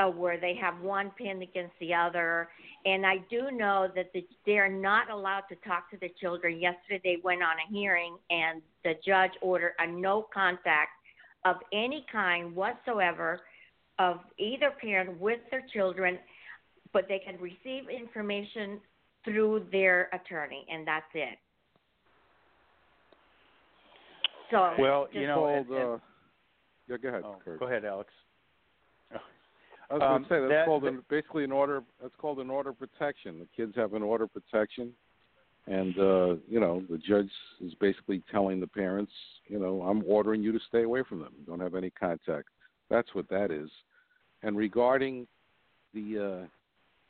uh, 0.00 0.06
where 0.06 0.40
they 0.40 0.54
have 0.60 0.80
one 0.80 1.12
pinned 1.16 1.42
against 1.42 1.74
the 1.80 1.94
other. 1.94 2.48
And 2.84 3.06
I 3.06 3.18
do 3.30 3.50
know 3.52 3.88
that 3.94 4.12
the, 4.12 4.26
they 4.44 4.58
are 4.58 4.68
not 4.68 5.08
allowed 5.08 5.44
to 5.50 5.56
talk 5.66 5.88
to 5.92 5.96
the 6.00 6.10
children. 6.20 6.60
Yesterday, 6.60 7.00
they 7.04 7.16
went 7.22 7.42
on 7.42 7.54
a 7.56 7.72
hearing, 7.72 8.16
and 8.30 8.60
the 8.82 8.94
judge 9.06 9.32
ordered 9.40 9.74
a 9.78 9.86
no 9.86 10.26
contact 10.34 10.90
of 11.44 11.56
any 11.72 12.04
kind 12.10 12.56
whatsoever 12.56 13.40
of 14.00 14.18
either 14.38 14.72
parent 14.80 15.20
with 15.20 15.38
their 15.50 15.62
children, 15.72 16.18
but 16.92 17.06
they 17.08 17.20
can 17.20 17.40
receive 17.40 17.88
information 17.88 18.80
through 19.24 19.66
their 19.72 20.08
attorney, 20.12 20.66
and 20.70 20.86
that's 20.86 21.06
it. 21.14 21.38
So 24.50 24.74
Well, 24.78 25.08
you 25.12 25.26
know, 25.26 25.34
called, 25.36 25.66
and- 25.66 25.70
and- 25.70 25.92
uh, 25.94 25.98
yeah, 26.86 26.96
go 26.98 27.08
ahead, 27.08 27.22
oh, 27.24 27.36
Kirk. 27.44 27.58
go 27.60 27.66
ahead, 27.66 27.84
Alex. 27.84 28.12
I 29.10 29.14
was 29.94 30.02
Um, 30.02 30.08
going 30.08 30.22
to 30.24 30.28
say 30.28 30.40
that's 30.40 30.50
that- 30.50 30.66
called 30.66 30.84
an, 30.84 31.04
basically 31.08 31.44
an 31.44 31.52
order. 31.52 31.82
That's 32.00 32.14
called 32.16 32.40
an 32.40 32.50
order 32.50 32.70
of 32.70 32.78
protection. 32.78 33.38
The 33.38 33.46
kids 33.56 33.74
have 33.76 33.94
an 33.94 34.02
order 34.02 34.24
of 34.24 34.32
protection, 34.32 34.94
and 35.66 35.98
uh, 35.98 36.36
you 36.46 36.60
know 36.60 36.82
the 36.90 36.98
judge 36.98 37.30
is 37.60 37.74
basically 37.76 38.20
telling 38.30 38.60
the 38.60 38.66
parents, 38.66 39.12
you 39.46 39.58
know, 39.58 39.82
I'm 39.82 40.04
ordering 40.06 40.42
you 40.42 40.52
to 40.52 40.60
stay 40.68 40.82
away 40.82 41.02
from 41.04 41.20
them. 41.20 41.34
Don't 41.46 41.60
have 41.60 41.74
any 41.74 41.90
contact. 41.90 42.48
That's 42.90 43.14
what 43.14 43.28
that 43.28 43.50
is. 43.50 43.70
And 44.42 44.56
regarding 44.58 45.26
the 45.94 46.18
uh, 46.44 46.46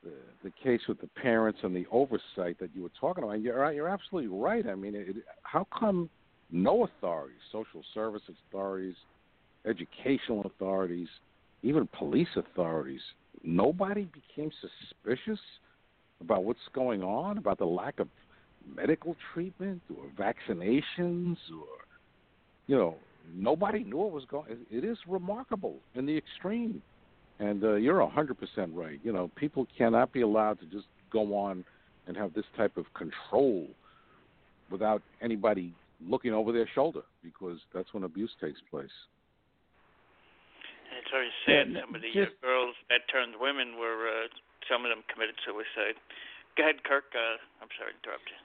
the, 0.05 0.12
the 0.44 0.52
case 0.62 0.80
with 0.88 1.00
the 1.00 1.07
parents 1.07 1.61
and 1.62 1.74
the 1.74 1.86
oversight 1.90 2.59
that 2.61 2.70
you 2.74 2.82
were 2.82 2.92
talking 3.00 3.24
about, 3.24 3.40
you're 3.40 3.72
you're 3.72 3.88
absolutely 3.88 4.28
right. 4.28 4.66
I 4.66 4.74
mean, 4.74 4.94
it, 4.94 5.16
how 5.42 5.66
come 5.76 6.09
no 6.50 6.84
authorities, 6.84 7.40
social 7.50 7.82
service 7.94 8.22
authorities, 8.48 8.94
educational 9.66 10.42
authorities, 10.44 11.09
even 11.62 11.88
police 11.98 12.28
authorities, 12.36 13.00
nobody 13.42 14.07
became 14.07 14.50
suspicious 14.61 15.40
about 16.20 16.44
what's 16.44 16.61
going 16.74 17.02
on, 17.02 17.38
about 17.38 17.59
the 17.59 17.64
lack 17.64 17.98
of 17.98 18.09
medical 18.76 19.16
treatment 19.32 19.80
or 19.90 20.05
vaccinations 20.18 21.36
or 21.52 21.66
you 22.66 22.76
know, 22.76 22.94
nobody 23.34 23.84
knew 23.84 23.98
what 23.98 24.12
was 24.12 24.24
going 24.26 24.57
it 24.70 24.84
is 24.84 24.98
remarkable 25.09 25.76
in 25.94 26.07
the 26.07 26.16
extreme. 26.16 26.82
And 27.41 27.64
uh, 27.64 27.74
you're 27.74 28.01
a 28.01 28.09
hundred 28.09 28.39
percent 28.39 28.72
right. 28.74 29.01
You 29.03 29.12
know, 29.12 29.30
people 29.37 29.66
cannot 29.76 30.12
be 30.12 30.20
allowed 30.20 30.61
to 30.61 30.66
just 30.66 30.87
go 31.11 31.37
on 31.37 31.64
and 32.07 32.16
have 32.16 32.32
this 32.35 32.45
type 32.57 32.76
of 32.76 32.87
control 32.95 33.66
without 34.70 35.03
anybody 35.22 35.72
looking 36.07 36.32
over 36.32 36.53
their 36.53 36.68
shoulder 36.74 37.03
because 37.22 37.59
that's 37.72 37.93
when 37.93 38.05
abuse 38.05 38.30
takes 38.41 38.61
place. 38.70 38.93
And 40.91 41.01
it's 41.01 41.11
very 41.11 41.30
sad. 41.47 41.72
Yeah, 41.72 41.80
some 41.80 41.95
of 41.95 42.03
the 42.03 42.12
just- 42.12 42.41
girls 42.41 42.74
that 42.89 43.03
turned 43.11 43.35
women 43.41 43.78
were, 43.78 44.07
uh, 44.07 44.28
some 44.68 44.85
of 44.85 44.91
them 44.91 45.03
committed 45.12 45.35
suicide. 45.45 45.97
Go 46.57 46.62
ahead, 46.62 46.85
Kirk. 46.85 47.05
Uh, 47.14 47.37
I'm 47.61 47.68
sorry 47.78 47.93
to 47.93 47.99
interrupt 47.99 48.30
you. 48.30 48.39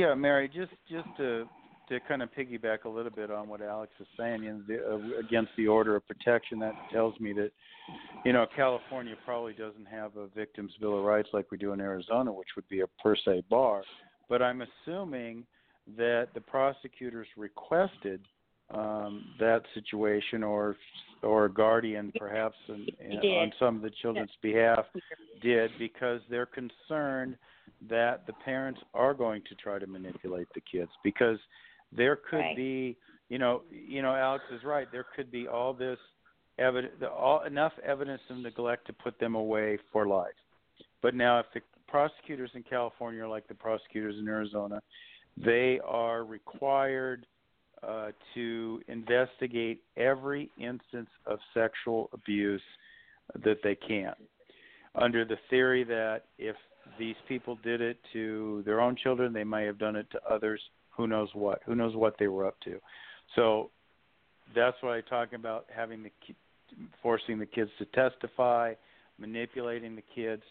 Yeah, 0.00 0.14
Mary, 0.14 0.48
just 0.48 0.72
just 0.88 1.08
to 1.18 1.48
to 1.92 2.00
kind 2.00 2.22
of 2.22 2.30
piggyback 2.32 2.84
a 2.84 2.88
little 2.88 3.10
bit 3.10 3.30
on 3.30 3.48
what 3.48 3.60
Alex 3.60 3.92
is 4.00 4.06
saying, 4.18 4.42
you 4.42 4.52
know, 4.52 4.62
the, 4.66 4.94
uh, 4.94 5.20
against 5.20 5.52
the 5.58 5.66
order 5.66 5.94
of 5.94 6.06
protection, 6.06 6.58
that 6.58 6.72
tells 6.90 7.18
me 7.20 7.34
that, 7.34 7.50
you 8.24 8.32
know, 8.32 8.46
California 8.56 9.14
probably 9.26 9.52
doesn't 9.52 9.86
have 9.86 10.16
a 10.16 10.26
victims' 10.28 10.72
bill 10.80 10.98
of 10.98 11.04
rights 11.04 11.28
like 11.32 11.50
we 11.50 11.58
do 11.58 11.72
in 11.72 11.80
Arizona, 11.80 12.32
which 12.32 12.48
would 12.56 12.68
be 12.68 12.80
a 12.80 12.86
per 13.02 13.14
se 13.14 13.42
bar. 13.50 13.82
But 14.28 14.40
I'm 14.40 14.62
assuming 14.62 15.44
that 15.98 16.28
the 16.32 16.40
prosecutors 16.40 17.26
requested 17.36 18.20
um, 18.70 19.24
that 19.38 19.62
situation, 19.74 20.42
or 20.42 20.76
or 21.22 21.44
a 21.44 21.52
guardian, 21.52 22.10
perhaps, 22.18 22.56
in, 22.68 22.86
in, 23.00 23.18
on 23.18 23.52
some 23.58 23.76
of 23.76 23.82
the 23.82 23.90
children's 24.00 24.30
behalf, 24.40 24.86
did 25.42 25.70
because 25.78 26.20
they're 26.30 26.46
concerned 26.46 27.36
that 27.88 28.26
the 28.26 28.32
parents 28.44 28.80
are 28.94 29.12
going 29.12 29.42
to 29.48 29.54
try 29.56 29.78
to 29.78 29.86
manipulate 29.86 30.48
the 30.54 30.60
kids. 30.60 30.90
Because 31.04 31.38
there 31.94 32.16
could 32.16 32.38
Right. 32.38 32.56
be 32.56 32.96
you 33.28 33.38
know 33.38 33.62
you 33.70 34.02
know 34.02 34.14
Alex 34.14 34.44
is 34.50 34.62
right 34.64 34.90
there 34.92 35.06
could 35.14 35.30
be 35.30 35.46
all 35.48 35.72
this 35.72 35.98
evidence 36.58 36.94
all 37.02 37.42
enough 37.44 37.72
evidence 37.84 38.22
of 38.30 38.38
neglect 38.38 38.86
to 38.86 38.92
put 38.92 39.18
them 39.18 39.34
away 39.34 39.78
for 39.92 40.06
life 40.06 40.34
but 41.00 41.14
now 41.14 41.38
if 41.38 41.46
the 41.54 41.60
prosecutors 41.88 42.50
in 42.54 42.62
California 42.62 43.22
are 43.22 43.28
like 43.28 43.46
the 43.48 43.54
prosecutors 43.54 44.16
in 44.18 44.28
Arizona 44.28 44.80
they 45.36 45.80
are 45.84 46.24
required 46.24 47.26
uh, 47.82 48.10
to 48.34 48.80
investigate 48.88 49.82
every 49.96 50.50
instance 50.58 51.08
of 51.26 51.38
sexual 51.54 52.10
abuse 52.12 52.62
that 53.44 53.58
they 53.64 53.74
can 53.74 54.14
under 54.94 55.24
the 55.24 55.38
theory 55.48 55.84
that 55.84 56.24
if 56.38 56.56
these 56.98 57.16
people 57.28 57.58
did 57.62 57.80
it 57.80 57.98
to 58.12 58.62
their 58.64 58.80
own 58.80 58.96
children. 58.96 59.32
They 59.32 59.44
may 59.44 59.64
have 59.64 59.78
done 59.78 59.96
it 59.96 60.06
to 60.12 60.20
others. 60.28 60.60
Who 60.96 61.06
knows 61.06 61.28
what? 61.34 61.60
Who 61.66 61.74
knows 61.74 61.96
what 61.96 62.16
they 62.18 62.28
were 62.28 62.46
up 62.46 62.60
to? 62.64 62.78
So 63.34 63.70
that's 64.54 64.76
why 64.80 64.98
I 64.98 65.00
talk 65.02 65.32
about 65.32 65.66
having 65.74 66.02
the 66.02 66.10
forcing 67.02 67.38
the 67.38 67.46
kids 67.46 67.70
to 67.78 67.84
testify, 67.86 68.74
manipulating 69.18 69.96
the 69.96 70.02
kids. 70.14 70.42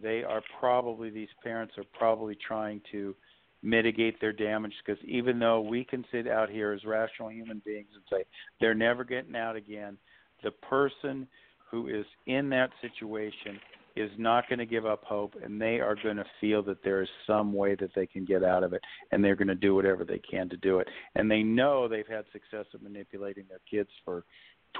They 0.00 0.24
are 0.24 0.42
probably 0.58 1.10
these 1.10 1.28
parents 1.42 1.74
are 1.78 1.84
probably 1.96 2.36
trying 2.46 2.80
to 2.92 3.14
mitigate 3.62 4.20
their 4.20 4.32
damage 4.32 4.72
because 4.84 5.02
even 5.04 5.38
though 5.38 5.60
we 5.60 5.84
can 5.84 6.04
sit 6.12 6.28
out 6.28 6.50
here 6.50 6.72
as 6.72 6.84
rational 6.84 7.30
human 7.30 7.62
beings 7.64 7.88
and 7.94 8.02
say 8.10 8.24
they're 8.60 8.74
never 8.74 9.04
getting 9.04 9.36
out 9.36 9.56
again, 9.56 9.96
the 10.42 10.50
person 10.50 11.26
who 11.70 11.88
is 11.88 12.04
in 12.26 12.50
that 12.50 12.70
situation 12.82 13.58
is 13.96 14.10
not 14.18 14.48
going 14.48 14.58
to 14.58 14.66
give 14.66 14.86
up 14.86 15.04
hope 15.04 15.34
and 15.42 15.60
they 15.60 15.78
are 15.78 15.96
going 16.02 16.16
to 16.16 16.24
feel 16.40 16.62
that 16.64 16.82
there 16.82 17.02
is 17.02 17.08
some 17.26 17.52
way 17.52 17.76
that 17.76 17.90
they 17.94 18.06
can 18.06 18.24
get 18.24 18.42
out 18.42 18.64
of 18.64 18.72
it 18.72 18.82
and 19.12 19.22
they're 19.22 19.36
going 19.36 19.48
to 19.48 19.54
do 19.54 19.74
whatever 19.74 20.04
they 20.04 20.18
can 20.18 20.48
to 20.48 20.56
do 20.56 20.78
it. 20.78 20.88
And 21.14 21.30
they 21.30 21.42
know 21.42 21.86
they've 21.86 22.06
had 22.06 22.24
success 22.32 22.66
at 22.74 22.82
manipulating 22.82 23.44
their 23.48 23.60
kids 23.70 23.90
for 24.04 24.24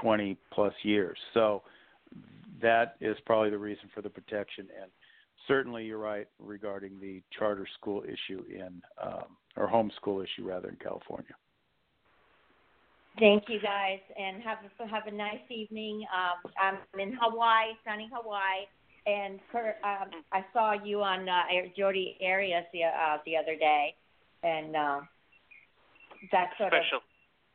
20 0.01 0.37
plus 0.51 0.73
years. 0.83 1.17
So 1.33 1.63
that 2.61 2.95
is 2.99 3.15
probably 3.25 3.49
the 3.49 3.57
reason 3.57 3.89
for 3.93 4.01
the 4.01 4.09
protection. 4.09 4.67
And 4.81 4.91
certainly 5.47 5.85
you're 5.85 5.97
right 5.97 6.27
regarding 6.39 6.99
the 6.99 7.21
charter 7.37 7.67
school 7.79 8.03
issue 8.03 8.43
in 8.49 8.81
um, 9.01 9.37
or 9.55 9.69
homeschool 9.69 10.23
issue 10.23 10.45
rather 10.45 10.69
in 10.69 10.75
California. 10.75 11.35
Thank 13.17 13.43
you 13.47 13.61
guys, 13.61 13.99
and 14.19 14.43
have 14.43 14.57
a, 14.77 14.87
have 14.87 15.07
a 15.07 15.11
nice 15.11 15.39
evening. 15.49 16.03
Um, 16.13 16.51
I'm 16.61 16.99
in 16.99 17.17
Hawaii, 17.21 17.71
sunny 17.85 18.09
Hawaii, 18.11 18.67
and 19.05 19.39
Kirk, 19.51 19.75
um, 19.83 20.09
I 20.31 20.45
saw 20.53 20.73
you 20.73 21.01
on 21.01 21.27
uh, 21.27 21.43
Jodi 21.77 22.17
Arias 22.25 22.65
the 22.73 22.83
uh, 22.83 23.17
the 23.25 23.37
other 23.37 23.55
day, 23.55 23.95
and 24.43 24.75
uh, 24.75 24.99
that 26.31 26.51
sort 26.57 26.73
Special. 26.73 26.99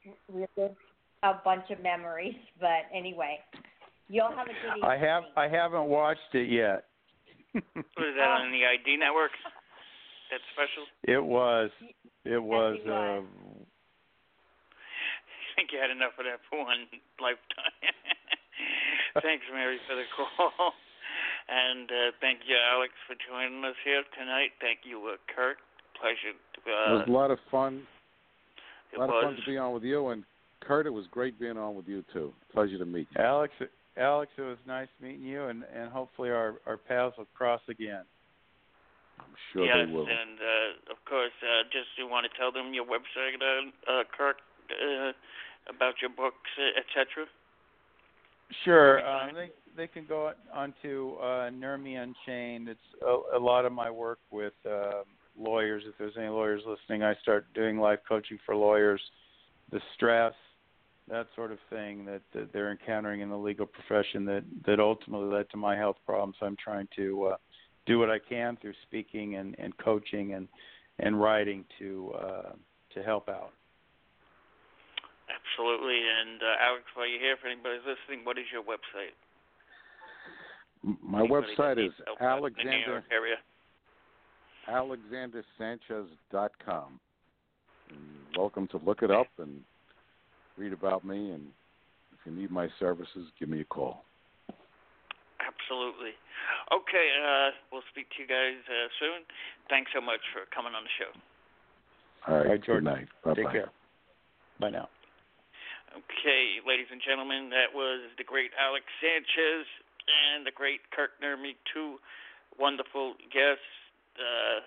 of 0.07 0.46
relived 0.59 0.76
a 1.22 1.32
bunch 1.44 1.70
of 1.70 1.82
memories. 1.82 2.36
But 2.61 2.86
anyway, 2.94 3.38
you'll 4.09 4.30
have 4.30 4.46
a 4.46 4.51
good 4.51 4.76
evening. 4.76 4.84
I 4.84 4.96
have 4.96 5.24
I 5.36 5.48
haven't 5.48 5.86
watched 5.86 6.34
it 6.34 6.51
yet 6.51 6.84
was 7.55 8.14
that 8.14 8.30
on 8.30 8.53
the 8.55 8.62
ID 8.62 8.96
network? 8.96 9.34
That 10.30 10.38
special. 10.55 10.86
it 11.03 11.18
was 11.18 11.70
it 12.24 12.38
was 12.38 12.78
it 12.78 12.86
was. 12.86 13.26
uh 13.26 13.26
I 15.51 15.51
think 15.59 15.74
you 15.74 15.82
had 15.82 15.90
enough 15.90 16.14
of 16.16 16.24
that 16.24 16.38
for 16.48 16.62
one 16.62 16.86
lifetime. 17.18 17.74
Thanks, 19.26 19.44
Mary, 19.53 19.76
for 19.90 19.98
the 19.98 20.07
call. 20.14 20.72
And 21.51 21.90
uh, 21.90 22.11
thank 22.20 22.40
you, 22.46 22.55
Alex, 22.55 22.92
for 23.07 23.16
joining 23.28 23.64
us 23.64 23.74
here 23.84 24.03
tonight. 24.16 24.51
Thank 24.61 24.80
you, 24.84 25.03
uh, 25.12 25.16
Kirk. 25.34 25.59
Pleasure 26.01 26.32
to 26.32 26.61
it 26.64 26.70
uh, 26.70 26.98
was 27.03 27.05
a 27.09 27.11
lot 27.11 27.30
of 27.30 27.38
fun. 27.51 27.82
it 28.92 28.96
A 28.96 29.01
lot 29.01 29.09
was. 29.09 29.24
of 29.24 29.34
fun 29.34 29.36
to 29.44 29.51
be 29.51 29.59
on 29.59 29.74
with 29.74 29.82
you, 29.82 30.09
and 30.09 30.24
Kirk, 30.61 30.86
it 30.86 30.90
was 30.90 31.07
great 31.11 31.38
being 31.40 31.59
on 31.59 31.74
with 31.74 31.88
you 31.88 32.05
too. 32.12 32.32
Pleasure 32.53 32.78
to 32.78 32.84
meet 32.86 33.09
you. 33.16 33.22
Alex 33.22 33.53
Alex 33.96 34.30
it 34.38 34.42
was 34.42 34.59
nice 34.66 34.88
meeting 35.03 35.22
you 35.22 35.46
and 35.46 35.64
and 35.74 35.90
hopefully 35.90 36.30
our 36.30 36.55
our 36.66 36.76
paths 36.76 37.16
will 37.18 37.26
cross 37.34 37.61
again 37.68 38.05
I'm 39.18 39.34
sure 39.53 39.64
yes, 39.66 39.76
they 39.84 39.92
will. 39.92 40.07
and 40.07 40.38
uh, 40.40 40.92
of 40.92 41.05
course, 41.05 41.34
uh, 41.42 41.64
just 41.68 41.92
you 41.98 42.09
want 42.09 42.24
to 42.24 42.32
tell 42.38 42.51
them 42.51 42.72
your 42.72 42.86
website, 42.86 43.36
uh, 43.36 43.68
uh, 43.90 44.05
Kirk, 44.16 44.36
uh, 44.72 45.12
about 45.68 46.01
your 46.01 46.09
books, 46.09 46.48
etc. 46.78 47.26
Sure. 48.64 49.07
Um, 49.07 49.34
they 49.34 49.51
they 49.76 49.86
can 49.86 50.04
go 50.06 50.32
onto 50.52 51.14
uh, 51.20 51.50
NURMI 51.50 52.02
Unchained. 52.02 52.68
It's 52.68 52.80
a, 53.02 53.36
a 53.36 53.38
lot 53.38 53.64
of 53.64 53.72
my 53.72 53.90
work 53.90 54.18
with 54.30 54.52
uh, 54.68 55.02
lawyers. 55.38 55.82
If 55.86 55.94
there's 55.98 56.14
any 56.16 56.28
lawyers 56.28 56.62
listening, 56.66 57.02
I 57.02 57.14
start 57.22 57.46
doing 57.54 57.78
life 57.78 58.00
coaching 58.08 58.38
for 58.44 58.54
lawyers. 58.54 59.00
The 59.72 59.80
stress, 59.94 60.34
that 61.08 61.26
sort 61.34 61.52
of 61.52 61.58
thing 61.70 62.04
that, 62.06 62.22
that 62.34 62.52
they're 62.52 62.70
encountering 62.70 63.20
in 63.20 63.30
the 63.30 63.38
legal 63.38 63.66
profession 63.66 64.24
that 64.26 64.44
that 64.66 64.80
ultimately 64.80 65.32
led 65.32 65.48
to 65.50 65.56
my 65.56 65.76
health 65.76 65.96
problems. 66.04 66.36
I'm 66.42 66.56
trying 66.62 66.88
to 66.96 67.32
uh, 67.32 67.36
do 67.86 67.98
what 67.98 68.10
I 68.10 68.18
can 68.18 68.56
through 68.60 68.74
speaking 68.86 69.36
and, 69.36 69.56
and 69.58 69.76
coaching 69.78 70.34
and 70.34 70.48
and 70.98 71.20
writing 71.20 71.64
to 71.78 72.12
uh, 72.18 72.52
to 72.94 73.02
help 73.02 73.28
out. 73.28 73.52
Absolutely. 75.30 75.98
And 75.98 76.42
uh, 76.42 76.66
Alex, 76.66 76.84
while 76.94 77.08
you're 77.08 77.20
here, 77.20 77.36
for 77.40 77.46
anybody 77.48 77.78
listening, 77.86 78.24
what 78.24 78.38
is 78.38 78.46
your 78.52 78.62
website? 78.62 79.14
M- 80.84 80.98
My 81.02 81.20
Anybody 81.20 81.46
website 81.58 81.72
is 81.72 81.78
needs 81.78 81.94
help 82.06 82.20
out 82.22 82.38
in 82.38 82.42
the 82.42 82.50
New 82.64 82.70
Alexander 82.70 83.04
area. 83.10 83.36
alexandersanchez.com. 84.68 87.00
And 87.90 88.00
welcome 88.36 88.66
to 88.68 88.76
look 88.78 89.02
it 89.02 89.10
up 89.10 89.26
and 89.38 89.60
read 90.56 90.72
about 90.72 91.04
me. 91.04 91.30
And 91.32 91.46
if 92.12 92.18
you 92.24 92.32
need 92.32 92.50
my 92.50 92.68
services, 92.78 93.28
give 93.38 93.48
me 93.48 93.60
a 93.60 93.64
call. 93.64 94.04
Absolutely. 95.40 96.12
Okay, 96.72 97.08
uh, 97.18 97.50
we'll 97.72 97.82
speak 97.90 98.08
to 98.16 98.22
you 98.22 98.28
guys 98.28 98.54
uh, 98.68 98.88
soon. 99.00 99.22
Thanks 99.68 99.90
so 99.94 100.00
much 100.00 100.20
for 100.32 100.42
coming 100.54 100.74
on 100.74 100.84
the 100.84 100.90
show. 100.98 101.10
All 102.28 102.34
right. 102.38 102.46
All 102.46 102.52
right, 102.52 102.64
Good 102.64 102.84
night. 102.84 103.08
Bye 103.24 103.34
Take 103.34 103.44
bye. 103.46 103.52
care. 103.52 103.70
Bye 104.60 104.70
now. 104.70 104.88
Okay, 105.90 106.62
ladies 106.62 106.86
and 106.92 107.02
gentlemen, 107.02 107.50
that 107.50 107.74
was 107.74 107.98
the 108.18 108.22
great 108.22 108.52
Alex 108.54 108.86
Sanchez 109.02 109.66
and 110.07 110.46
the 110.46 110.55
great 110.55 110.80
Kirk 110.94 111.18
Nurmi, 111.22 111.57
two 111.72 111.98
wonderful 112.59 113.14
guests 113.32 113.66
uh, 114.16 114.64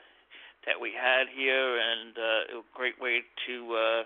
that 0.65 0.79
we 0.79 0.91
had 0.93 1.27
here, 1.33 1.79
and 1.79 2.13
uh, 2.17 2.59
a 2.59 2.63
great 2.73 2.99
way 2.99 3.21
to 3.47 3.55
uh, 3.73 4.01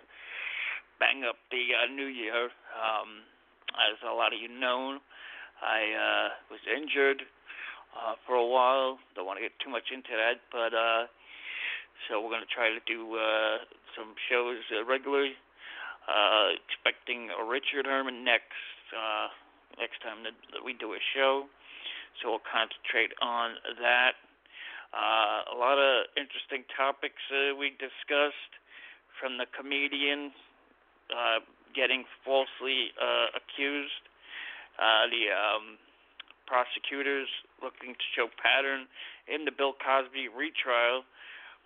bang 1.00 1.24
up 1.28 1.38
the 1.52 1.74
uh, 1.76 1.92
new 1.94 2.08
year. 2.08 2.50
Um, 2.76 3.26
as 3.76 4.00
a 4.02 4.14
lot 4.14 4.34
of 4.34 4.40
you 4.40 4.50
know, 4.50 4.98
I 5.62 5.80
uh, 5.94 6.28
was 6.50 6.62
injured 6.66 7.22
uh, 7.94 8.16
for 8.26 8.36
a 8.36 8.46
while. 8.46 8.98
Don't 9.16 9.26
want 9.26 9.38
to 9.38 9.46
get 9.46 9.54
too 9.62 9.70
much 9.70 9.90
into 9.94 10.14
that, 10.14 10.42
but 10.52 10.74
uh, 10.74 11.06
so 12.06 12.22
we're 12.22 12.34
going 12.34 12.46
to 12.46 12.54
try 12.54 12.70
to 12.70 12.82
do 12.86 13.18
uh, 13.18 13.66
some 13.98 14.14
shows 14.30 14.62
uh, 14.74 14.86
regularly. 14.86 15.34
Uh, 16.08 16.56
expecting 16.56 17.28
Richard 17.50 17.84
Herman 17.84 18.24
next 18.24 18.56
uh, 18.96 19.28
next 19.80 20.02
time 20.02 20.26
that, 20.26 20.36
that 20.54 20.62
we 20.66 20.74
do 20.74 20.94
a 20.94 21.02
show. 21.14 21.46
So 22.20 22.34
we'll 22.34 22.48
concentrate 22.50 23.14
on 23.22 23.62
that. 23.82 24.18
Uh, 24.90 25.54
a 25.54 25.58
lot 25.58 25.78
of 25.78 26.10
interesting 26.18 26.66
topics 26.74 27.20
uh, 27.30 27.54
we 27.54 27.76
discussed 27.78 28.54
from 29.20 29.38
the 29.38 29.46
comedian 29.54 30.32
uh, 31.12 31.44
getting 31.76 32.06
falsely 32.26 32.90
uh, 32.98 33.38
accused, 33.38 34.04
uh, 34.82 35.06
the 35.12 35.30
um, 35.30 35.78
prosecutors 36.48 37.28
looking 37.62 37.94
to 37.94 38.06
show 38.16 38.32
pattern 38.40 38.88
in 39.28 39.46
the 39.46 39.54
Bill 39.54 39.76
Cosby 39.78 40.32
retrial, 40.32 41.04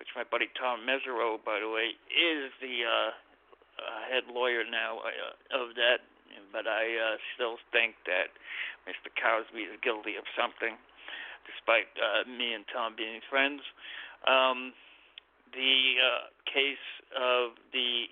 which 0.02 0.10
my 0.18 0.26
buddy 0.26 0.50
Tom 0.58 0.84
Mesereau, 0.84 1.38
by 1.40 1.62
the 1.62 1.70
way, 1.70 1.94
is 2.10 2.50
the 2.60 2.76
uh, 2.84 3.12
uh, 3.80 4.00
head 4.10 4.26
lawyer 4.28 4.66
now 4.66 5.00
uh, 5.06 5.62
of 5.62 5.78
that. 5.78 6.04
But 6.52 6.68
I 6.68 6.86
uh, 6.96 7.16
still 7.36 7.58
think 7.72 7.96
that 8.06 8.32
Mr. 8.88 9.12
Cosby 9.14 9.68
is 9.68 9.78
guilty 9.82 10.16
of 10.16 10.26
something, 10.36 10.76
despite 11.48 11.90
uh, 11.98 12.28
me 12.28 12.54
and 12.54 12.66
Tom 12.72 12.94
being 12.96 13.22
friends. 13.30 13.62
Um, 14.28 14.74
the 15.54 16.00
uh, 16.00 16.32
case 16.48 16.88
of 17.16 17.60
the 17.74 18.08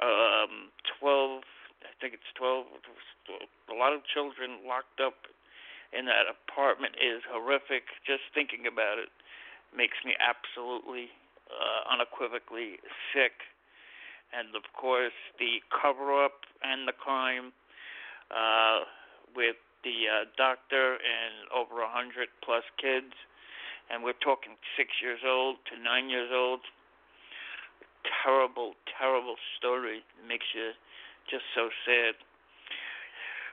um, 0.00 0.72
12, 1.00 1.42
I 1.84 1.92
think 2.00 2.14
it's 2.14 2.30
12, 2.36 2.66
a 3.70 3.76
lot 3.76 3.92
of 3.92 4.00
children 4.08 4.64
locked 4.64 5.00
up 5.00 5.28
in 5.92 6.06
that 6.06 6.28
apartment 6.28 6.96
is 7.00 7.22
horrific. 7.28 7.88
Just 8.04 8.28
thinking 8.34 8.66
about 8.66 8.98
it 8.98 9.12
makes 9.74 9.96
me 10.04 10.16
absolutely, 10.18 11.12
uh, 11.48 11.92
unequivocally 11.92 12.82
sick. 13.12 13.44
And 14.34 14.54
of 14.54 14.66
course, 14.74 15.16
the 15.38 15.62
cover 15.70 16.12
up 16.24 16.46
and 16.62 16.86
the 16.86 16.92
crime 16.92 17.52
uh, 18.30 18.86
with 19.34 19.56
the 19.84 20.10
uh, 20.10 20.24
doctor 20.36 20.98
and 20.98 21.46
over 21.54 21.82
a 21.82 21.90
hundred 21.90 22.28
plus 22.42 22.64
kids. 22.80 23.14
And 23.86 24.02
we're 24.02 24.18
talking 24.18 24.58
six 24.74 24.98
years 24.98 25.22
old 25.22 25.62
to 25.70 25.78
nine 25.78 26.10
years 26.10 26.30
old. 26.34 26.60
Terrible, 28.22 28.74
terrible 28.98 29.38
story. 29.58 30.02
Makes 30.26 30.50
you 30.54 30.74
just 31.30 31.46
so 31.54 31.70
sad. 31.86 32.18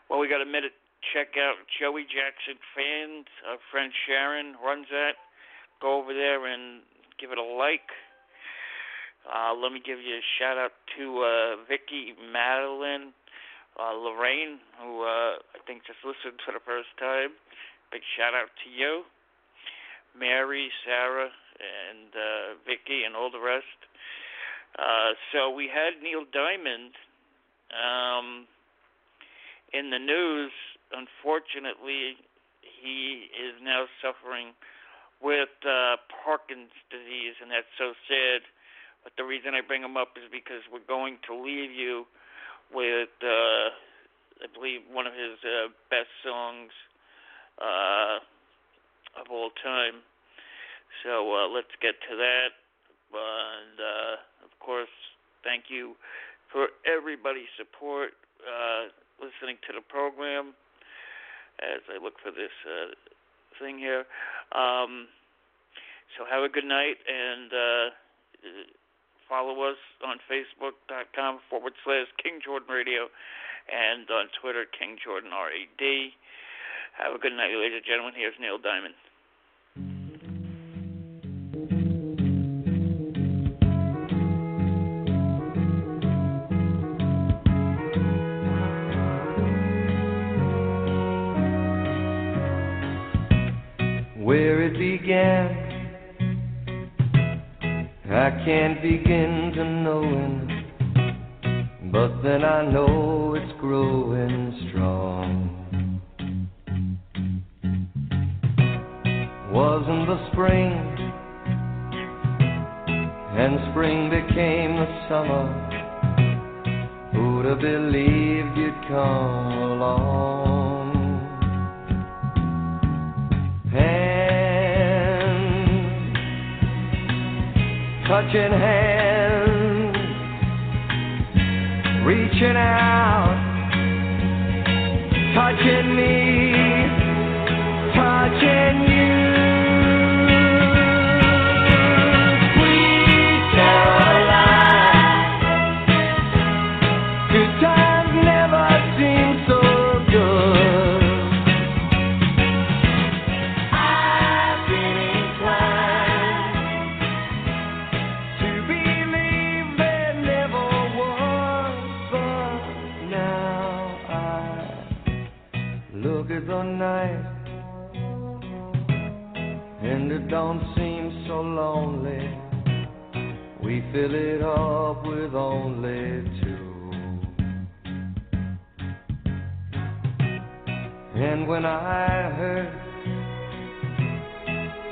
Well, 0.10 0.20
we 0.20 0.28
got 0.28 0.42
a 0.42 0.50
minute. 0.50 0.74
Check 1.14 1.36
out 1.38 1.62
Joey 1.68 2.08
Jackson 2.08 2.58
fans. 2.74 3.28
Our 3.46 3.60
friend 3.70 3.92
Sharon 4.08 4.56
runs 4.64 4.88
that. 4.90 5.20
Go 5.82 6.02
over 6.02 6.14
there 6.14 6.48
and 6.48 6.82
give 7.20 7.32
it 7.32 7.38
a 7.38 7.44
like. 7.44 7.92
Uh, 9.24 9.56
let 9.56 9.72
me 9.72 9.80
give 9.80 10.00
you 10.00 10.20
a 10.20 10.26
shout 10.40 10.58
out 10.58 10.76
to 10.98 11.24
uh, 11.24 11.64
Vicky, 11.68 12.12
Madeline, 12.20 13.16
uh, 13.80 13.96
Lorraine, 13.96 14.60
who 14.82 15.02
uh, 15.02 15.40
I 15.40 15.60
think 15.66 15.88
just 15.88 16.04
listened 16.04 16.40
for 16.44 16.52
the 16.52 16.64
first 16.68 16.92
time. 17.00 17.32
Big 17.92 18.04
shout 18.20 18.36
out 18.36 18.52
to 18.66 18.68
you. 18.70 19.04
Mary, 20.18 20.70
Sarah, 20.86 21.32
and 21.32 22.12
uh, 22.14 22.60
Vicky, 22.68 23.08
and 23.08 23.16
all 23.16 23.32
the 23.32 23.42
rest. 23.42 23.80
Uh, 24.78 25.14
so 25.32 25.50
we 25.50 25.70
had 25.72 26.02
Neil 26.02 26.26
Diamond 26.34 26.94
um, 27.72 28.46
in 29.72 29.90
the 29.90 30.00
news. 30.00 30.52
Unfortunately, 30.92 32.18
he 32.62 33.30
is 33.34 33.56
now 33.64 33.86
suffering 34.02 34.54
with 35.22 35.54
uh, 35.64 35.98
Parkinson's 36.12 36.76
disease, 36.92 37.40
and 37.42 37.50
that's 37.50 37.72
so 37.80 37.96
sad. 38.06 38.44
But 39.04 39.14
the 39.18 39.24
reason 39.24 39.54
I 39.54 39.62
bring 39.62 39.84
him 39.84 39.98
up 39.98 40.16
is 40.16 40.24
because 40.32 40.64
we're 40.72 40.88
going 40.88 41.20
to 41.28 41.36
leave 41.36 41.72
you 41.72 42.08
with, 42.72 43.12
uh, 43.22 43.68
I 44.42 44.48
believe, 44.56 44.82
one 44.92 45.06
of 45.06 45.14
his 45.14 45.38
uh, 45.44 45.70
best 45.92 46.10
songs 46.24 46.72
uh, 47.60 48.24
of 49.20 49.28
all 49.30 49.52
time. 49.62 50.02
So 51.04 51.36
uh, 51.36 51.48
let's 51.52 51.74
get 51.82 52.00
to 52.10 52.16
that. 52.16 52.56
And 53.14 53.78
uh, 53.78 54.16
of 54.48 54.52
course, 54.60 54.92
thank 55.44 55.66
you 55.70 55.96
for 56.52 56.70
everybody's 56.88 57.52
support 57.58 58.18
uh, 58.42 58.90
listening 59.22 59.58
to 59.68 59.74
the 59.76 59.84
program 59.86 60.54
as 61.62 61.82
I 61.92 62.02
look 62.02 62.18
for 62.24 62.32
this 62.32 62.54
uh, 62.66 62.96
thing 63.60 63.78
here. 63.78 64.06
Um, 64.56 65.08
so 66.18 66.26
have 66.30 66.44
a 66.44 66.50
good 66.50 66.66
night 66.66 66.98
and 67.06 67.50
uh, 67.54 67.88
follow 69.28 69.64
us 69.64 69.80
on 70.06 70.18
Facebook.com 70.30 71.40
forward 71.50 71.74
slash 71.84 72.08
King 72.22 72.40
Jordan 72.44 72.70
Radio 72.70 73.08
and 73.72 74.10
on 74.10 74.28
Twitter 74.42 74.66
King 74.68 74.98
Jordan 75.00 75.32
RAD. 75.32 75.84
Have 77.00 77.16
a 77.16 77.20
good 77.20 77.34
night, 77.34 77.56
ladies 77.56 77.82
and 77.82 77.88
gentlemen. 77.88 78.14
Here's 78.16 78.38
Neil 78.40 78.58
Diamond. 78.58 78.94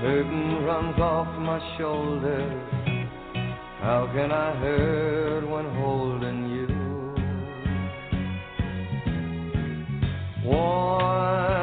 Burden 0.01 0.63
runs 0.65 0.99
off 0.99 1.27
my 1.37 1.59
shoulders. 1.77 2.51
How 3.81 4.09
can 4.11 4.31
I 4.31 4.55
hurt 4.55 5.47
when 5.47 5.65
holding 5.75 6.49
you? 6.49 6.67
One, 10.43 11.61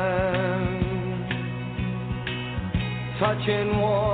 touching 3.18 3.80
one. 3.80 4.08